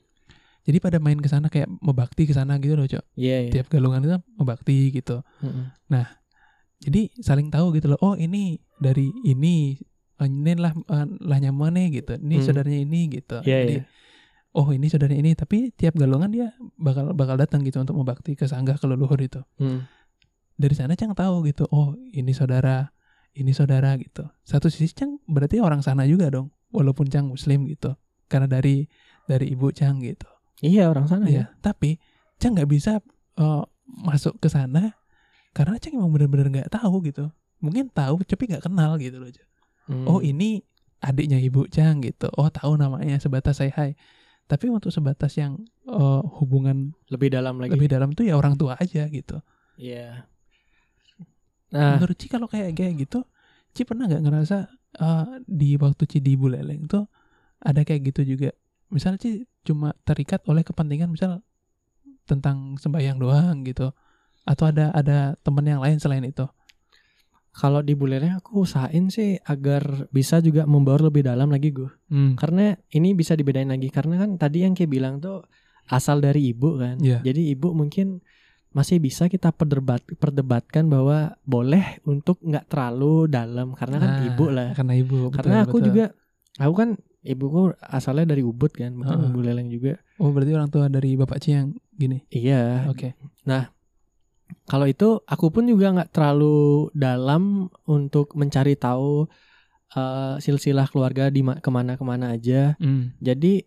jadi 0.68 0.78
pada 0.84 0.97
main 0.99 1.18
ke 1.18 1.32
sana 1.32 1.47
kayak 1.47 1.72
membakti 1.80 2.28
ke 2.28 2.34
sana 2.36 2.60
gitu 2.60 2.76
loh, 2.76 2.88
Cok. 2.88 3.06
Iya, 3.16 3.47
iya. 3.47 3.51
Tiap 3.56 3.72
galungan 3.72 4.03
itu 4.03 4.18
membakti 4.36 4.91
gitu. 4.91 5.24
Mm-mm. 5.39 5.72
Jadi 6.80 7.13
saling 7.17 7.47
tahu 7.47 7.71
gitu 7.73 7.88
loh. 7.88 7.99
Oh, 7.99 8.13
ini 8.13 8.55
dari 8.78 9.09
ini 9.23 9.80
eh, 10.15 10.28
ini 10.28 10.53
lah 10.55 10.71
eh, 10.71 11.07
lah 11.21 11.38
nyaman 11.39 11.73
nih 11.73 12.01
gitu. 12.01 12.15
Ini 12.15 12.36
Hmm. 12.36 12.45
saudaranya 12.45 12.80
ini 12.80 13.01
gitu. 13.11 13.38
Iya, 13.41 13.57
Jadi 13.63 13.76
iya. 13.80 13.84
oh 14.51 14.67
ini 14.69 14.88
saudaranya 14.88 15.19
ini 15.19 15.32
tapi 15.34 15.71
tiap 15.71 15.93
galungan 15.93 16.30
dia 16.30 16.47
bakal 16.76 17.11
bakal 17.11 17.36
datang 17.36 17.59
gitu 17.61 17.78
untuk 17.78 17.93
membakti 17.93 18.34
ke 18.34 18.45
sanggah 18.45 18.76
ke 18.76 18.86
leluhur 18.86 19.19
itu 19.19 19.43
Hmm. 19.55 19.84
dari 20.55 20.71
sana 20.71 20.95
cang 20.95 21.11
tahu 21.11 21.43
gitu 21.43 21.67
oh 21.67 21.91
ini 22.09 22.32
saudara 22.32 22.88
ini 23.36 23.51
saudara 23.51 23.91
gitu 23.95 24.23
satu 24.41 24.71
sisi 24.71 24.95
cang 24.95 25.19
berarti 25.28 25.59
orang 25.59 25.84
sana 25.84 26.07
juga 26.07 26.32
dong 26.32 26.55
walaupun 26.71 27.07
cang 27.07 27.28
muslim 27.28 27.67
gitu 27.67 27.99
karena 28.26 28.47
dari 28.49 28.88
dari 29.26 29.51
ibu 29.51 29.67
cang 29.69 29.99
gitu 29.99 30.23
Iya 30.57 30.88
orang 30.88 31.05
sana 31.05 31.28
ya. 31.28 31.36
ya 31.36 31.45
tapi 31.59 31.99
cang 32.38 32.55
nggak 32.55 32.69
bisa 32.69 33.03
eh, 33.36 33.63
masuk 33.86 34.39
ke 34.39 34.47
sana 34.47 34.95
karena 35.56 35.80
cang 35.80 35.95
emang 35.95 36.12
bener-bener 36.12 36.47
nggak 36.51 36.70
tahu 36.70 36.99
gitu 37.08 37.32
mungkin 37.64 37.88
tahu 37.88 38.20
tapi 38.28 38.51
nggak 38.51 38.68
kenal 38.68 38.99
gitu 38.99 39.18
loh. 39.24 39.32
Hmm. 39.88 40.06
oh 40.06 40.20
ini 40.20 40.60
adiknya 40.99 41.39
ibu 41.39 41.66
cang 41.72 42.03
gitu 42.03 42.28
oh 42.36 42.51
tahu 42.51 42.76
namanya 42.76 43.16
sebatas 43.18 43.64
saya 43.64 43.72
hai 43.80 43.91
tapi 44.45 44.70
untuk 44.70 44.91
sebatas 44.93 45.34
yang 45.39 45.58
eh, 45.88 46.22
hubungan 46.38 46.93
lebih 47.10 47.34
dalam 47.34 47.58
lagi. 47.58 47.74
lebih 47.74 47.88
dalam 47.89 48.12
tuh 48.14 48.28
ya 48.28 48.36
orang 48.38 48.60
tua 48.60 48.76
aja 48.78 49.08
gitu 49.08 49.39
Iya. 49.76 50.24
Nah, 51.76 51.99
menurut 51.99 52.16
Ci 52.16 52.32
kalau 52.32 52.47
kayak 52.47 52.72
kayak 52.80 52.95
gitu 53.03 53.28
Ci 53.76 53.84
pernah 53.84 54.08
nggak 54.08 54.24
ngerasa 54.24 54.58
eh, 55.03 55.28
di 55.43 55.76
waktu 55.76 56.03
Ci 56.08 56.24
di 56.24 56.39
Buleleng 56.39 56.88
tuh 56.88 57.03
ada 57.60 57.84
kayak 57.84 58.16
gitu 58.16 58.36
juga 58.36 58.56
misalnya 58.88 59.20
Ci 59.20 59.43
cuma 59.68 59.91
terikat 60.08 60.45
oleh 60.47 60.64
kepentingan 60.64 61.12
misal 61.12 61.43
tentang 62.24 62.80
sembahyang 62.80 63.20
doang 63.20 63.66
gitu 63.68 63.91
atau 64.46 64.70
ada 64.70 64.93
ada 64.93 65.34
temen 65.41 65.66
yang 65.66 65.82
lain 65.82 65.98
selain 65.98 66.24
itu 66.24 66.46
kalau 67.50 67.80
di 67.80 67.96
Buleleng 67.96 68.36
aku 68.36 68.68
usahain 68.68 69.08
sih 69.08 69.39
agar 69.41 70.12
bisa 70.12 70.43
juga 70.43 70.68
membaur 70.68 71.00
lebih 71.00 71.24
dalam 71.24 71.48
lagi 71.48 71.72
gue. 71.72 71.88
hmm. 72.12 72.36
Karena 72.36 72.76
ini 72.91 73.16
bisa 73.16 73.32
dibedain 73.32 73.72
lagi 73.72 73.88
karena 73.88 74.20
kan 74.20 74.36
tadi 74.36 74.68
yang 74.68 74.76
kayak 74.76 74.91
bilang 74.91 75.24
tuh 75.24 75.39
asal 75.88 76.20
dari 76.20 76.52
ibu 76.52 76.76
kan. 76.76 77.00
Iya. 77.00 77.24
Jadi 77.24 77.56
ibu 77.56 77.72
mungkin 77.72 78.20
masih 78.76 79.00
bisa 79.00 79.32
kita 79.32 79.56
perdebat 79.56 80.04
perdebatkan 80.20 80.91
bahwa 80.91 81.39
boleh 81.48 82.04
untuk 82.04 82.43
nggak 82.43 82.68
terlalu 82.68 83.32
dalam 83.32 83.72
karena 83.72 84.04
kan 84.04 84.12
Nah, 84.20 84.28
ibu 84.28 84.46
lah. 84.52 84.70
karena 84.76 84.93
ibu 85.00 85.18
betul, 85.32 85.36
karena 85.39 85.56
aku 85.64 85.78
betul. 85.80 85.88
juga 85.88 86.06
aku 86.60 86.74
kan 86.76 86.89
ibuku 87.24 87.62
asalnya 87.80 88.36
dari 88.36 88.43
Ubud 88.43 88.76
kan, 88.76 88.91
bukan 89.00 89.16
Heeh. 89.16 89.32
Buleleng 89.32 89.72
juga. 89.72 89.96
oh 90.20 90.28
berarti 90.36 90.52
orang 90.52 90.68
tua 90.68 90.91
dari 90.91 91.16
bapak 91.16 91.39
Ci 91.39 91.56
yang 91.56 91.72
gini 91.96 92.20
Iya. 92.28 92.91
oke 92.91 93.16
Kalau 94.66 94.86
itu 94.86 95.22
aku 95.24 95.49
pun 95.49 95.63
juga 95.63 95.91
nggak 95.91 96.09
terlalu 96.09 96.89
dalam 96.91 97.70
untuk 97.86 98.34
mencari 98.34 98.74
tahu 98.76 99.30
eh, 99.91 100.36
silsilah 100.38 100.89
keluarga 100.89 101.30
di 101.30 101.39
ma- 101.39 101.57
ke 101.57 101.70
mana-kemana 101.70 102.34
aja. 102.34 102.74
Hmm. 102.78 103.13
Jadi 103.20 103.63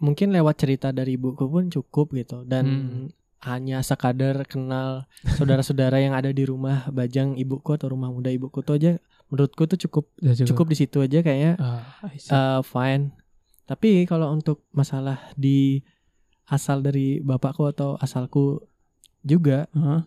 mungkin 0.00 0.32
lewat 0.32 0.56
cerita 0.56 0.88
dari 0.90 1.14
ibuku 1.14 1.44
pun 1.44 1.68
cukup 1.68 2.14
gitu 2.14 2.42
dan 2.44 2.64
Hmm. 2.64 3.06
hanya 3.40 3.80
sekadar 3.80 4.44
kenal 4.44 5.04
saudara-saudara 5.26 5.96
yang 5.96 6.12
ada 6.12 6.28
di 6.28 6.44
rumah 6.44 6.88
bajang 6.88 7.36
ibuku 7.36 7.72
atau 7.72 7.88
rumah 7.90 8.08
muda 8.08 8.28
ibuku 8.28 8.60
tuh 8.60 8.76
aja 8.76 8.96
menurutku 9.28 9.64
tuh 9.64 9.76
cukup 9.78 10.04
Ya, 10.20 10.32
cukup 10.36 10.68
di 10.68 10.76
situ 10.76 11.00
aja 11.00 11.20
kayaknya 11.20 11.56
see. 12.14 12.32
eh, 12.32 12.60
fine. 12.62 13.12
Tapi 13.64 14.04
kalau 14.04 14.28
untuk 14.30 14.64
masalah 14.70 15.20
di 15.34 15.80
asal 16.46 16.80
dari 16.80 17.20
bapakku 17.20 17.64
atau 17.64 17.94
asalku 17.96 18.60
juga, 19.22 19.68
Heeh. 19.72 20.00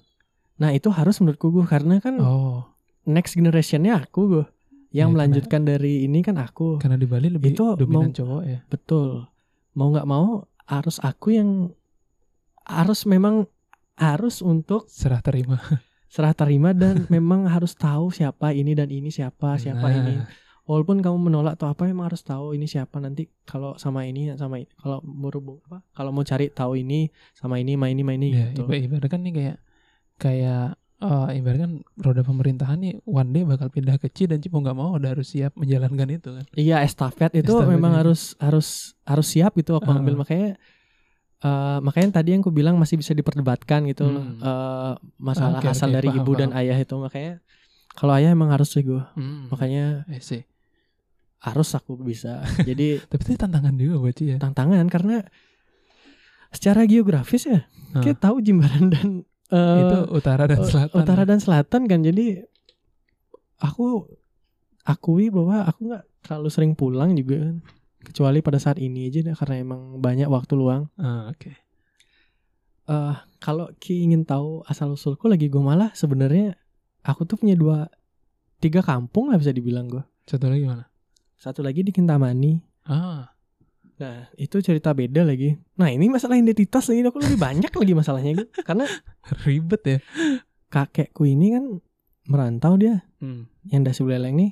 nah 0.57 0.69
itu 0.71 0.89
harus 0.89 1.17
menurutku 1.21 1.49
gue 1.49 1.65
karena 1.65 1.97
kan 1.99 2.17
oh. 2.21 2.65
next 3.03 3.33
generationnya 3.33 4.01
aku 4.01 4.21
gue 4.29 4.45
yang 4.93 5.09
Ya, 5.09 5.13
melanjutkan 5.17 5.65
dari 5.65 6.05
ini 6.05 6.21
kan 6.21 6.37
aku. 6.37 6.77
Karena 6.77 7.01
di 7.01 7.09
Bali 7.09 7.33
lebih 7.33 7.57
Itu 7.57 7.73
dominan 7.73 8.13
mau- 8.13 8.17
cowok 8.17 8.41
ya. 8.45 8.59
Betul. 8.69 9.25
Mau 9.73 9.89
nggak 9.89 10.05
mau 10.05 10.45
harus 10.69 11.01
aku 11.01 11.33
yang 11.33 11.73
harus 12.63 13.03
memang 13.09 13.49
harus 13.97 14.45
untuk 14.45 14.85
serah 14.87 15.19
terima. 15.25 15.57
Serah 16.13 16.37
terima 16.37 16.77
dan 16.77 17.05
memang 17.13 17.49
harus 17.49 17.73
tahu 17.73 18.13
siapa 18.13 18.53
ini 18.53 18.77
dan 18.77 18.93
ini 18.93 19.09
siapa 19.09 19.57
siapa 19.57 19.81
Nah, 19.81 19.97
ini 19.97 20.13
walaupun 20.63 20.99
kamu 20.99 21.17
menolak 21.21 21.55
atau 21.55 21.67
apa 21.67 21.83
memang 21.83 22.07
harus 22.07 22.21
tahu 22.21 22.55
ini 22.55 22.63
siapa 22.63 22.95
nanti 22.97 23.27
kalau 23.43 23.75
sama 23.75 24.03
ini 24.03 24.31
sama 24.33 24.57
ini 24.57 24.67
kalau 24.75 24.99
berhubung 24.99 25.59
apa 25.65 25.83
kalau 25.91 26.09
mau 26.09 26.23
cari 26.23 26.47
tahu 26.49 26.77
ini 26.77 27.07
sama 27.33 27.57
ini 27.57 27.75
sama 27.75 27.87
ini 27.87 28.01
sama 28.01 28.13
ini 28.13 28.27
Ya, 28.31 28.45
gitu 28.49 28.63
iba- 28.63 28.79
ibarat 28.79 29.07
kan 29.07 29.19
nih 29.19 29.33
kayak 29.33 29.57
kayak 30.15 30.65
eh 31.03 31.29
ibarat 31.35 31.59
kan 31.59 31.71
roda 31.97 32.23
pemerintahan 32.23 32.79
nih 32.79 32.93
one 33.03 33.29
day 33.29 33.43
bakal 33.43 33.67
pindah 33.67 33.99
ke 33.99 34.07
Ci 34.07 34.23
dan 34.23 34.39
mau 34.47 34.63
nggak 34.63 34.77
mau 34.77 34.95
udah 34.95 35.09
harus 35.11 35.27
siap 35.29 35.51
menjalankan 35.53 36.07
itu 36.09 36.29
kan. 36.31 36.45
iya 36.55 36.79
estafet 36.79 37.31
itu 37.33 37.43
Estafet 37.43 37.67
memang 37.69 37.91
itu. 37.91 37.99
harus 37.99 38.21
harus 38.39 38.67
harus 39.03 39.27
siap 39.27 39.51
gitu 39.53 39.75
aku 39.75 39.91
Ah. 39.91 39.99
ambil 39.99 40.15
makanya 40.15 40.55
eh, 41.43 41.77
makanya 41.81 42.09
tadi 42.15 42.31
yang 42.31 42.39
aku 42.39 42.55
bilang 42.55 42.79
masih 42.79 42.95
bisa 42.95 43.11
diperdebatkan 43.11 43.83
gitu. 43.85 44.07
Hmm. 44.07 44.39
Eh, 44.39 44.93
masalah 45.19 45.59
Oke, 45.59 45.67
asal 45.67 45.91
oke, 45.91 45.95
dari 45.99 46.07
paham, 46.07 46.19
ibu 46.23 46.31
dan 46.33 46.49
paham. 46.49 46.61
ayah 46.63 46.77
itu 46.79 46.95
makanya 46.95 47.33
kalau 47.91 48.13
ayah 48.15 48.31
emang 48.31 48.49
harus 48.49 48.71
sih 48.71 48.79
gue 48.81 49.03
Hmm. 49.19 49.51
makanya 49.51 50.07
I 50.07 50.23
see. 50.23 50.47
Harus 51.43 51.69
aku 51.71 51.99
bisa 51.99 52.39
jadi 52.69 53.03
Tapi 53.03 53.21
itu 53.21 53.35
tantangan 53.35 53.75
juga 53.75 53.95
buat 53.99 54.15
ya. 54.15 54.35
tantangan 54.37 54.87
karena 54.87 55.21
secara 56.49 56.85
geografis 56.85 57.45
ya 57.45 57.67
Ah. 57.91 58.01
kita 58.01 58.17
tahu 58.23 58.41
Jimbaran 58.41 58.89
dan 58.89 59.21
eh, 59.49 59.79
itu 59.79 59.97
utara 60.11 60.49
dan 60.49 60.63
selatan. 60.63 60.97
utara 60.97 61.21
ya. 61.21 61.29
dan 61.29 61.37
selatan 61.37 61.81
kan 61.85 61.99
jadi 62.01 62.41
aku 63.59 64.09
akui 64.83 65.29
bahwa 65.29 65.61
aku 65.63 65.87
nggak 65.87 66.03
terlalu 66.21 66.49
sering 66.49 66.73
pulang 66.73 67.13
juga 67.13 67.37
kan 67.43 67.57
kecuali 68.01 68.39
pada 68.39 68.57
saat 68.57 68.75
ini 68.77 69.07
aja 69.07 69.21
deh, 69.21 69.31
karena 69.31 69.55
emang 69.61 69.81
banyak 69.97 70.25
waktu 70.25 70.53
luang 70.53 70.89
Ah, 70.95 71.29
oke. 71.29 71.53
eh 72.85 73.15
kalau 73.37 73.71
Ki 73.77 74.01
ingin 74.01 74.23
tahu 74.23 74.65
asal 74.65 74.91
usulku 74.91 75.27
lagi 75.27 75.47
gue 75.47 75.61
malah 75.61 75.93
sebenarnya 75.93 76.57
aku 77.01 77.23
tuh 77.23 77.37
punya 77.37 77.53
dua 77.53 77.87
tiga 78.57 78.81
kampung 78.81 79.29
lah 79.29 79.37
bisa 79.37 79.51
dibilang 79.51 79.85
gue 79.85 80.03
Satu 80.23 80.47
lagi 80.47 80.63
mana? 80.63 80.87
Satu 81.43 81.59
lagi 81.59 81.81
di 81.81 81.91
Kintamani 81.91 82.63
Ah, 82.83 83.31
nah 83.93 84.27
itu 84.35 84.59
cerita 84.59 84.91
beda 84.91 85.23
lagi 85.23 85.59
nah 85.73 85.87
ini 85.87 86.07
masalah 86.07 86.35
identitas 86.35 86.83
lagi 86.85 86.99
aku 87.01 87.19
lebih 87.19 87.35
banyak 87.37 87.67
lagi 87.69 87.93
masalahnya 87.93 88.31
gitu. 88.33 88.45
karena 88.61 88.87
ribet 89.43 89.81
ya. 89.83 89.97
kakekku 90.67 91.23
ini 91.23 91.51
kan 91.51 91.63
merantau 92.25 92.75
dia 92.75 93.03
Hmm. 93.17 93.47
yang 93.65 93.83
dasi 93.83 94.01
Buleleng 94.01 94.35
nih 94.35 94.51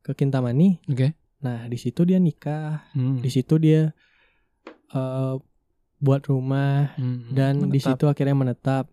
ke 0.00 0.12
Kintamani 0.12 0.80
Oke. 0.86 1.16
nah 1.38 1.64
di 1.64 1.76
situ 1.76 2.04
dia 2.04 2.16
nikah 2.16 2.84
Hmm. 2.92 3.18
di 3.18 3.28
situ 3.28 3.56
dia 3.56 3.92
eh 4.88 5.34
buat 5.96 6.22
rumah 6.24 6.92
Hmm. 6.94 7.28
dan 7.30 7.60
di 7.62 7.76
Menetap. 7.76 7.88
situ 7.90 8.04
akhirnya 8.06 8.36
menetap 8.36 8.84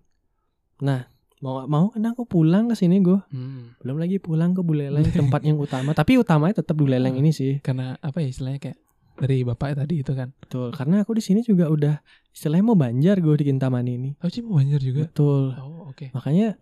nah 0.79 1.07
mau 1.43 1.59
gak 1.59 1.67
mau 1.67 1.85
kan 1.89 2.03
aku 2.07 2.23
pulang 2.23 2.65
ke 2.65 2.75
sini 2.75 2.97
gue 2.99 3.19
Hmm. 3.27 3.75
belum 3.77 3.97
lagi 3.97 4.15
pulang 4.17 4.51
ke 4.51 4.61
Buleleng 4.61 5.03
tempat 5.05 5.43
yang 5.43 5.59
utama 5.59 5.91
tapi 5.99 6.15
utamanya 6.15 6.57
tetap 6.57 6.73
Buleleng 6.73 7.13
ini 7.13 7.29
sih 7.29 7.59
Karena 7.59 7.99
apa 7.99 8.17
ya 8.17 8.29
istilahnya 8.29 8.59
kayak 8.61 8.79
dari 9.13 9.43
bapak 9.43 9.75
tadi 9.75 9.99
itu 9.99 10.09
kan. 10.11 10.31
betul 10.33 10.71
karena 10.71 11.03
aku 11.03 11.13
di 11.13 11.21
sini 11.21 11.39
juga 11.41 11.67
udah 11.67 11.99
istilahnya 12.29 12.63
mau 12.63 12.73
banjar 12.73 13.19
gue 13.19 13.35
di 13.35 13.45
Kintamani 13.45 13.91
ini 13.93 14.09
Oh, 14.17 14.27
Ci 14.27 14.39
mau 14.39 14.55
banjir 14.55 14.79
juga. 14.79 15.03
betul 15.03 15.51
Oh, 15.53 15.91
oke. 15.91 16.09
makanya 16.11 16.55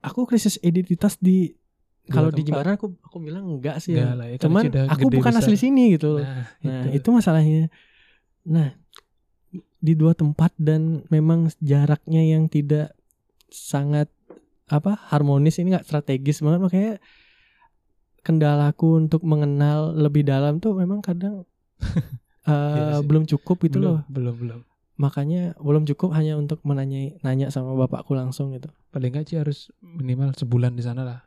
aku 0.00 0.24
krisis 0.24 0.56
identitas 0.58 1.14
di 1.16 1.52
kalau 2.04 2.28
di. 2.28 2.42
Jimbaran 2.42 2.74
aku 2.74 2.98
aku 2.98 3.16
bilang 3.20 3.46
enggak 3.46 3.78
sih. 3.78 3.94
Enggak 3.94 4.08
ya. 4.08 4.18
lah 4.18 4.26
ya, 4.26 4.36
Cuman 4.40 4.62
aku 4.90 5.06
bukan 5.08 5.32
besar. 5.32 5.46
asli 5.46 5.54
sini 5.56 5.94
gitu. 5.94 6.18
loh. 6.18 6.26
Nah, 6.26 6.42
Nah, 6.58 6.90
itu 6.90 7.08
masalahnya. 7.08 7.70
Nah, 8.42 8.74
di 9.78 9.92
dua 9.94 10.10
tempat 10.12 10.50
dan 10.56 11.06
memang 11.08 11.46
jaraknya 11.58 12.22
yang 12.24 12.46
tidak 12.46 12.90
sangat 13.52 14.08
apa 14.72 14.96
harmonis 15.12 15.60
ini 15.60 15.76
nggak 15.76 15.84
strategis 15.84 16.40
banget 16.40 16.60
makanya 16.64 16.92
kendalaku 18.22 18.96
untuk 18.96 19.20
mengenal 19.26 19.92
lebih 19.92 20.24
dalam 20.24 20.62
tuh 20.62 20.72
memang 20.72 21.02
kadang 21.02 21.44
eh, 22.48 22.76
Iya 22.78 23.02
belum 23.02 23.26
cukup 23.26 23.66
gitu 23.66 23.82
belum, 23.82 23.90
loh. 23.90 24.00
Belum, 24.08 24.34
belum. 24.38 24.60
Makanya 24.96 25.58
belum 25.58 25.82
cukup 25.90 26.14
hanya 26.14 26.38
untuk 26.38 26.62
menanya 26.62 27.18
nanya 27.26 27.50
sama 27.50 27.74
bapakku 27.74 28.14
langsung 28.14 28.54
gitu. 28.54 28.70
Paling 28.94 29.10
nggak 29.10 29.26
sih 29.26 29.38
harus 29.42 29.74
minimal 29.82 30.30
sebulan 30.38 30.78
di 30.78 30.82
sana 30.86 31.02
lah. 31.02 31.20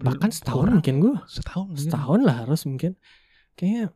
Bahkan 0.00 0.30
setahun 0.32 0.66
Kurang. 0.66 0.74
mungkin 0.80 0.94
gue. 1.04 1.16
Setahun 1.28 1.66
mungkin. 1.70 1.84
setahun 1.84 2.20
lah 2.24 2.36
harus 2.48 2.60
mungkin 2.64 2.92
kayaknya 3.54 3.92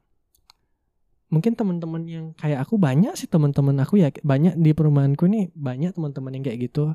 mungkin 1.29 1.53
teman-teman 1.53 2.03
yang 2.05 2.27
kayak 2.35 2.65
aku 2.65 2.77
banyak 2.77 3.13
sih 3.15 3.29
teman-teman 3.29 3.77
aku 3.79 3.97
ya 3.97 4.09
banyak 4.23 4.57
di 4.57 4.73
perumahanku 4.73 5.25
nih 5.25 5.53
banyak 5.53 5.93
teman-teman 5.93 6.33
yang 6.35 6.45
kayak 6.45 6.61
gitu 6.67 6.93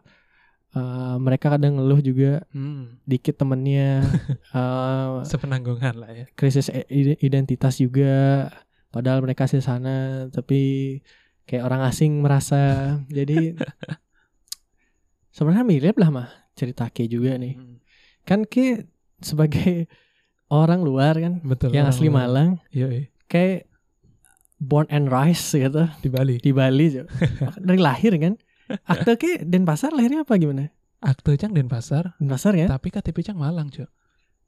Eh, 0.73 1.15
mereka 1.21 1.53
kadang 1.53 1.77
ngeluh 1.77 2.01
juga 2.01 2.41
Hmm. 2.49 2.97
dikit 3.05 3.37
temennya 3.37 4.01
eh, 4.57 5.09
Sepenanggungan 5.21 5.93
lah 5.93 6.09
ya. 6.09 6.25
krisis 6.33 6.65
ide- 6.89 7.21
identitas 7.21 7.77
juga 7.77 8.49
padahal 8.89 9.21
mereka 9.21 9.45
di 9.45 9.61
sana 9.61 10.25
tapi 10.33 10.97
kayak 11.45 11.61
orang 11.61 11.85
asing 11.85 12.25
merasa 12.25 12.57
jadi 13.05 13.53
sebenarnya 15.29 15.61
mirip 15.61 15.93
lah 15.93 16.09
mah 16.09 16.29
cerita 16.53 16.89
Ki 16.89 17.05
juga 17.05 17.37
nih 17.37 17.53
Hmm. 17.53 17.77
kan 18.25 18.41
Ki 18.41 18.81
sebagai 19.21 19.85
orang 20.49 20.81
luar 20.81 21.13
kan 21.17 21.37
Betul. 21.41 21.69
yang 21.69 21.85
asli 21.85 22.09
luar. 22.09 22.25
Malang 22.25 22.49
iya. 22.69 23.09
kayak 23.25 23.69
born 24.63 24.87
and 24.87 25.07
rise 25.07 25.43
gitu 25.51 25.91
di 25.99 26.07
Bali. 26.07 26.39
di 26.39 26.51
Bali 26.51 26.87
dari 27.67 27.77
lahir 27.77 28.15
kan 28.15 28.33
akte 28.87 29.19
ke 29.19 29.43
Denpasar 29.43 29.91
lahirnya 29.91 30.23
apa 30.23 30.35
gimana 30.35 30.71
Akte 30.97 31.35
Cang 31.35 31.51
Denpasar, 31.51 32.15
Denpasar 32.15 32.55
ya 32.55 32.65
tapi 32.65 32.87
KTP 32.87 33.19
Cang 33.21 33.35
Malang, 33.35 33.67
Cok. 33.67 33.89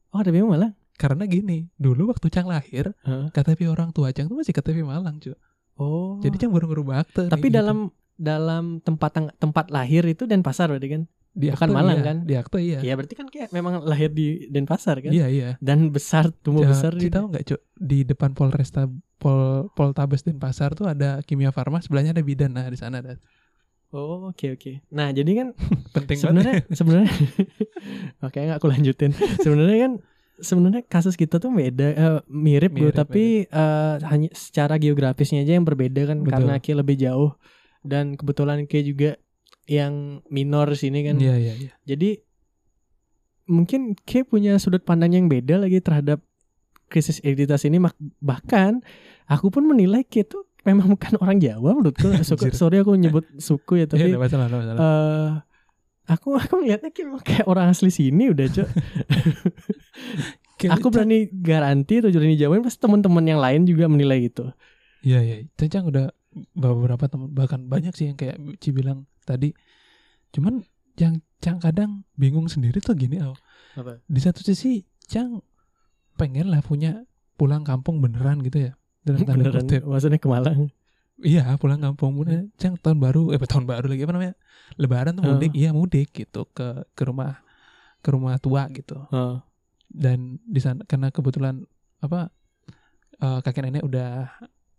oh 0.10 0.20
ada 0.20 0.32
memang 0.32 0.56
malah 0.56 0.72
Karena 0.96 1.28
gini, 1.28 1.68
dulu 1.76 2.08
waktu 2.08 2.32
Cang 2.32 2.48
lahir, 2.48 2.96
Heeh. 3.04 3.28
KTP 3.30 3.68
orang 3.68 3.92
tua 3.92 4.16
Cang 4.16 4.32
tuh 4.32 4.40
masih 4.40 4.56
KTP 4.56 4.80
Malang, 4.82 5.20
Cok. 5.20 5.36
oh 5.76 6.24
Jadi 6.24 6.36
Cang 6.40 6.56
baru 6.56 6.72
ngerubah 6.72 7.04
akte. 7.04 7.28
tapi 7.28 7.38
nih, 7.44 7.52
gitu. 7.52 7.60
dalam 7.60 7.78
dalam 8.16 8.64
tempat 8.80 9.12
tempat 9.36 9.68
lahir 9.68 10.08
itu 10.08 10.24
Denpasar 10.24 10.72
berarti 10.72 10.88
kan 10.90 11.02
di 11.30 11.52
bukan 11.52 11.68
akte 11.68 11.76
Malang 11.76 11.98
iya, 12.00 12.08
kan? 12.08 12.18
Di 12.24 12.34
akte 12.40 12.58
iya. 12.64 12.80
Iya 12.80 12.94
berarti 12.96 13.14
kan 13.14 13.28
kayak 13.28 13.52
memang 13.52 13.84
lahir 13.84 14.08
di 14.10 14.48
Denpasar 14.48 15.04
kan 15.04 15.12
Iya, 15.12 15.28
iya. 15.28 15.50
dan 15.60 15.92
besar 15.92 16.32
tumbuh 16.32 16.64
Ja- 16.64 16.72
besar 16.72 16.96
di 16.96 17.04
Ci 17.04 17.12
tahu 17.12 17.26
nggak, 17.28 17.44
Cok? 17.46 17.62
Di 17.76 17.98
depan 18.06 18.32
Polresta 18.32 18.88
Pol 19.26 19.74
Poltabes 19.74 20.22
Denpasar 20.22 20.78
tuh 20.78 20.86
ada 20.86 21.18
Kimia 21.26 21.50
Farma, 21.50 21.82
sebelahnya 21.82 22.14
ada 22.14 22.22
bidan. 22.22 22.54
Nah, 22.54 22.70
di 22.70 22.78
sana 22.78 23.02
ada. 23.02 23.18
oh 23.96 24.28
oke 24.28 24.60
oke 24.60 24.84
nah 24.92 25.08
jadi 25.08 25.32
kan 25.40 25.48
Penting 25.96 26.20
sebenarnya 26.20 26.68
sebenarnya 26.68 27.08
oke 28.28 28.36
nggak 28.36 28.58
aku 28.60 28.68
lanjutin 28.68 29.16
sebenarnya 29.40 29.78
kan 29.88 29.94
sebenarnya 30.36 30.84
kasus 30.84 31.16
kita 31.16 31.40
tuh 31.40 31.48
beda 31.48 31.88
eh, 31.96 32.20
mirip, 32.28 32.76
Mirip, 32.76 32.92
tapi 32.92 33.48
eh, 33.48 33.96
hanya 34.04 34.28
secara 34.36 34.76
geografisnya 34.76 35.48
aja 35.48 35.56
yang 35.56 35.64
berbeda 35.64 36.12
kan 36.12 36.28
Betul. 36.28 36.32
karena 36.36 36.54
Ki 36.60 36.76
lebih 36.76 37.00
jauh 37.00 37.40
dan 37.88 38.20
kebetulan 38.20 38.68
Ki 38.68 38.84
juga 38.84 39.16
yang 39.64 40.20
minor 40.28 40.76
sini 40.76 41.08
kan 41.08 41.16
Iya, 41.16 41.40
iya, 41.40 41.54
iya. 41.56 41.72
jadi 41.88 42.20
mungkin 43.48 43.96
Ki 43.96 44.28
punya 44.28 44.60
sudut 44.60 44.84
pandang 44.84 45.16
yang 45.16 45.32
beda 45.32 45.56
lagi 45.56 45.80
terhadap 45.80 46.20
krisis 46.92 47.24
identitas 47.24 47.64
ini 47.66 47.82
bahkan 48.20 48.84
aku 49.26 49.50
pun 49.50 49.64
menilai 49.64 50.02
Ki 50.02 50.22
itu 50.22 50.42
memang 50.62 50.86
bukan 50.90 51.14
orang 51.18 51.38
Jawa 51.38 51.72
menurutku 51.72 52.10
Suku- 52.24 52.52
sorry 52.52 52.80
aku 52.80 52.94
nyebut 52.94 53.24
suku 53.38 53.76
ya 53.76 53.80
Iya, 53.82 53.86
tapi 53.88 54.04
nggak 54.10 54.22
masalah, 54.22 54.46
masalah. 54.48 54.78
eh 54.78 55.30
aku 56.06 56.34
aku 56.34 56.52
melihatnya 56.60 56.90
kayak, 56.90 57.22
kayak 57.22 57.46
orang 57.46 57.68
asli 57.68 57.90
sini 57.90 58.30
udah 58.30 58.46
cok 58.48 58.68
aku 60.72 60.88
berani 60.88 61.28
garanti 61.32 62.00
tuh 62.00 62.10
berani 62.10 62.36
jawabin 62.36 62.62
pasti 62.62 62.80
teman-teman 62.80 63.24
yang 63.24 63.38
lain 63.38 63.64
juga 63.64 63.86
menilai 63.86 64.24
gitu 64.24 64.50
Iya, 65.02 65.22
iya. 65.22 65.36
Cang 65.56 65.70
Cang 65.70 65.86
udah 65.86 66.10
beberapa 66.52 67.06
teman 67.06 67.30
bahkan 67.30 67.62
banyak 67.64 67.94
sih 67.94 68.10
yang 68.10 68.18
kayak 68.18 68.36
Ci 68.58 68.74
bilang 68.74 69.06
tadi. 69.22 69.54
Cuman 70.32 70.64
yang 70.96 71.20
Cang 71.38 71.62
kadang 71.62 72.02
bingung 72.16 72.50
sendiri 72.50 72.82
tuh 72.82 72.92
gini, 72.92 73.22
Al. 73.22 73.38
apa 73.76 74.02
Di 74.02 74.18
satu 74.18 74.42
sisi 74.42 74.82
Cang 75.06 75.46
pengen 76.18 76.50
lah 76.50 76.60
punya 76.60 77.06
pulang 77.38 77.62
kampung 77.62 78.02
beneran 78.02 78.42
gitu 78.42 78.66
ya. 78.66 78.74
Dalam 79.06 79.22
tanda 79.22 79.50
kutip. 79.54 79.82
maksudnya 79.86 80.18
ke 80.18 80.26
Malang 80.26 80.74
Iya, 81.16 81.56
pulang 81.56 81.80
kampung 81.80 82.20
bener. 82.20 82.52
Cang 82.60 82.76
tahun 82.76 83.00
baru, 83.00 83.32
eh 83.32 83.40
tahun 83.40 83.64
baru 83.64 83.88
lagi 83.88 84.04
apa 84.04 84.12
namanya? 84.12 84.36
Lebaran 84.76 85.16
tuh 85.16 85.24
mudik, 85.24 85.56
iya 85.56 85.72
mudik 85.72 86.12
gitu 86.12 86.44
ke 86.50 86.84
ke 86.92 87.04
rumah 87.06 87.40
ke 88.04 88.10
rumah 88.12 88.36
tua 88.36 88.68
gitu. 88.68 89.00
oh. 89.08 89.40
Dan 89.88 90.44
di 90.44 90.60
sana 90.60 90.84
karena 90.84 91.08
kebetulan 91.10 91.64
apa 92.02 92.28
eh, 93.16 93.40
kakek 93.40 93.64
nenek 93.64 93.88
udah 93.88 94.28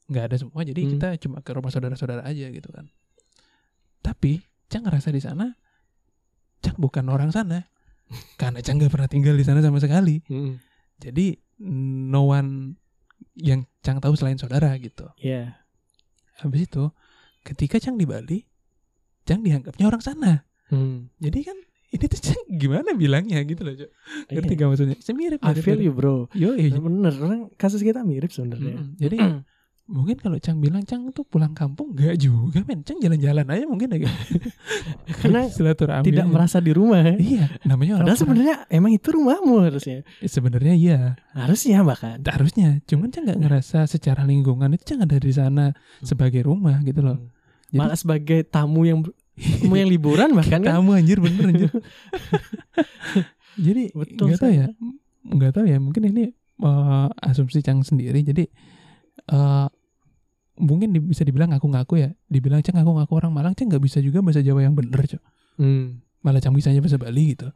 nggak 0.07 0.25
ada 0.29 0.37
semua, 0.37 0.61
jadi 0.61 0.77
Hmm. 0.77 0.91
kita 0.93 1.09
cuma 1.19 1.41
ke 1.41 1.51
rumah 1.51 1.73
saudara-saudara 1.73 2.21
aja 2.23 2.47
gitu 2.47 2.69
kan. 2.69 2.85
Tapi 4.03 4.45
Cang 4.67 4.85
ngerasa 4.85 5.09
di 5.09 5.19
sana 5.19 5.57
Cang 6.59 6.77
bukan 6.77 7.07
orang 7.07 7.31
sana. 7.31 7.65
Karena 8.41 8.61
Cang 8.61 8.77
nggak 8.77 8.93
pernah 8.93 9.09
tinggal 9.09 9.33
di 9.33 9.43
sana 9.43 9.59
sama 9.61 9.81
sekali. 9.81 10.21
Hmm. 10.29 10.61
Jadi 11.01 11.33
no 12.11 12.29
one 12.29 12.77
yang 13.37 13.69
Cang 13.85 14.01
tahu 14.01 14.17
selain 14.17 14.41
saudara 14.41 14.73
gitu. 14.81 15.07
Iya. 15.21 15.61
Habis 16.41 16.67
itu 16.69 16.85
ketika 17.45 17.77
Cang 17.79 18.01
di 18.01 18.09
Bali, 18.09 18.43
Cang 19.29 19.45
dianggapnya 19.45 19.87
orang 19.87 20.03
sana. 20.03 20.33
Hmm. 20.73 21.13
Jadi 21.21 21.47
kan 21.47 21.57
ini 21.95 22.05
tuh 22.11 22.21
Cang 22.21 22.43
gimana 22.51 22.97
bilangnya 22.97 23.39
gitu 23.47 23.63
loh, 23.63 23.75
Cok. 23.77 23.91
Ngerti 24.35 24.53
gak 24.59 24.69
maksudnya? 24.73 24.97
Saya 24.99 25.15
mirip, 25.15 25.41
I 25.45 25.53
mirip, 25.55 25.63
feel 25.63 25.79
mirip. 25.79 25.87
you 25.87 25.93
bro 25.95 26.17
Yo, 26.35 26.57
iya. 26.59 26.75
bener 26.81 27.15
orang 27.23 27.53
kasus 27.55 27.81
kita 27.85 28.03
mirip 28.03 28.33
sebenarnya 28.35 28.75
Mm-mm. 28.81 28.99
Jadi 28.99 29.17
mungkin 29.87 30.19
kalau 30.19 30.35
Cang 30.37 30.59
bilang 30.59 30.83
Cang 30.83 31.07
tuh 31.11 31.23
pulang 31.23 31.55
kampung? 31.55 31.95
Gak 31.95 32.19
juga 32.19 32.59
men. 32.63 32.83
Cang 32.83 32.99
jalan-jalan 32.99 33.47
aja 33.47 33.65
mungkin 33.65 33.87
ya 33.89 34.11
Karena 35.23 35.47
silaturahmi. 35.47 36.05
tidak 36.05 36.27
merasa 36.27 36.59
di 36.59 36.71
rumah 36.71 37.07
iya 37.15 37.47
namanya 37.63 37.99
orang 37.99 38.11
padahal 38.11 38.19
sebenarnya 38.19 38.55
emang 38.69 38.93
itu 38.93 39.09
rumahmu 39.09 39.63
harusnya. 39.63 40.03
Eh, 40.19 40.27
sebenarnya 40.27 40.75
iya. 40.75 40.99
Harusnya 41.33 41.81
bahkan. 41.81 42.19
Harusnya. 42.21 42.83
Cuman 42.85 43.15
Cang 43.15 43.25
nggak 43.25 43.41
ngerasa 43.41 43.87
secara 43.87 44.23
lingkungan 44.23 44.75
itu 44.75 44.85
Cang 44.85 45.01
ada 45.01 45.17
di 45.17 45.31
sana 45.31 45.71
sebagai 46.01 46.43
rumah 46.43 46.83
gitu 46.83 47.01
loh. 47.01 47.19
Jadi- 47.67 47.79
malah 47.79 47.95
sebagai 47.95 48.43
tamu 48.43 48.85
yang 48.85 49.07
tamu 49.63 49.75
yang 49.75 49.87
liburan 49.87 50.35
bahkan 50.35 50.61
kan? 50.61 50.79
kamu 50.79 50.91
anjir 50.97 51.19
bener 51.19 51.45
anjir. 51.47 51.71
Jadi 53.57 53.83
Betul, 53.91 54.27
nggak 54.29 54.41
tahu 54.41 54.53
ya. 54.53 54.67
Nggak 55.27 55.53
tahu 55.55 55.65
ya 55.67 55.79
mungkin 55.79 56.03
ini 56.11 56.25
eh, 56.61 57.09
asumsi 57.23 57.63
Cang 57.63 57.81
sendiri. 57.81 58.21
Jadi 58.21 58.45
eh 59.27 59.67
mungkin 60.59 60.91
di- 60.91 61.03
bisa 61.03 61.23
dibilang 61.23 61.51
ngaku-ngaku 61.51 61.95
ya 61.97 62.09
dibilang 62.27 62.61
Cang 62.61 62.75
ngaku-ngaku 62.75 63.13
orang 63.15 63.31
Malang 63.31 63.53
Cang 63.53 63.67
nggak 63.67 63.81
bisa 63.81 63.99
juga 63.99 64.21
bahasa 64.21 64.41
Jawa 64.41 64.61
yang 64.61 64.73
bener 64.73 64.99
Cok. 64.99 65.23
Hmm. 65.57 66.01
malah 66.21 66.39
Cang 66.39 66.53
bisanya 66.53 66.79
bahasa 66.79 66.97
Bali 66.97 67.33
gitu 67.33 67.49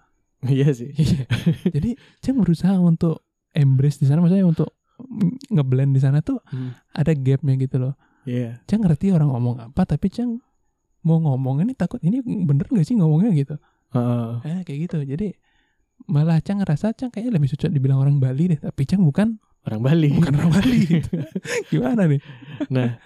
iya 0.42 0.70
sih 0.70 0.92
Iya. 0.96 1.24
jadi 1.66 1.90
Cang 2.20 2.36
berusaha 2.36 2.76
untuk 2.76 3.24
embrace 3.52 3.96
di 3.96 4.06
sana 4.06 4.18
maksudnya 4.18 4.44
untuk 4.44 4.70
ngeblend 5.48 5.92
di 5.92 6.00
sana 6.00 6.20
tuh 6.20 6.38
Hmm. 6.46 6.76
ada 6.90 7.12
gapnya 7.12 7.56
gitu 7.56 7.76
loh 7.78 7.94
iya 8.22 8.60
Cang 8.64 8.80
ngerti 8.80 9.10
orang 9.10 9.28
ngomong 9.28 9.56
apa 9.62 9.82
tapi 9.86 10.08
Cang 10.08 10.40
mau 11.00 11.16
ngomong 11.18 11.60
ini 11.62 11.72
takut 11.72 11.98
ini 11.98 12.20
bener 12.20 12.66
gak 12.66 12.84
sih 12.84 12.94
ngomongnya 12.94 13.32
gitu 13.34 13.56
Heeh. 13.90 14.30
Eh 14.46 14.60
kayak 14.62 14.78
gitu. 14.86 15.02
Jadi 15.02 15.34
malah 16.06 16.38
Cang 16.38 16.62
ngerasa 16.62 16.94
Cang 16.94 17.10
kayaknya 17.10 17.34
lebih 17.34 17.50
cocok 17.50 17.70
dibilang 17.70 17.98
orang 17.98 18.16
Bali 18.16 18.46
deh, 18.46 18.60
tapi 18.60 18.86
Cang 18.86 19.02
bukan 19.02 19.34
orang 19.62 19.80
Bali 19.80 20.08
bukan 20.12 20.34
orang 20.34 20.52
Bali. 20.52 20.80
Gimana 21.72 22.06
nih? 22.06 22.20
nah 22.68 22.96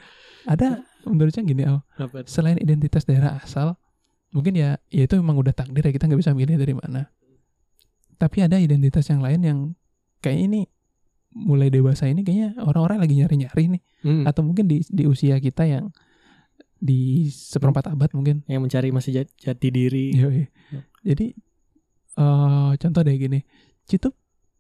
Ada 0.45 0.81
menurut 1.05 1.33
Cang 1.33 1.45
gini, 1.45 1.65
apa 1.65 1.81
selain 2.25 2.57
identitas 2.57 3.03
daerah 3.03 3.37
asal, 3.37 3.81
mungkin 4.29 4.53
ya 4.53 4.77
ya 4.87 5.03
itu 5.03 5.17
memang 5.17 5.35
udah 5.35 5.53
takdir 5.53 5.81
ya 5.81 5.91
kita 5.91 6.05
nggak 6.05 6.21
bisa 6.21 6.33
milih 6.33 6.55
dari 6.55 6.73
mana. 6.73 7.09
Tapi 8.15 8.41
ada 8.41 8.57
identitas 8.57 9.09
yang 9.09 9.19
lain 9.19 9.41
yang 9.41 9.59
kayak 10.21 10.41
ini 10.43 10.69
mulai 11.33 11.67
dewasa 11.67 12.07
ini 12.07 12.23
kayaknya 12.23 12.55
orang-orang 12.61 13.01
lagi 13.01 13.15
nyari-nyari 13.17 13.65
nih 13.69 13.83
Hmm. 14.01 14.23
atau 14.23 14.45
mungkin 14.45 14.65
di 14.65 14.85
di 14.85 15.03
usia 15.05 15.37
kita 15.37 15.65
yang 15.65 15.89
di 16.77 17.27
seperempat 17.27 17.89
abad 17.89 18.13
mungkin 18.13 18.45
yang 18.45 18.61
mencari 18.61 18.93
masih 18.93 19.17
jat- 19.17 19.33
jati 19.35 19.69
diri 19.69 20.13
Yoi. 20.13 20.45
Jadi 21.03 21.33
eh 22.15 22.71
contoh 22.77 23.01
deh 23.01 23.17
gini, 23.17 23.41
Citu 23.83 24.13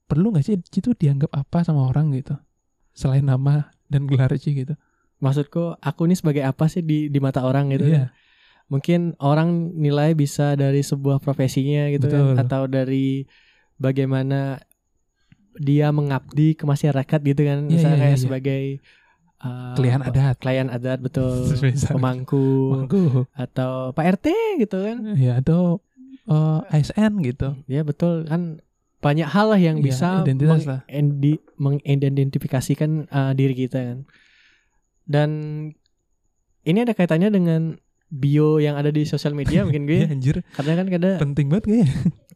perlu 0.05 0.31
nggak 0.31 0.45
sih 0.45 0.57
Citu 0.61 0.93
dianggap 0.93 1.31
apa 1.31 1.63
sama 1.63 1.85
orang 1.85 2.13
gitu, 2.13 2.37
selain 2.91 3.23
nama 3.23 3.69
dan 3.87 4.05
gelar 4.05 4.33
Ci 4.35 4.53
gitu? 4.55 4.75
maksudku 5.15 5.79
aku 5.79 6.05
ini 6.05 6.15
sebagai 6.15 6.43
apa 6.43 6.67
sih 6.67 6.81
di 6.81 7.09
di 7.09 7.17
mata 7.17 7.41
orang 7.41 7.71
gitu 7.71 7.89
Iya. 7.89 8.13
mungkin 8.67 9.17
orang 9.19 9.49
nilai 9.73 10.13
bisa 10.13 10.53
dari 10.53 10.81
sebuah 10.81 11.17
profesinya 11.17 11.89
gitu 11.89 12.07
kan 12.07 12.37
atau 12.37 12.67
dari 12.67 13.25
bagaimana 13.75 14.61
dia 15.55 15.89
mengabdi 15.91 16.53
ke 16.53 16.65
masyarakat 16.65 17.21
gitu 17.25 17.41
kan 17.41 17.59
Iya, 17.63 17.71
misalnya 17.71 17.97
iya, 17.97 18.03
kayak 18.03 18.13
iya. 18.13 18.21
sebagai 18.21 18.63
uh, 19.41 19.73
Klien 19.73 20.03
adat. 20.03 20.37
klien 20.37 20.69
adat 20.69 20.99
betul 21.01 21.47
pemangku 21.95 22.75
Mangku. 22.75 23.05
atau 23.33 23.95
Pak 23.95 24.05
RT 24.19 24.27
gitu 24.61 24.77
kan 24.79 25.15
Ya 25.15 25.39
atau 25.39 25.81
eh, 26.27 26.61
ASN 26.75 27.23
gitu. 27.23 27.55
ya 27.65 27.81
betul 27.81 28.27
kan 28.27 28.61
banyak 29.05 29.29
hal 29.29 29.47
lah 29.47 29.61
yang 29.61 29.77
Iya, 29.77 29.85
bisa 29.85 30.09
identitas 30.23 30.65
lah. 30.65 30.81
mengendi- 30.89 31.45
mengidentifikasikan 31.57 32.91
uh, 33.07 33.33
diri 33.33 33.53
kita 33.55 33.79
kan 33.85 33.99
dan 35.05 35.31
ini 36.65 36.79
ada 36.81 36.91
kaitannya 36.91 37.29
dengan 37.29 37.77
bio 38.09 38.57
yang 38.57 38.75
ada 38.75 38.89
di 38.89 39.05
sosial 39.05 39.33
media 39.33 39.63
mungkin 39.63 39.85
gue 39.85 40.09
anjir. 40.09 40.41
karena 40.53 40.73
kan 40.75 40.87
ada 40.89 41.13
Penting 41.19 41.47
banget 41.47 41.65
kayaknya. 41.67 41.89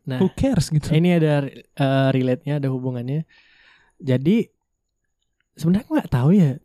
nah 0.05 0.19
Who 0.19 0.29
cares 0.31 0.69
gitu. 0.69 0.89
ini 0.91 1.13
ada 1.15 1.49
uh, 1.77 2.09
relate-nya 2.11 2.61
ada 2.61 2.69
hubungannya 2.69 3.25
jadi 3.99 4.49
sebenarnya 5.55 5.89
nggak 5.91 6.11
tahu 6.11 6.31
ya 6.33 6.61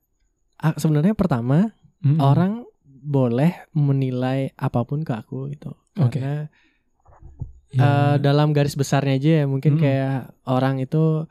sebenarnya 0.75 1.11
pertama 1.13 1.71
Mm-mm. 1.99 2.19
orang 2.19 2.63
boleh 2.85 3.67
menilai 3.73 4.51
apa 4.55 4.83
pun 4.83 5.01
ke 5.01 5.11
aku 5.11 5.47
gitu 5.49 5.75
Oke. 5.97 6.19
karena 6.19 6.47
Ya. 7.73 7.81
eh, 7.81 8.15
dalam 8.21 8.53
garis 8.53 8.77
besarnya 8.77 9.17
aja 9.17 9.29
ya 9.41 9.45
mungkin 9.49 9.75
Mm-mm. 9.75 9.83
kayak 9.83 10.15
orang 10.45 10.77
itu 10.77 11.25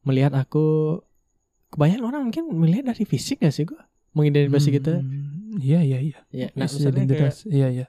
melihat 0.00 0.32
aku 0.32 0.98
kebanyakan 1.68 2.04
orang 2.08 2.22
mungkin 2.24 2.44
melihat 2.56 2.94
dari 2.94 3.04
fisik 3.04 3.44
gak 3.44 3.52
sih 3.52 3.68
gua 3.68 3.84
mengidentifikasi 4.14 4.68
Hmm, 4.70 4.76
kita 4.78 4.92
Iya 5.54 5.80
iya 5.86 5.98
iya. 6.02 6.18
ya 6.32 6.48
nah 6.56 6.66
misalnya 6.66 7.04
kayak. 7.06 7.34
Iya 7.46 7.68
iya. 7.70 7.86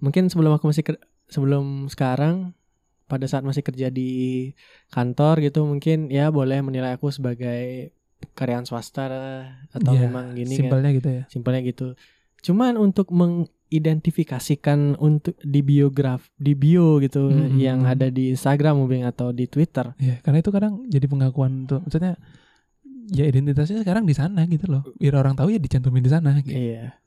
mungkin 0.00 0.28
sebelum 0.32 0.56
aku 0.56 0.70
masih 0.72 0.84
sebelum 1.28 1.86
sekarang 1.92 2.56
pada 3.04 3.26
saat 3.26 3.42
masih 3.42 3.60
kerja 3.66 3.90
di 3.90 4.10
kantor 4.88 5.42
gitu 5.42 5.66
mungkin 5.66 6.08
ya 6.08 6.30
boleh 6.30 6.62
menilai 6.62 6.94
aku 6.94 7.10
sebagai 7.10 7.90
karyawan 8.38 8.68
swasta 8.68 9.10
atau 9.72 9.92
Iya, 9.96 10.06
memang 10.06 10.36
gini 10.36 10.54
kan 10.54 10.60
Simpelnya 10.62 10.90
gitu 10.94 11.08
ya. 11.10 11.24
simpelnya 11.26 11.60
gitu. 11.64 11.86
Cuman 12.40 12.76
untuk 12.76 13.10
mengidentifikasikan 13.70 14.98
untuk 14.98 15.38
di 15.46 15.62
biograf 15.62 16.26
di 16.34 16.58
bio 16.58 16.98
gitu 16.98 17.30
Mm-mm. 17.30 17.54
yang 17.54 17.86
ada 17.86 18.10
di 18.10 18.34
Instagram 18.34 18.82
mungkin 18.82 19.06
atau 19.06 19.30
di 19.30 19.46
Twitter. 19.46 19.94
Iya, 20.02 20.18
karena 20.26 20.42
itu 20.42 20.50
kadang 20.50 20.82
jadi 20.90 21.06
pengakuan 21.06 21.70
tuh. 21.70 21.78
Maksudnya 21.86 22.18
ya 23.14 23.30
identitasnya 23.30 23.86
sekarang 23.86 24.10
di 24.10 24.14
sana 24.18 24.42
gitu 24.50 24.66
loh. 24.66 24.82
Biar 24.98 25.14
orang 25.22 25.38
tahu 25.38 25.54
ya 25.54 25.62
dicantumin 25.62 26.02
di 26.02 26.10
sana 26.10 26.42
gitu. 26.42 26.50
Iya. 26.50 26.98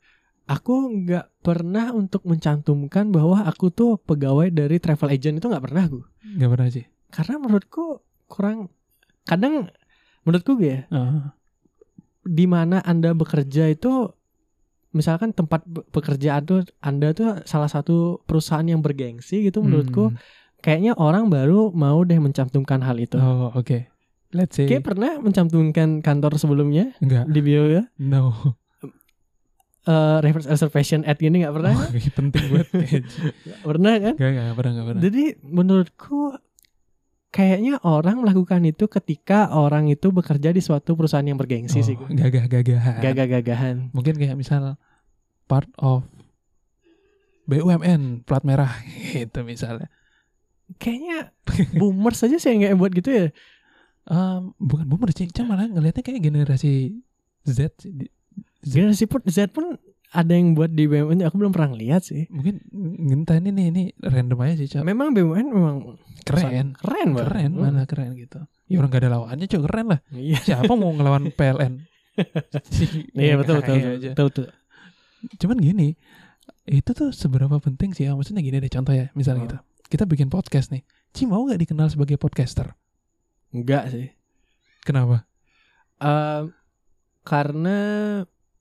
Aku 0.48 0.88
nggak 0.88 1.44
pernah 1.44 1.92
untuk 1.92 2.24
mencantumkan 2.24 3.12
bahwa 3.12 3.44
aku 3.44 3.68
tuh 3.68 4.00
pegawai 4.00 4.48
dari 4.48 4.80
travel 4.80 5.12
agent 5.12 5.44
itu 5.44 5.46
nggak 5.52 5.64
pernah 5.68 5.84
gue. 5.88 6.04
Gak 6.40 6.48
pernah 6.48 6.68
sih. 6.72 6.84
Karena 7.12 7.44
menurutku 7.44 8.00
kurang 8.24 8.72
kadang 9.28 9.68
menurutku 10.24 10.56
gue 10.56 10.68
ya 10.68 10.80
Ah, 10.88 11.36
di 12.24 12.48
mana 12.48 12.80
anda 12.80 13.12
bekerja 13.12 13.68
itu 13.68 14.08
misalkan 14.94 15.34
tempat 15.34 15.66
pekerjaan 15.90 16.46
tuh 16.46 16.62
anda 16.78 17.10
tuh 17.10 17.42
salah 17.44 17.66
satu 17.66 18.22
perusahaan 18.24 18.64
yang 18.64 18.78
bergengsi 18.78 19.42
gitu 19.42 19.60
menurutku 19.60 20.14
hmm. 20.14 20.18
kayaknya 20.62 20.94
orang 20.94 21.26
baru 21.28 21.74
mau 21.74 22.00
deh 22.06 22.16
mencantumkan 22.16 22.80
hal 22.80 22.96
itu. 23.02 23.18
Oh, 23.18 23.50
oke. 23.52 23.90
Let's 24.34 24.58
say 24.58 24.66
Kayak 24.66 24.94
pernah 24.94 25.18
mencantumkan 25.22 26.02
kantor 26.02 26.38
sebelumnya 26.38 26.94
enggak. 26.98 27.26
di 27.30 27.40
bio 27.42 27.70
ya, 27.70 27.82
No. 27.98 28.34
Eh, 29.84 30.18
reverse 30.24 30.48
reservation 30.48 31.04
ad 31.04 31.20
gini 31.20 31.44
nggak 31.44 31.54
pernah, 31.60 31.76
Oh, 31.76 31.92
penting 31.92 32.44
banget. 32.48 32.68
Nggak 33.44 33.60
pernah 33.68 33.94
kan? 34.00 34.14
Enggak, 34.16 34.30
enggak 34.32 34.56
pernah, 34.56 34.72
enggak 34.72 34.86
pernah. 34.88 35.02
Jadi 35.04 35.24
menurutku 35.44 36.20
kayaknya 37.34 37.82
orang 37.82 38.22
melakukan 38.22 38.62
itu 38.62 38.86
ketika 38.86 39.50
orang 39.50 39.90
itu 39.90 40.08
bekerja 40.08 40.54
di 40.54 40.62
suatu 40.62 40.94
perusahaan 40.94 41.26
yang 41.26 41.34
bergengsi 41.34 41.82
sih, 41.82 41.98
Oh, 41.98 42.06
gagah-gagahan. 42.06 43.02
gagah-gagahan. 43.02 43.76
Mungkin 43.90 44.14
kayak 44.14 44.38
misal 44.38 44.78
part 45.44 45.66
of 45.76 46.06
BUMN 47.44 48.24
plat 48.24 48.40
merah 48.40 48.70
gitu 49.12 49.42
misalnya. 49.42 49.90
Kayaknya 50.78 51.34
boomer 51.74 52.14
saja 52.14 52.38
sih 52.38 52.48
yang 52.48 52.64
nggak 52.64 52.78
buat 52.78 52.92
gitu 52.94 53.10
ya. 53.10 53.26
Um, 54.04 54.54
bukan 54.56 54.86
boomer 54.86 55.10
sih, 55.10 55.28
Cuma 55.28 55.52
malah 55.52 55.68
ngelihatnya 55.68 56.00
kayak 56.00 56.22
generasi 56.22 57.02
Z 57.44 57.58
sih. 57.76 57.92
Di- 57.92 58.12
Generasi 58.64 59.04
pun 59.04 59.20
Z 59.26 59.52
pun 59.52 59.76
ada 60.08 60.32
yang 60.32 60.56
buat 60.56 60.70
di 60.70 60.86
BUMN 60.86 61.20
aku 61.20 61.36
belum 61.36 61.52
pernah 61.52 61.74
lihat 61.74 62.06
sih. 62.06 62.24
Mungkin 62.32 62.64
ngentah 63.04 63.36
ini 63.36 63.50
nih, 63.50 63.66
ini 63.68 63.82
random 63.98 64.38
aja 64.40 64.54
sih, 64.56 64.68
Cok. 64.70 64.82
Memang 64.82 65.12
BUMN 65.12 65.46
memang 65.50 65.76
Keren. 66.24 66.72
keren 66.74 67.08
banget. 67.12 67.28
Keren, 67.28 67.50
Hmm. 67.52 67.62
mana 67.62 67.82
keren 67.84 68.10
gitu. 68.16 68.40
Ya 68.66 68.80
orang 68.80 68.90
gak 68.90 69.02
ada 69.04 69.10
lawannya, 69.12 69.46
Cok. 69.46 69.62
Keren 69.64 69.86
lah. 69.92 70.00
Iya. 70.10 70.38
Siapa 70.64 70.72
mau 70.72 70.90
ngelawan 70.90 71.28
PLN? 71.30 71.74
Iya 73.14 73.34
betul 73.36 73.60
betul, 73.60 73.76
betul, 73.76 73.98
betul, 74.10 74.24
betul. 74.30 74.46
Cuman 75.36 75.58
gini, 75.58 75.88
itu 76.64 76.90
tuh 76.90 77.10
seberapa 77.10 77.56
penting 77.58 77.92
sih 77.92 78.04
ya? 78.04 78.14
Maksudnya 78.14 78.40
gini 78.40 78.56
deh 78.56 78.68
contoh 78.68 78.92
ya, 78.92 79.08
misalnya 79.12 79.40
Oh. 79.40 79.46
gitu. 79.46 79.58
Kita 79.86 80.04
bikin 80.04 80.28
podcast 80.28 80.70
nih. 80.70 80.82
Ci 81.10 81.24
mau 81.24 81.44
gak 81.44 81.60
dikenal 81.60 81.88
sebagai 81.88 82.16
podcaster? 82.16 82.72
Enggak 83.50 83.90
sih. 83.90 84.10
Kenapa? 84.82 85.24
Eh, 85.96 86.42
karena 87.22 87.78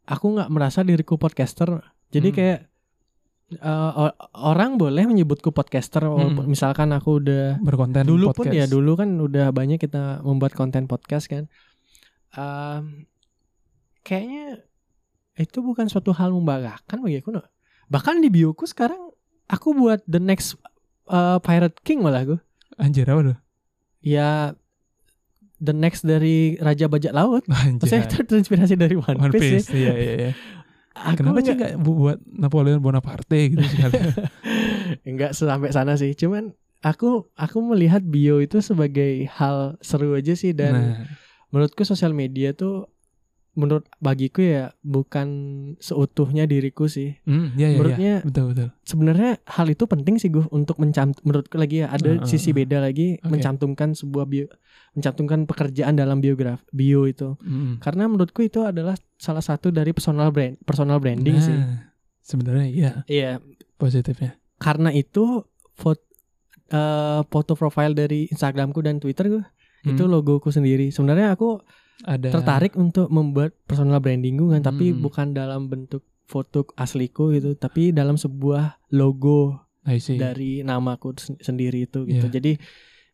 aku 0.04 0.26
nggak 0.32 0.50
merasa 0.50 0.82
diriku 0.82 1.16
podcaster. 1.16 1.82
Jadi 2.10 2.30
Hmm. 2.30 2.38
kayak 2.38 2.60
eh, 3.52 3.60
o- 3.94 4.18
orang 4.44 4.76
boleh 4.76 5.04
menyebutku 5.04 5.50
podcaster 5.50 6.04
Hmm. 6.04 6.46
misalkan 6.46 6.90
aku 6.90 7.20
udah 7.20 7.60
Berkonten 7.60 8.04
dulu 8.04 8.32
pun 8.32 8.46
podcast. 8.46 8.56
ya 8.56 8.66
dulu 8.66 8.96
kan 8.96 9.10
udah 9.14 9.50
banyak 9.50 9.78
kita 9.78 10.22
membuat 10.22 10.52
konten 10.52 10.86
podcast 10.86 11.28
kan. 11.28 11.46
Em, 12.32 13.06
kayaknya 14.02 14.64
itu 15.36 15.60
bukan 15.60 15.86
suatu 15.86 16.12
hal 16.12 16.30
membanggakan 16.30 16.98
bagi 17.00 17.20
aku. 17.20 17.30
no. 17.32 17.42
Bahkan 17.88 18.20
di 18.20 18.30
bioku 18.30 18.64
sekarang 18.64 19.12
aku 19.46 19.74
buat 19.74 20.02
the 20.06 20.18
next 20.18 20.58
eh, 21.06 21.38
Pirate 21.40 21.78
King 21.82 22.02
malah 22.02 22.24
gue. 22.24 22.40
Anjir 22.76 23.06
apa 23.06 23.22
tuh? 23.24 23.38
Ya 24.00 24.58
the 25.58 25.72
next 25.72 26.04
dari 26.04 26.58
Raja 26.58 26.88
Bajak 26.88 27.14
Laut. 27.14 27.46
Anjir. 27.48 27.86
Maksudnya 27.86 28.04
itu 28.04 28.18
terinspirasi 28.26 28.76
dari 28.76 28.96
One, 28.96 29.16
One 29.20 29.32
Piece, 29.32 29.68
Piece, 29.68 29.70
ya. 29.72 29.78
iya 29.80 29.94
iya 29.94 30.14
iya. 30.18 30.32
Aku 30.94 31.26
Kenapa 31.26 31.42
sih 31.42 31.58
nggak- 31.58 31.74
nggak 31.74 31.82
bu- 31.82 31.98
buat 32.00 32.18
Napoleon 32.24 32.78
Bonaparte 32.78 33.50
gitu? 33.50 33.66
Enggak 35.04 35.34
sampai 35.38 35.74
sana 35.74 35.98
sih. 35.98 36.14
Cuman 36.14 36.54
aku 36.80 37.34
aku 37.34 37.58
melihat 37.64 38.04
bio 38.04 38.38
itu 38.38 38.62
sebagai 38.62 39.26
hal 39.34 39.80
seru 39.80 40.14
aja 40.14 40.38
sih 40.38 40.54
dan 40.54 40.74
nah, 40.74 40.94
menurutku 41.50 41.82
sosial 41.82 42.14
media 42.14 42.54
tuh 42.54 42.93
menurut 43.54 43.86
bagiku 43.98 44.42
ya 44.42 44.64
bukan 44.82 45.28
seutuhnya 45.78 46.44
diriku 46.44 46.86
sih. 46.86 47.22
hmm, 47.22 47.54
iya 47.54 47.68
iya 47.68 47.68
iya. 47.68 47.78
Menurutnya 47.78 48.14
Betul 48.26 48.44
betul. 48.50 48.68
sebenarnya 48.82 49.32
hal 49.46 49.68
itu 49.68 49.84
penting 49.86 50.16
sih 50.18 50.28
gue 50.28 50.42
untuk 50.50 50.82
mencant 50.82 51.14
menurutku 51.22 51.56
lagi 51.56 51.86
ya 51.86 51.90
ada 51.90 52.10
Uh, 52.10 52.22
uh, 52.22 52.26
sisi 52.26 52.50
uh. 52.50 52.56
beda 52.56 52.82
lagi 52.82 53.22
Oke. 53.22 53.30
mencantumkan 53.30 53.94
sebuah 53.94 54.26
bio 54.26 54.50
mencantumkan 54.94 55.46
pekerjaan 55.46 55.94
dalam 55.94 56.18
biograf 56.18 56.66
bio 56.70 57.06
itu. 57.06 57.38
Mm. 57.40 57.78
Karena 57.78 58.06
menurutku 58.06 58.42
itu 58.42 58.62
adalah 58.62 58.98
salah 59.16 59.42
satu 59.42 59.70
dari 59.70 59.94
personal 59.94 60.30
brand 60.30 60.58
personal 60.60 60.98
branding 60.98 61.38
Nah, 61.38 61.46
sih. 61.46 61.58
Sebenarnya 62.20 62.68
iya 62.68 62.92
Iya, 63.06 63.32
positifnya. 63.76 64.34
karena 64.58 64.90
itu 64.90 65.46
foto 65.74 66.02
foto 67.24 67.54
profile 67.54 67.94
dari 67.94 68.26
Instagramku 68.28 68.82
dan 68.82 68.98
Twitter 68.98 69.30
gue 69.30 69.44
itu 69.84 70.00
Hmm. 70.00 70.10
logoku 70.10 70.48
sendiri. 70.48 70.90
Sebenarnya 70.90 71.36
aku 71.36 71.60
ada 72.04 72.30
tertarik 72.30 72.76
untuk 72.76 73.08
membuat 73.10 73.56
personal 73.64 74.00
brandingku 74.00 74.52
kan, 74.52 74.62
tapi 74.62 74.92
Hmm. 74.92 75.02
bukan 75.02 75.28
dalam 75.32 75.72
bentuk 75.72 76.04
foto 76.24 76.68
asliku 76.76 77.32
gitu, 77.32 77.56
tapi 77.56 77.92
dalam 77.92 78.16
sebuah 78.16 78.80
logo 78.92 79.60
dari 80.16 80.64
namaku 80.64 81.16
sen- 81.20 81.40
sendiri 81.40 81.84
itu 81.84 82.08
gitu. 82.08 82.28
Iya. 82.32 82.36
Jadi 82.40 82.52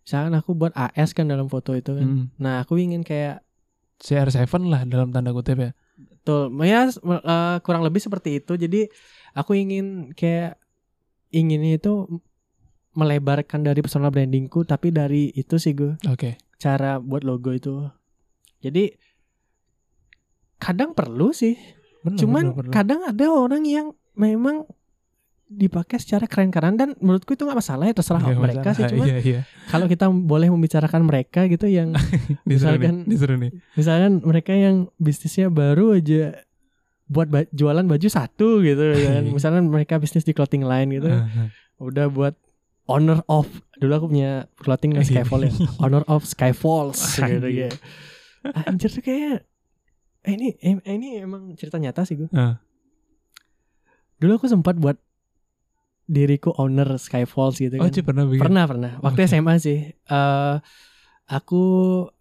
misalkan 0.05 0.33
aku 0.37 0.53
buat 0.53 0.73
AS 0.77 1.17
kan 1.17 1.25
dalam 1.25 1.49
foto 1.49 1.73
itu 1.73 1.97
kan. 1.97 2.05
Mm. 2.05 2.25
Nah, 2.37 2.61
aku 2.61 2.77
ingin 2.77 3.01
kayak 3.01 3.41
CR7 3.99 4.69
lah 4.69 4.85
dalam 4.85 5.09
tanda 5.09 5.33
kutip 5.33 5.57
ya. 5.59 5.71
Betul, 5.97 6.53
ya 6.63 6.87
eh, 6.87 7.57
kurang 7.65 7.81
lebih 7.83 7.99
seperti 7.99 8.39
itu. 8.39 8.55
Jadi 8.55 8.87
aku 9.33 9.57
ingin 9.57 10.13
kayak 10.13 10.61
inginnya 11.33 11.77
itu 11.81 12.07
melebarkan 12.93 13.61
dari 13.61 13.79
personal 13.81 14.09
brandingku, 14.09 14.65
tapi 14.65 14.89
dari 14.89 15.29
itu 15.35 15.61
sih 15.61 15.77
gue 15.77 15.97
Oke. 16.09 16.37
cara 16.57 16.97
buat 16.97 17.21
logo 17.21 17.53
itu. 17.53 17.85
Jadi 18.59 18.91
kadang 20.57 20.91
perlu 20.91 21.31
sih, 21.31 21.55
Benar, 22.01 22.17
cuman 22.17 22.43
benar, 22.45 22.57
benar. 22.57 22.71
kadang 22.73 22.99
ada 23.01 23.25
orang 23.27 23.63
yang 23.63 23.87
memang 24.13 24.67
dipakai 25.47 25.97
secara 25.97 26.23
keren-keren 26.23 26.75
dan 26.75 26.89
menurutku 26.95 27.33
itu 27.33 27.41
nggak 27.41 27.57
masalah 27.57 27.83
ya 27.83 27.95
terserah 27.95 28.21
Nggak 28.21 28.37
mereka 28.37 28.69
masalah. 28.69 28.77
sih 28.77 28.93
cuman 28.93 29.07
Iya 29.07 29.17
iya. 29.19 29.41
kalau 29.65 29.85
kita 29.87 30.05
boleh 30.05 30.45
membicarakan 30.47 31.01
mereka 31.01 31.47
gitu 31.47 31.65
yang 31.65 31.89
Misalkan- 32.45 33.01
nih. 33.01 33.09
Disuruh 33.09 33.37
nih. 33.39 33.51
misalkan 33.73 34.21
mereka 34.21 34.53
yang 34.53 34.75
bisnisnya 34.95 35.49
baru 35.49 35.95
aja 35.95 36.37
buat 37.07 37.25
ba- 37.25 37.49
jualan 37.49 37.81
baju 37.81 38.07
satu 38.07 38.61
gitu 38.61 38.83
kan. 39.07 39.25
Misalkan 39.25 39.65
mereka 39.65 39.97
bisnis 39.97 40.21
di 40.21 40.31
clothing 40.31 40.61
line 40.61 40.93
gitu. 40.93 41.09
Ah, 41.09 41.25
ah. 41.25 41.49
Udah 41.81 42.05
buat 42.07 42.37
owner 42.85 43.25
of 43.25 43.49
dulu 43.75 43.93
aku 43.95 44.05
punya 44.07 44.31
clothing 44.55 44.91
namanya 44.91 45.09
Skyfall 45.15 45.41
ya 45.41 45.51
Honor 45.81 46.03
of 46.05 46.21
Skyfalls 46.23 46.99
gitu 47.15 47.41
Anjir. 47.41 47.73
Anjir 48.65 48.89
tuh 48.89 49.01
kayak 49.01 49.43
eh, 50.21 50.31
ini 50.31 50.55
eh, 50.57 50.75
ini 50.87 51.17
emang 51.17 51.53
cerita 51.53 51.75
nyata 51.75 52.03
sih 52.03 52.15
gue 52.15 52.29
Ah. 52.31 52.59
dulu 54.15 54.35
aku 54.35 54.47
sempat 54.47 54.75
buat 54.75 54.99
diriku 56.05 56.51
owner 56.55 56.97
Skyfalls 56.97 57.55
gitu 57.57 57.77
Oh, 57.77 57.85
kan. 57.85 57.91
Ci 57.91 58.01
pernah 58.01 58.25
bikin. 58.25 58.41
pernah 58.41 58.63
pernah. 58.65 58.91
Waktu 58.99 59.21
Oke. 59.21 59.29
SMA 59.29 59.53
sih. 59.57 59.79
Eh 59.93 60.55
aku 61.29 61.63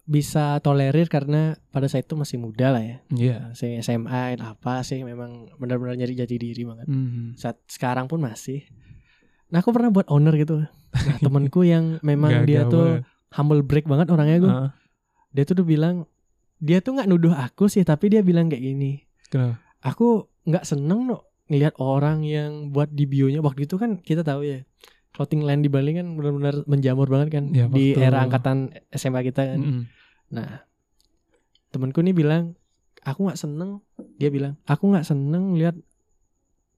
bisa 0.05 0.57
tolerir 0.59 1.09
karena 1.09 1.57
pada 1.67 1.89
saat 1.89 2.05
itu 2.05 2.13
masih 2.13 2.37
muda 2.37 2.69
lah 2.69 2.79
ya. 2.79 2.97
Iya. 3.09 3.37
saya 3.51 3.81
SMA 3.81 4.37
apa 4.37 4.79
sih 4.79 5.01
memang 5.01 5.49
benar-benar 5.55 5.97
nyari 5.97 6.13
jati 6.13 6.37
diri 6.37 6.61
banget. 6.61 6.85
Hmm. 6.85 7.33
saat 7.33 7.57
sekarang 7.65 8.05
pun 8.05 8.21
masih. 8.21 8.61
Nah 9.49 9.59
aku 9.59 9.73
pernah 9.73 9.89
buat 9.89 10.05
owner 10.07 10.37
gitu. 10.37 10.61
Nah 10.61 11.17
temanku 11.25 11.65
yang 11.65 11.97
memang 11.99 12.45
dia 12.45 12.63
Gagah 12.63 12.69
tuh 12.69 12.87
humble 13.31 13.61
break 13.61 13.85
banget 13.85 14.07
orangnya 14.07 14.37
gue 14.37 14.49
Ah, 14.51 14.69
dia 15.31 15.43
tuh 15.45 15.61
udah 15.61 15.67
bilang 15.67 15.95
dia 16.59 16.83
tuh 16.83 16.97
nggak 16.97 17.07
nuduh 17.07 17.33
aku 17.33 17.71
sih 17.71 17.85
tapi 17.85 18.11
dia 18.11 18.19
bilang 18.19 18.51
kayak 18.51 18.63
gini 18.63 18.91
kenapa? 19.31 19.61
aku 19.79 20.27
nggak 20.43 20.65
seneng 20.65 21.07
no 21.07 21.23
ngelihat 21.49 21.73
orang 21.81 22.21
yang 22.21 22.69
buat 22.69 22.91
di 22.91 23.09
bionya 23.09 23.41
waktu 23.41 23.65
itu 23.65 23.79
kan 23.81 23.97
kita 23.97 24.21
tahu 24.21 24.45
ya 24.45 24.61
clothing 25.15 25.41
line 25.41 25.65
di 25.65 25.69
Bali 25.71 25.97
kan 25.97 26.13
benar-benar 26.13 26.61
menjamur 26.69 27.09
banget 27.09 27.29
kan 27.41 27.43
Ya, 27.49 27.65
di 27.65 27.97
era 27.97 28.21
angkatan 28.21 28.69
SMA 28.93 29.25
kita 29.25 29.55
kan 29.55 29.59
Mm-mm. 29.61 29.83
Nah, 30.29 30.61
temanku 31.73 32.05
nih 32.05 32.13
bilang, 32.13 32.53
aku 33.01 33.25
nggak 33.25 33.41
seneng. 33.41 33.81
Dia 34.21 34.29
bilang, 34.29 34.61
aku 34.69 34.93
nggak 34.93 35.01
seneng 35.01 35.57
lihat 35.57 35.73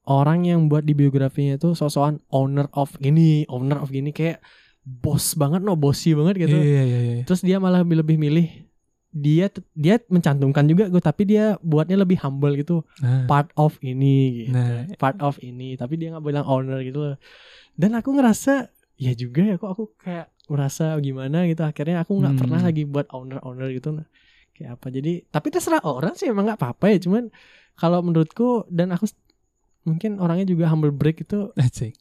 orang 0.08 0.47
yang 0.47 0.72
buat 0.72 0.88
di 0.88 0.95
biografinya 0.95 1.60
itu 1.60 1.76
sosokan 1.76 2.24
owner 2.32 2.72
of 2.74 2.95
gini, 2.97 3.43
owner 3.52 3.84
of 3.84 3.91
gini 3.91 4.16
kayak 4.16 4.39
bos 4.82 5.34
banget, 5.34 5.61
no 5.61 5.73
bossy 5.75 6.11
banget 6.13 6.47
gitu. 6.47 6.57
Iya, 6.57 6.82
iya, 6.84 6.99
iya. 7.01 7.23
Terus 7.23 7.41
dia 7.41 7.57
malah 7.57 7.82
lebih 7.82 8.17
milih 8.17 8.47
dia 9.11 9.51
dia 9.75 9.99
mencantumkan 10.07 10.63
juga 10.63 10.88
gue 10.88 11.03
tapi 11.03 11.27
dia 11.27 11.59
buatnya 11.59 11.99
lebih 11.99 12.15
humble 12.23 12.55
gitu 12.55 12.79
Nah, 13.03 13.27
part 13.27 13.51
of 13.59 13.75
ini 13.84 14.47
gitu 14.47 14.55
Nah. 14.55 14.88
part 14.95 15.19
of 15.19 15.36
ini 15.43 15.75
tapi 15.75 15.99
dia 15.99 16.15
nggak 16.15 16.23
bilang 16.23 16.47
owner 16.47 16.79
gitu 16.79 17.03
loh 17.03 17.15
dan 17.75 17.91
aku 17.91 18.15
ngerasa 18.15 18.71
ya 18.95 19.11
juga 19.11 19.43
ya 19.43 19.59
kok 19.59 19.67
aku 19.67 19.84
kayak 19.99 20.32
merasa 20.47 20.95
gimana 21.03 21.43
gitu 21.43 21.59
akhirnya 21.59 22.07
aku 22.07 22.23
nggak 22.23 22.34
Hmm. 22.34 22.39
pernah 22.39 22.59
lagi 22.63 22.88
buat 22.88 23.11
owner 23.11 23.43
owner 23.43 23.67
gitu 23.75 23.91
nah. 23.91 24.07
kayak 24.55 24.79
apa 24.79 24.88
jadi 24.88 25.27
tapi 25.27 25.47
terserah 25.51 25.84
orang 25.84 26.15
sih 26.15 26.32
emang 26.32 26.47
nggak 26.47 26.59
apa-apa 26.63 26.95
ya 26.95 27.03
cuman 27.03 27.27
kalau 27.75 27.99
menurutku 27.99 28.63
dan 28.71 28.95
aku 28.95 29.11
mungkin 29.84 30.23
orangnya 30.23 30.47
juga 30.47 30.71
humble 30.71 30.95
break 30.95 31.27
itu 31.27 31.51
asik. 31.59 31.99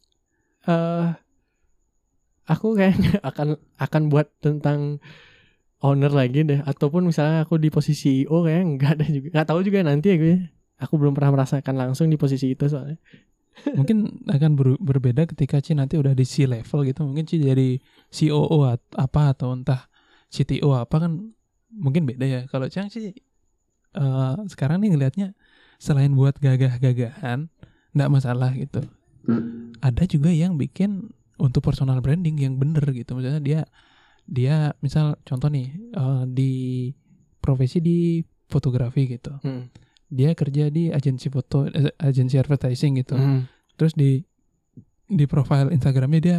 eh 0.63 1.07
aku 2.51 2.75
kayaknya 2.75 3.23
akan 3.31 3.55
akan 3.79 4.03
buat 4.11 4.27
tentang 4.43 4.99
owner 5.81 6.13
lagi 6.13 6.45
deh 6.45 6.61
ataupun 6.67 7.09
misalnya 7.09 7.47
aku 7.47 7.57
di 7.57 7.71
posisi 7.71 8.27
CEO 8.27 8.45
kayak 8.45 8.63
nggak 8.77 8.91
ada 8.99 9.07
juga 9.09 9.29
nggak 9.33 9.47
tahu 9.49 9.61
juga 9.65 9.79
nanti 9.87 10.13
ya 10.13 10.17
gue 10.21 10.37
aku 10.77 10.99
belum 11.01 11.17
pernah 11.17 11.41
merasakan 11.41 11.75
langsung 11.79 12.13
di 12.13 12.19
posisi 12.21 12.53
itu 12.53 12.67
soalnya 12.69 12.99
Mungkin 13.79 14.25
akan 14.31 14.51
ber- 14.57 14.81
berbeda 14.81 15.27
ketika 15.29 15.61
Ci 15.61 15.77
nanti 15.77 15.99
udah 15.99 16.15
di 16.15 16.25
C 16.25 16.47
level 16.49 16.87
gitu. 16.87 17.05
Mungkin 17.05 17.27
Ci 17.29 17.43
jadi 17.43 17.77
COO 18.09 18.65
at- 18.65 18.95
apa 18.97 19.37
atau 19.37 19.53
entah 19.53 19.91
CTO 20.33 20.73
apa 20.73 20.97
kan 20.97 21.35
mungkin 21.69 22.07
beda 22.09 22.25
ya. 22.25 22.41
Kalau 22.49 22.71
Cang 22.73 22.89
sih 22.89 23.13
eh, 23.93 24.35
sekarang 24.49 24.81
nih 24.81 24.95
ngelihatnya 24.97 25.29
selain 25.77 26.15
buat 26.15 26.39
gagah-gagahan 26.41 27.51
nggak 27.93 28.11
masalah 28.13 28.55
gitu. 28.55 28.87
Ada 29.83 30.09
juga 30.09 30.31
yang 30.33 30.57
bikin 30.57 31.11
untuk 31.41 31.65
personal 31.65 31.99
branding 32.05 32.37
yang 32.37 32.55
bener 32.61 32.85
gitu. 32.93 33.17
Misalnya 33.17 33.41
dia 33.41 33.61
dia 34.29 34.77
misal 34.85 35.17
contoh 35.25 35.49
nih 35.49 35.73
eh, 35.75 36.23
di 36.29 36.53
profesi 37.41 37.81
di 37.81 38.21
fotografi 38.47 39.09
gitu. 39.09 39.35
Hmm. 39.41 39.73
Dia 40.11 40.35
kerja 40.35 40.69
di 40.69 40.91
agensi 40.93 41.31
foto, 41.33 41.67
eh, 41.67 41.95
agensi 41.99 42.37
advertising 42.37 43.01
gitu 43.01 43.17
Hmm. 43.17 43.49
terus 43.81 43.97
di 43.97 44.21
di 45.11 45.25
profile 45.27 45.73
Instagramnya 45.73 46.21
dia 46.23 46.39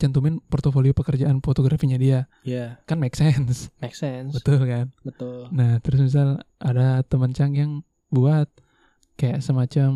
cantumin 0.00 0.40
portofolio 0.48 0.96
pekerjaan 0.96 1.44
fotografinya 1.44 2.00
dia 2.00 2.24
ya 2.40 2.80
kan 2.88 2.96
make 2.96 3.12
sense 3.12 3.68
make 3.84 3.92
sense 3.92 4.32
betul 4.32 4.64
kan 4.64 4.88
betul 5.04 5.44
nah 5.52 5.76
terus 5.84 6.00
misal 6.00 6.40
ada 6.56 7.04
teman 7.04 7.36
cang 7.36 7.52
yang 7.52 7.84
buat 8.08 8.48
kayak 9.20 9.44
semacam 9.44 9.92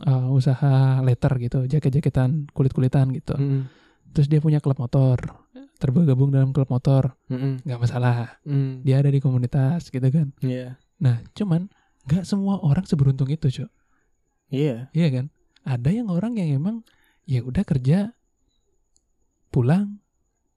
uh, 0.00 0.32
usaha 0.32 0.72
letter 1.00 1.32
gitu 1.38 1.58
jaket-jaketan 1.68 2.48
kulit-kulitan 2.50 3.12
gitu 3.12 3.36
Hmm. 3.36 3.68
terus 4.10 4.24
dia 4.24 4.40
punya 4.40 4.58
klub 4.58 4.80
motor 4.80 5.20
tergabung 5.76 6.32
dalam 6.32 6.48
klub 6.50 6.66
motor 6.66 7.12
Hmm. 7.28 7.60
nggak 7.60 7.76
masalah 7.78 8.40
Hmm. 8.40 8.80
dia 8.80 8.98
ada 8.98 9.12
di 9.12 9.20
komunitas 9.20 9.92
gitu 9.92 10.08
kan 10.08 10.32
Iya. 10.40 10.80
nah 10.96 11.20
cuman 11.32 11.68
nggak 12.04 12.24
semua 12.24 12.56
orang 12.58 12.84
seberuntung 12.84 13.28
itu 13.28 13.52
cuy 13.52 13.68
Iya. 14.48 14.88
Iya 14.92 15.08
kan? 15.10 15.26
Ada 15.64 15.90
yang 15.90 16.08
orang 16.08 16.36
yang 16.36 16.48
emang 16.54 16.76
ya 17.24 17.40
udah 17.40 17.64
kerja 17.64 18.12
pulang 19.48 20.00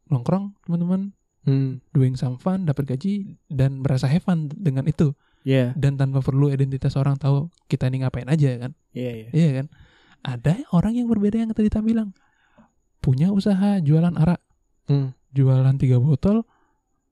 nongkrong 0.08 0.55
teman-teman 0.64 1.12
Hmm. 1.43 1.80
doing 1.91 2.14
some 2.14 2.36
fun 2.36 2.64
dapat 2.64 2.84
gaji 2.86 3.39
dan 3.47 3.80
merasa 3.80 4.03
have 4.03 4.20
fun 4.22 4.51
dengan 4.51 4.84
itu 4.84 5.16
Iya. 5.48 5.72
dan 5.74 5.95
tanpa 5.95 6.20
perlu 6.20 6.52
identitas 6.52 6.93
orang 6.93 7.16
tahu 7.16 7.48
kita 7.66 7.88
ini 7.88 8.04
ngapain 8.04 8.28
aja 8.28 8.60
kan 8.60 8.72
Iya. 8.91 9.12
Iya. 9.14 9.28
iya 9.32 9.50
kan 9.54 9.66
ada 10.22 10.60
orang 10.70 10.93
yang 10.93 11.08
berbeda 11.08 11.39
yang 11.39 11.50
tadi 11.50 11.68
kita 11.68 11.80
bilang 11.80 12.12
punya 13.00 13.32
usaha 13.32 13.80
jualan 13.80 14.12
arak 14.14 14.43
Hmm. 14.86 15.16
jualan 15.30 15.76
tiga 15.76 15.98
botol 15.98 16.43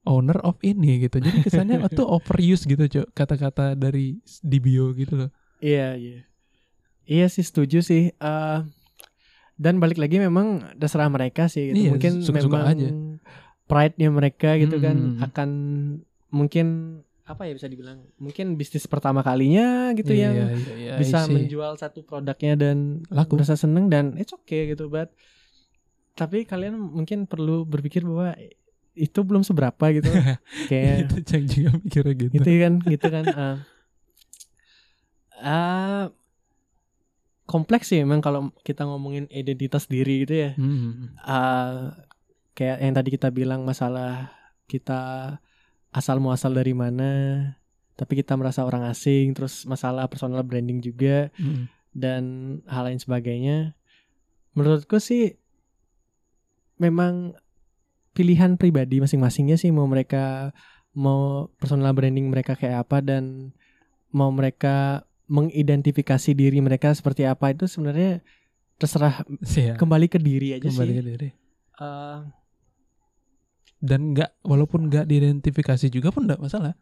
owner 0.03 0.39
of 0.39 0.59
ini 0.61 0.99
gitu 1.01 1.17
jadi 1.17 1.39
kesannya 1.41 1.79
itu 1.87 2.03
overuse 2.03 2.63
gitu 2.63 2.83
cok 2.83 3.07
kata-kata 3.13 3.73
dari 3.73 4.19
di 4.41 4.57
bio 4.57 4.91
gitu 4.91 5.15
loh 5.17 5.31
Iya, 5.57 5.95
iya. 5.95 6.19
Iya 7.05 7.25
sih 7.25 7.41
setuju 7.41 7.79
sih. 7.79 8.11
Eh 8.11 8.59
dan 9.55 9.77
balik 9.77 9.95
lagi 9.95 10.17
memang 10.17 10.75
terserah 10.75 11.07
mereka 11.07 11.47
sih 11.47 11.69
gitu. 11.69 11.77
Iya, 11.77 11.89
mungkin 11.91 12.11
suka-suka 12.19 12.59
memang 12.59 12.69
aja. 12.69 12.87
pride-nya 13.65 14.09
mereka 14.09 14.49
gitu 14.57 14.77
kan 14.77 14.97
Hmm. 15.15 15.23
akan 15.23 15.49
mungkin 16.29 16.67
apa 17.25 17.49
ya 17.49 17.57
bisa 17.57 17.65
dibilang 17.65 18.05
mungkin 18.21 18.53
bisnis 18.53 18.85
pertama 18.85 19.25
kalinya 19.25 19.89
gitu 19.97 20.13
Iya, 20.13 20.29
yang 20.29 20.33
iya, 20.37 20.45
iya, 20.77 20.93
bisa 21.01 21.25
menjual 21.25 21.73
satu 21.73 22.05
produknya 22.05 22.53
dan 22.53 23.01
Laku. 23.09 23.41
merasa 23.41 23.57
seneng 23.57 23.89
dan 23.89 24.13
it's 24.15 24.29
okay 24.29 24.69
gitu 24.69 24.87
but 24.87 25.09
tapi 26.13 26.45
kalian 26.45 26.77
mungkin 26.77 27.25
perlu 27.25 27.65
berpikir 27.65 28.05
bahwa 28.05 28.37
itu 28.93 29.19
belum 29.25 29.41
seberapa 29.41 29.89
gitu 29.91 30.07
kayak 30.69 31.09
itu 31.09 31.15
Cang 31.25 31.43
juga 31.49 31.69
mikirnya 31.75 32.13
gitu. 32.15 32.31
gitu 32.37 32.51
kan 32.61 32.73
gitu 32.85 33.07
kan 33.09 33.25
eh. 33.27 33.57
Ah, 35.35 36.07
kompleks 37.45 37.91
sih 37.91 37.99
memang 38.01 38.23
kalau 38.23 38.49
kita 38.61 38.87
ngomongin 38.87 39.27
identitas 39.29 39.85
diri 39.85 40.23
gitu 40.23 40.35
ya 40.45 40.51
Hmm. 40.55 41.17
Ah, 41.19 41.91
kayak 42.53 42.79
yang 42.79 42.93
tadi 42.95 43.09
kita 43.11 43.27
bilang 43.29 43.67
masalah 43.67 44.31
kita 44.65 45.35
asal 45.95 46.19
muasal 46.19 46.51
dari 46.51 46.75
mana 46.75 47.11
tapi 47.95 48.19
kita 48.19 48.35
merasa 48.35 48.61
orang 48.61 48.83
asing 48.85 49.31
terus 49.31 49.63
masalah 49.63 50.05
personal 50.05 50.43
branding 50.43 50.83
juga 50.83 51.31
Hmm. 51.39 51.71
dan 51.95 52.23
hal 52.67 52.91
lain 52.91 52.99
sebagainya 52.99 53.71
menurutku 54.51 54.99
sih 54.99 55.39
memang 56.75 57.31
pilihan 58.11 58.55
pribadi 58.55 58.99
masing-masingnya 58.99 59.55
sih 59.55 59.71
mau 59.71 59.87
mereka 59.87 60.51
mau 60.91 61.47
personal 61.55 61.91
branding 61.91 62.27
mereka 62.27 62.55
kayak 62.55 62.83
apa 62.83 62.99
dan 62.99 63.51
mau 64.11 64.31
mereka 64.31 65.03
mengidentifikasi 65.27 66.31
diri 66.31 66.59
mereka 66.59 66.91
seperti 66.91 67.23
apa 67.23 67.51
itu 67.51 67.67
sebenarnya 67.67 68.23
terserah 68.75 69.23
Iya, 69.55 69.75
kembali 69.75 70.07
ke 70.07 70.19
diri 70.19 70.55
aja 70.55 70.67
kembali 70.67 70.91
sih 70.91 70.99
ke 70.99 71.03
diri. 71.05 71.29
Eh, 71.75 72.17
Dan 73.77 74.11
nggak 74.11 74.41
walaupun 74.41 74.87
nggak 74.87 75.05
diidentifikasi 75.05 75.87
juga 75.89 76.09
pun 76.09 76.25
nggak 76.25 76.39
masalah. 76.39 76.73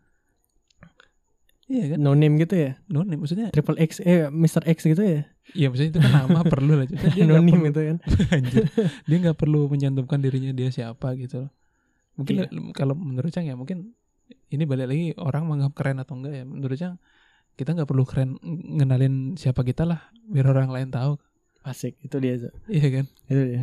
Iya 1.64 1.96
kan? 1.96 1.98
no 1.98 2.12
name 2.12 2.36
gitu 2.38 2.60
ya 2.60 2.76
No 2.92 3.08
name 3.08 3.24
maksudnya. 3.24 3.48
triple 3.50 3.80
X 3.80 4.04
eh 4.04 4.28
Mr. 4.28 4.68
X 4.68 4.84
gitu 4.84 5.00
ya 5.00 5.24
Iya 5.56 5.72
maksudnya 5.72 5.92
itu 5.96 6.00
kan 6.00 6.12
nama 6.12 6.44
perlu 6.54 6.76
lah. 6.76 6.86
Dia 6.86 7.24
no 7.24 7.40
name 7.40 7.56
perlu, 7.56 7.72
itu 7.72 7.82
kan 7.88 7.98
Anjir. 8.36 8.64
dia 9.08 9.18
nggak 9.18 9.38
perlu 9.40 9.68
mencantumkan 9.68 10.20
dirinya 10.20 10.52
dia 10.52 10.68
siapa 10.70 11.16
gitu 11.16 11.48
loh. 11.48 11.52
Mungkin 12.14 12.34
Iya. 12.36 12.46
kalau 12.76 12.94
menurut 12.94 13.32
Cang 13.32 13.48
ya 13.48 13.56
mungkin 13.56 13.96
ini 14.48 14.64
balik 14.64 14.86
lagi 14.86 15.16
orang 15.18 15.48
menganggap 15.48 15.74
keren 15.74 15.98
atau 15.98 16.14
enggak 16.14 16.34
ya. 16.36 16.44
Menurut 16.44 16.76
Cang 16.76 17.00
kita 17.56 17.72
nggak 17.72 17.88
perlu 17.88 18.04
keren 18.04 18.36
ngenalin 18.44 19.16
siapa 19.34 19.64
kita 19.64 19.88
lah 19.88 20.04
biar 20.28 20.52
orang 20.52 20.68
lain 20.68 20.90
tahu. 20.90 21.16
Asik 21.64 21.96
itu 21.98 22.16
dia 22.18 22.36
Zo. 22.38 22.52
Iya 22.68 22.88
kan? 22.94 23.06
itu 23.26 23.42
dia 23.46 23.62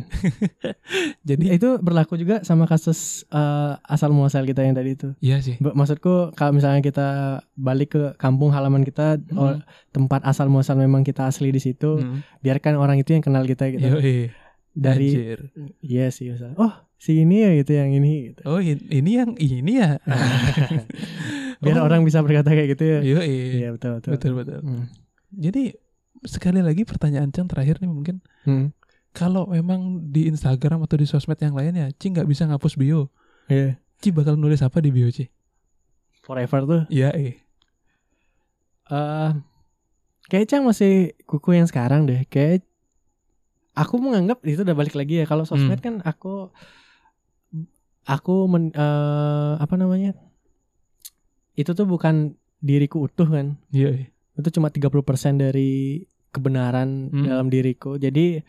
Jadi 1.29 1.45
itu 1.51 1.69
berlaku 1.77 2.15
juga 2.15 2.41
sama 2.41 2.65
kasus 2.65 3.23
eh, 3.27 3.73
asal 3.85 4.09
muasal 4.09 4.43
kita 4.43 4.61
yang 4.61 4.73
tadi 4.73 4.93
itu 4.95 5.13
iya 5.19 5.37
sih. 5.37 5.55
Ba- 5.57 5.73
Maksudku 5.73 6.33
kalau 6.33 6.51
misalnya 6.51 6.79
kita 6.79 7.07
balik 7.55 7.89
ke 7.91 8.03
kampung 8.17 8.49
halaman 8.49 8.81
kita 8.81 9.21
Hmm. 9.23 9.37
oh, 9.37 9.53
tempat 9.89 10.21
asal 10.23 10.47
muasal 10.47 10.75
memang 10.75 11.01
kita 11.01 11.25
asli 11.25 11.49
di 11.49 11.59
situ, 11.59 11.97
Hmm. 11.97 12.21
biarkan 12.39 12.73
orang 12.75 12.97
itu 12.97 13.11
yang 13.11 13.21
kenal 13.21 13.43
kita 13.43 13.69
gitu. 13.69 13.85
Yoi. 13.91 14.33
dari 14.71 15.11
Anjir. 15.11 15.39
iya 15.79 16.07
sih 16.09 16.31
misalnya, 16.31 16.55
oh 16.55 16.71
si 16.95 17.19
ini 17.19 17.37
ya 17.39 17.51
gitu 17.53 17.75
yang 17.75 17.91
ini 17.91 18.31
gitu. 18.31 18.41
Oh 18.45 18.55
in- 18.57 18.87
ini 18.87 19.11
yang 19.13 19.35
ini 19.35 19.73
ya. 19.77 19.99
Biar 21.61 21.77
Oh, 21.77 21.85
orang 21.85 22.01
bisa 22.01 22.23
berkata 22.23 22.49
kayak 22.49 22.69
gitu 22.71 22.83
ya. 22.87 22.99
Iya, 23.03 23.19
Iya 23.27 23.67
betul 23.71 23.99
betul. 23.99 24.11
betul 24.15 24.31
betul. 24.33 24.59
Hmm. 24.63 24.85
Jadi 25.29 25.75
sekali 26.23 26.61
lagi 26.61 26.83
pertanyaan 26.83 27.29
Cang 27.29 27.49
terakhir 27.49 27.79
nih 27.79 27.89
mungkin 27.89 28.21
Hmm. 28.43 28.69
kalau 29.11 29.45
memang 29.45 30.09
di 30.09 30.25
Instagram 30.25 30.85
atau 30.85 30.95
di 30.95 31.05
sosmed 31.05 31.37
yang 31.37 31.53
lainnya 31.53 31.89
Ci 31.93 32.09
nggak 32.09 32.25
bisa 32.25 32.45
ngapus 32.45 32.75
bio, 32.75 33.09
Iya. 33.47 33.75
Ci 33.97 34.09
bakal 34.09 34.37
nulis 34.37 34.61
apa 34.61 34.79
di 34.79 34.89
bio 34.89 35.09
Ci? 35.09 35.27
Forever 36.21 36.61
tuh. 36.63 36.81
Iya 36.87 37.09
eh. 37.11 37.35
eh 38.87 39.31
kayak 40.27 40.47
Cang 40.47 40.63
masih 40.63 41.17
kuku 41.25 41.55
yang 41.55 41.65
sekarang 41.65 42.05
deh. 42.05 42.23
Kayak 42.27 42.63
aku 43.73 43.97
menganggap 43.97 44.39
itu 44.43 44.61
udah 44.61 44.75
balik 44.75 44.93
lagi 44.93 45.21
ya. 45.21 45.25
Kalau 45.25 45.43
sosmed 45.43 45.81
Hmm. 45.81 45.85
kan 45.85 45.95
aku 46.03 46.51
aku 48.03 48.35
men, 48.45 48.69
eh, 48.71 49.53
apa 49.57 49.75
namanya? 49.75 50.13
Itu 51.53 51.73
tuh 51.73 51.85
bukan 51.85 52.33
diriku 52.59 53.05
utuh 53.05 53.27
kan. 53.27 53.57
Iya 53.71 53.89
eh. 53.91 54.07
Itu 54.33 54.49
cuma 54.51 54.67
30% 54.67 54.91
dari 55.35 56.01
kebenaran 56.29 57.09
Hmm. 57.09 57.25
dalam 57.25 57.47
diriku. 57.47 57.95
Jadi 57.95 58.39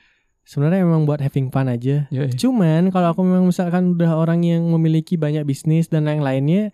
sebenarnya 0.42 0.82
memang 0.82 1.02
buat 1.02 1.18
having 1.18 1.48
fun 1.48 1.66
aja. 1.66 2.06
Cuman 2.32 2.88
kalau 2.88 3.10
aku 3.10 3.22
memang 3.22 3.44
misalkan 3.44 3.94
udah 3.94 4.14
orang 4.14 4.42
yang 4.42 4.62
memiliki 4.64 5.14
banyak 5.14 5.42
bisnis 5.42 5.86
dan 5.86 6.02
lain-lainnya, 6.02 6.70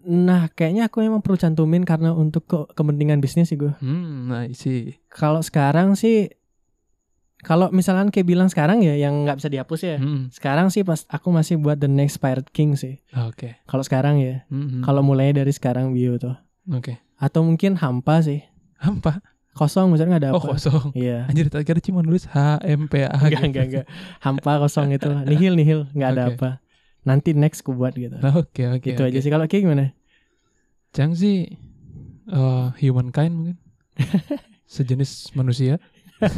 nah 0.00 0.48
kayaknya 0.48 0.88
aku 0.88 1.00
memang 1.00 1.20
perlu 1.20 1.36
cantumin 1.36 1.84
karena 1.84 2.12
untuk 2.12 2.44
ke 2.44 2.58
kepentingan 2.72 3.18
bisnis 3.18 3.48
sih 3.48 3.56
gue. 3.56 3.72
Hmm, 3.78 4.28
nah 4.28 4.44
sih. 4.50 4.96
Kalau 5.08 5.40
sekarang 5.40 5.92
sih, 5.92 6.32
kalau 7.38 7.68
misalkan 7.70 8.08
kayak 8.08 8.24
bilang 8.26 8.48
sekarang 8.48 8.80
ya 8.80 8.92
yang 8.94 9.24
nggak 9.24 9.40
bisa 9.40 9.48
dihapus 9.48 9.80
ya. 9.82 9.96
Hmm. 9.96 10.28
Sekarang 10.28 10.68
sih 10.68 10.84
pas 10.84 11.04
aku 11.06 11.28
masih 11.30 11.56
buat 11.56 11.76
the 11.76 11.88
next 11.88 12.20
Pirate 12.20 12.48
King 12.48 12.76
sih. 12.76 13.00
Oke. 13.18 13.56
Kalau 13.64 13.80
sekarang 13.80 14.20
ya, 14.20 14.44
Hmm, 14.48 14.68
hmm. 14.70 14.82
kalau 14.84 15.00
mulainya 15.00 15.40
dari 15.40 15.48
sekarang 15.50 15.92
bio 15.92 16.16
tuh. 16.16 16.36
Oke. 16.68 17.00
Atau 17.20 17.44
mungkin 17.44 17.76
hampa 17.76 18.24
sih, 18.24 18.40
Apa? 18.80 19.20
kosong 19.52 19.92
misalnya 19.92 20.16
nggak 20.16 20.22
ada 20.24 20.32
Oh 20.32 20.40
apa. 20.40 20.56
kosong. 20.56 20.96
Iya. 20.96 21.28
Anjir 21.28 21.52
tadi 21.52 21.68
kira 21.68 21.78
cuma 21.78 22.00
nulis 22.00 22.24
H 22.24 22.64
M 22.64 22.88
P 22.88 23.04
A. 23.04 23.12
Enggak, 23.12 23.44
enggak, 23.44 23.64
enggak. 23.68 23.86
Hampa 24.24 24.56
kosong 24.58 24.88
itu. 24.90 25.10
Nihil, 25.28 25.52
nihil. 25.52 25.80
Nggak 25.92 26.10
ada 26.10 26.22
Oke. 26.24 26.34
apa. 26.34 26.50
Nanti 27.04 27.36
next 27.36 27.60
ku 27.60 27.76
buat 27.76 27.92
gitu. 27.92 28.16
Oke 28.16 28.64
oke. 28.68 28.80
gitu 28.80 29.02
oke. 29.04 29.10
aja 29.12 29.18
sih. 29.20 29.28
Kalau 29.28 29.44
kayak 29.44 29.62
gimana? 29.68 29.92
Cang 30.90 31.12
sih 31.12 31.60
eh 32.26 32.66
humankind 32.80 33.32
mungkin. 33.36 33.56
Sejenis 34.74 35.36
manusia. 35.36 35.76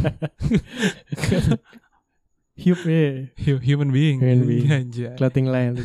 Hiup 2.53 2.81
ya. 2.85 3.33
Hu- 3.49 3.63
Human 3.65 3.91
being. 3.91 4.19
Human 4.21 4.45
being. 4.45 4.69
Anjay. 4.69 5.17
Clothing 5.17 5.49
line. 5.49 5.79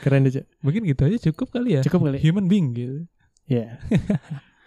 Keren 0.00 0.24
aja. 0.24 0.40
Mungkin 0.64 0.88
gitu 0.88 1.04
aja 1.04 1.16
cukup 1.30 1.52
kali 1.52 1.76
ya. 1.78 1.82
Cukup 1.84 2.08
kali. 2.08 2.18
Human 2.22 2.48
being 2.48 2.72
gitu. 2.72 3.04
Ya. 3.48 3.80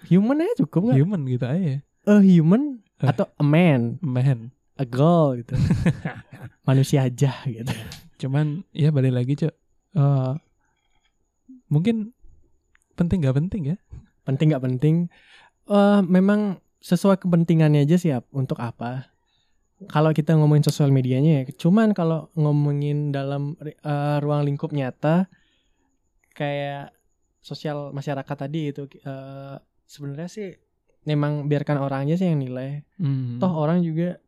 human 0.09 0.41
aja 0.41 0.53
cukup 0.65 0.89
nggak? 0.89 0.97
Human 0.97 1.21
gitu 1.29 1.45
aja. 1.45 1.79
A 2.09 2.17
human 2.19 2.81
Eh. 3.01 3.09
atau 3.09 3.25
a 3.33 3.41
man, 3.41 3.97
Man. 4.01 4.53
a 4.77 4.85
girl 4.85 5.37
gitu. 5.37 5.53
Manusia 6.69 7.05
aja 7.05 7.33
gitu. 7.45 7.73
Cuman 8.17 8.61
ya 8.73 8.89
balik 8.89 9.13
lagi 9.13 9.33
cok. 9.37 9.53
Eh, 9.97 10.33
mungkin 11.67 12.13
penting 12.93 13.21
gak 13.21 13.37
penting 13.37 13.73
ya? 13.73 13.77
Penting 14.21 14.53
nggak 14.53 14.65
penting? 14.65 14.95
Eh 15.65 15.99
memang 16.05 16.61
sesuai 16.81 17.21
kepentingannya 17.21 17.85
aja 17.85 17.97
siap 17.97 18.29
untuk 18.33 18.61
apa? 18.61 19.09
Kalau 19.89 20.13
kita 20.13 20.37
ngomongin 20.37 20.61
sosial 20.61 20.93
medianya 20.93 21.41
ya, 21.41 21.43
cuman 21.57 21.97
kalau 21.97 22.29
ngomongin 22.37 23.09
dalam 23.09 23.57
eh, 23.61 24.17
ruang 24.21 24.45
lingkup 24.45 24.69
nyata 24.69 25.25
kayak 26.37 26.93
sosial 27.41 27.89
masyarakat 27.91 28.35
tadi 28.37 28.69
itu 28.69 28.85
eh, 29.01 29.57
sebenarnya 29.89 30.29
sih 30.29 30.47
memang 31.03 31.49
biarkan 31.49 31.81
orangnya 31.81 32.15
sih 32.15 32.29
yang 32.29 32.39
nilai. 32.39 32.85
Hmm. 33.01 33.41
Toh 33.41 33.51
orang 33.51 33.81
juga 33.81 34.21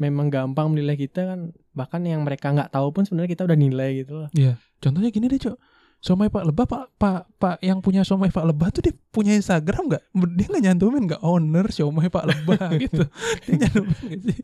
memang 0.00 0.32
gampang 0.32 0.72
menilai 0.72 0.96
kita 0.98 1.28
kan 1.28 1.40
bahkan 1.76 2.02
yang 2.02 2.26
mereka 2.26 2.50
nggak 2.50 2.72
tahu 2.74 2.90
pun 2.90 3.06
sebenarnya 3.06 3.30
kita 3.36 3.42
udah 3.46 3.58
nilai 3.58 3.90
gitu 4.02 4.26
loh. 4.26 4.30
Contohnya 4.82 5.08
gini 5.14 5.30
deh 5.30 5.40
cok. 5.40 5.58
Somai 6.00 6.32
Pak 6.32 6.48
Lebah 6.48 6.64
Pak 6.64 6.84
Pak 6.96 7.20
Pak 7.36 7.56
yang 7.60 7.84
punya 7.84 8.00
Somai 8.08 8.32
Pak 8.32 8.48
Lebah 8.48 8.72
tuh 8.72 8.88
dia 8.88 8.96
punya 9.12 9.36
Instagram 9.36 9.92
nggak? 9.92 10.02
Dia 10.32 10.46
nggak 10.48 10.64
nyantumin 10.64 11.04
nggak 11.04 11.20
owner 11.20 11.68
Somai 11.68 12.08
Pak 12.08 12.24
Lebah 12.24 12.72
gitu. 12.88 13.04
Dia 13.44 13.54
nyantumin 13.68 13.96
nggak 14.00 14.20
sih? 14.24 14.38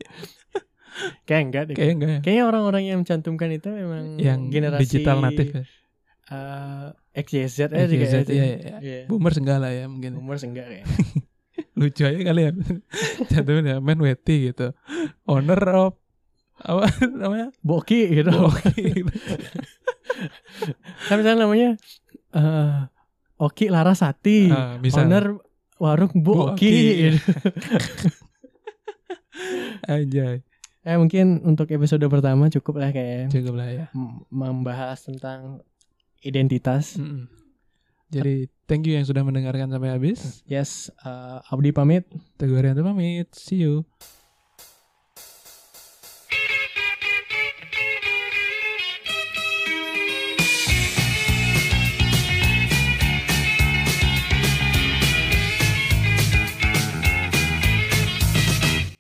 Kayak 1.25 1.43
enggak 1.49 1.63
deh. 1.73 1.75
Kayaknya 1.77 1.95
enggak 1.97 2.11
ya. 2.13 2.21
Kayaknya 2.21 2.45
orang-orang 2.45 2.83
yang 2.85 2.99
mencantumkan 3.01 3.49
itu 3.53 3.69
memang 3.73 4.05
Yang 4.21 4.41
generasi 4.53 4.83
digital 4.85 5.17
natif 5.25 5.49
ya. 5.49 5.63
Eh 6.27 6.87
XYZ 7.17 7.71
aja 7.71 7.87
XYZ, 7.87 8.15
sih. 8.25 8.35
iya, 8.35 8.45
iya. 8.45 8.77
Iya. 8.79 9.01
Boomers 9.07 9.39
enggak 9.39 9.59
lah 9.59 9.71
ya 9.71 9.87
mungkin. 9.87 10.15
Umur 10.15 10.37
enggak 10.37 10.67
kayak. 10.67 10.87
Lucu 11.79 12.03
aja 12.03 12.19
kali 12.19 12.41
ya. 12.43 12.53
Cantumin 13.31 13.67
ya 13.67 13.77
man 13.79 13.99
weti 13.99 14.51
gitu. 14.51 14.75
Owner 15.25 15.61
of 15.71 15.95
apa 16.57 16.89
namanya? 17.05 17.53
Boki 17.61 18.11
gitu. 18.13 18.33
Boki. 18.33 19.05
kan 21.07 21.15
misalnya 21.15 21.45
namanya 21.45 21.77
eh 22.33 22.77
Oki 23.37 23.69
Larasati. 23.69 24.49
Misal. 24.81 25.07
Owner 25.07 25.37
warung 25.77 26.13
Bu 26.17 26.51
Oki. 26.51 26.75
Gitu. 27.07 27.21
Anjay. 29.87 30.41
Eh 30.81 30.97
mungkin 30.97 31.43
untuk 31.43 31.69
episode 31.69 32.03
pertama 32.07 32.47
cukup 32.49 32.79
lah 32.79 32.91
kayak 32.91 33.29
Cukup 33.29 33.55
lah 33.55 33.69
ya. 33.69 33.85
m- 33.93 34.23
membahas 34.29 35.03
tentang 35.03 35.61
identitas. 36.27 36.99
Mm-mm. 36.99 37.31
Jadi 38.11 38.47
thank 38.71 38.87
you 38.87 38.95
yang 38.95 39.07
sudah 39.07 39.27
mendengarkan 39.27 39.71
sampai 39.71 39.91
habis. 39.95 40.43
Yes, 40.47 40.95
eh, 41.03 41.39
Abdi 41.51 41.75
pamit. 41.75 42.07
Teguh 42.39 42.59
Haryanto 42.59 42.87
pamit. 42.87 43.31
See 43.35 43.63
you. 43.63 43.83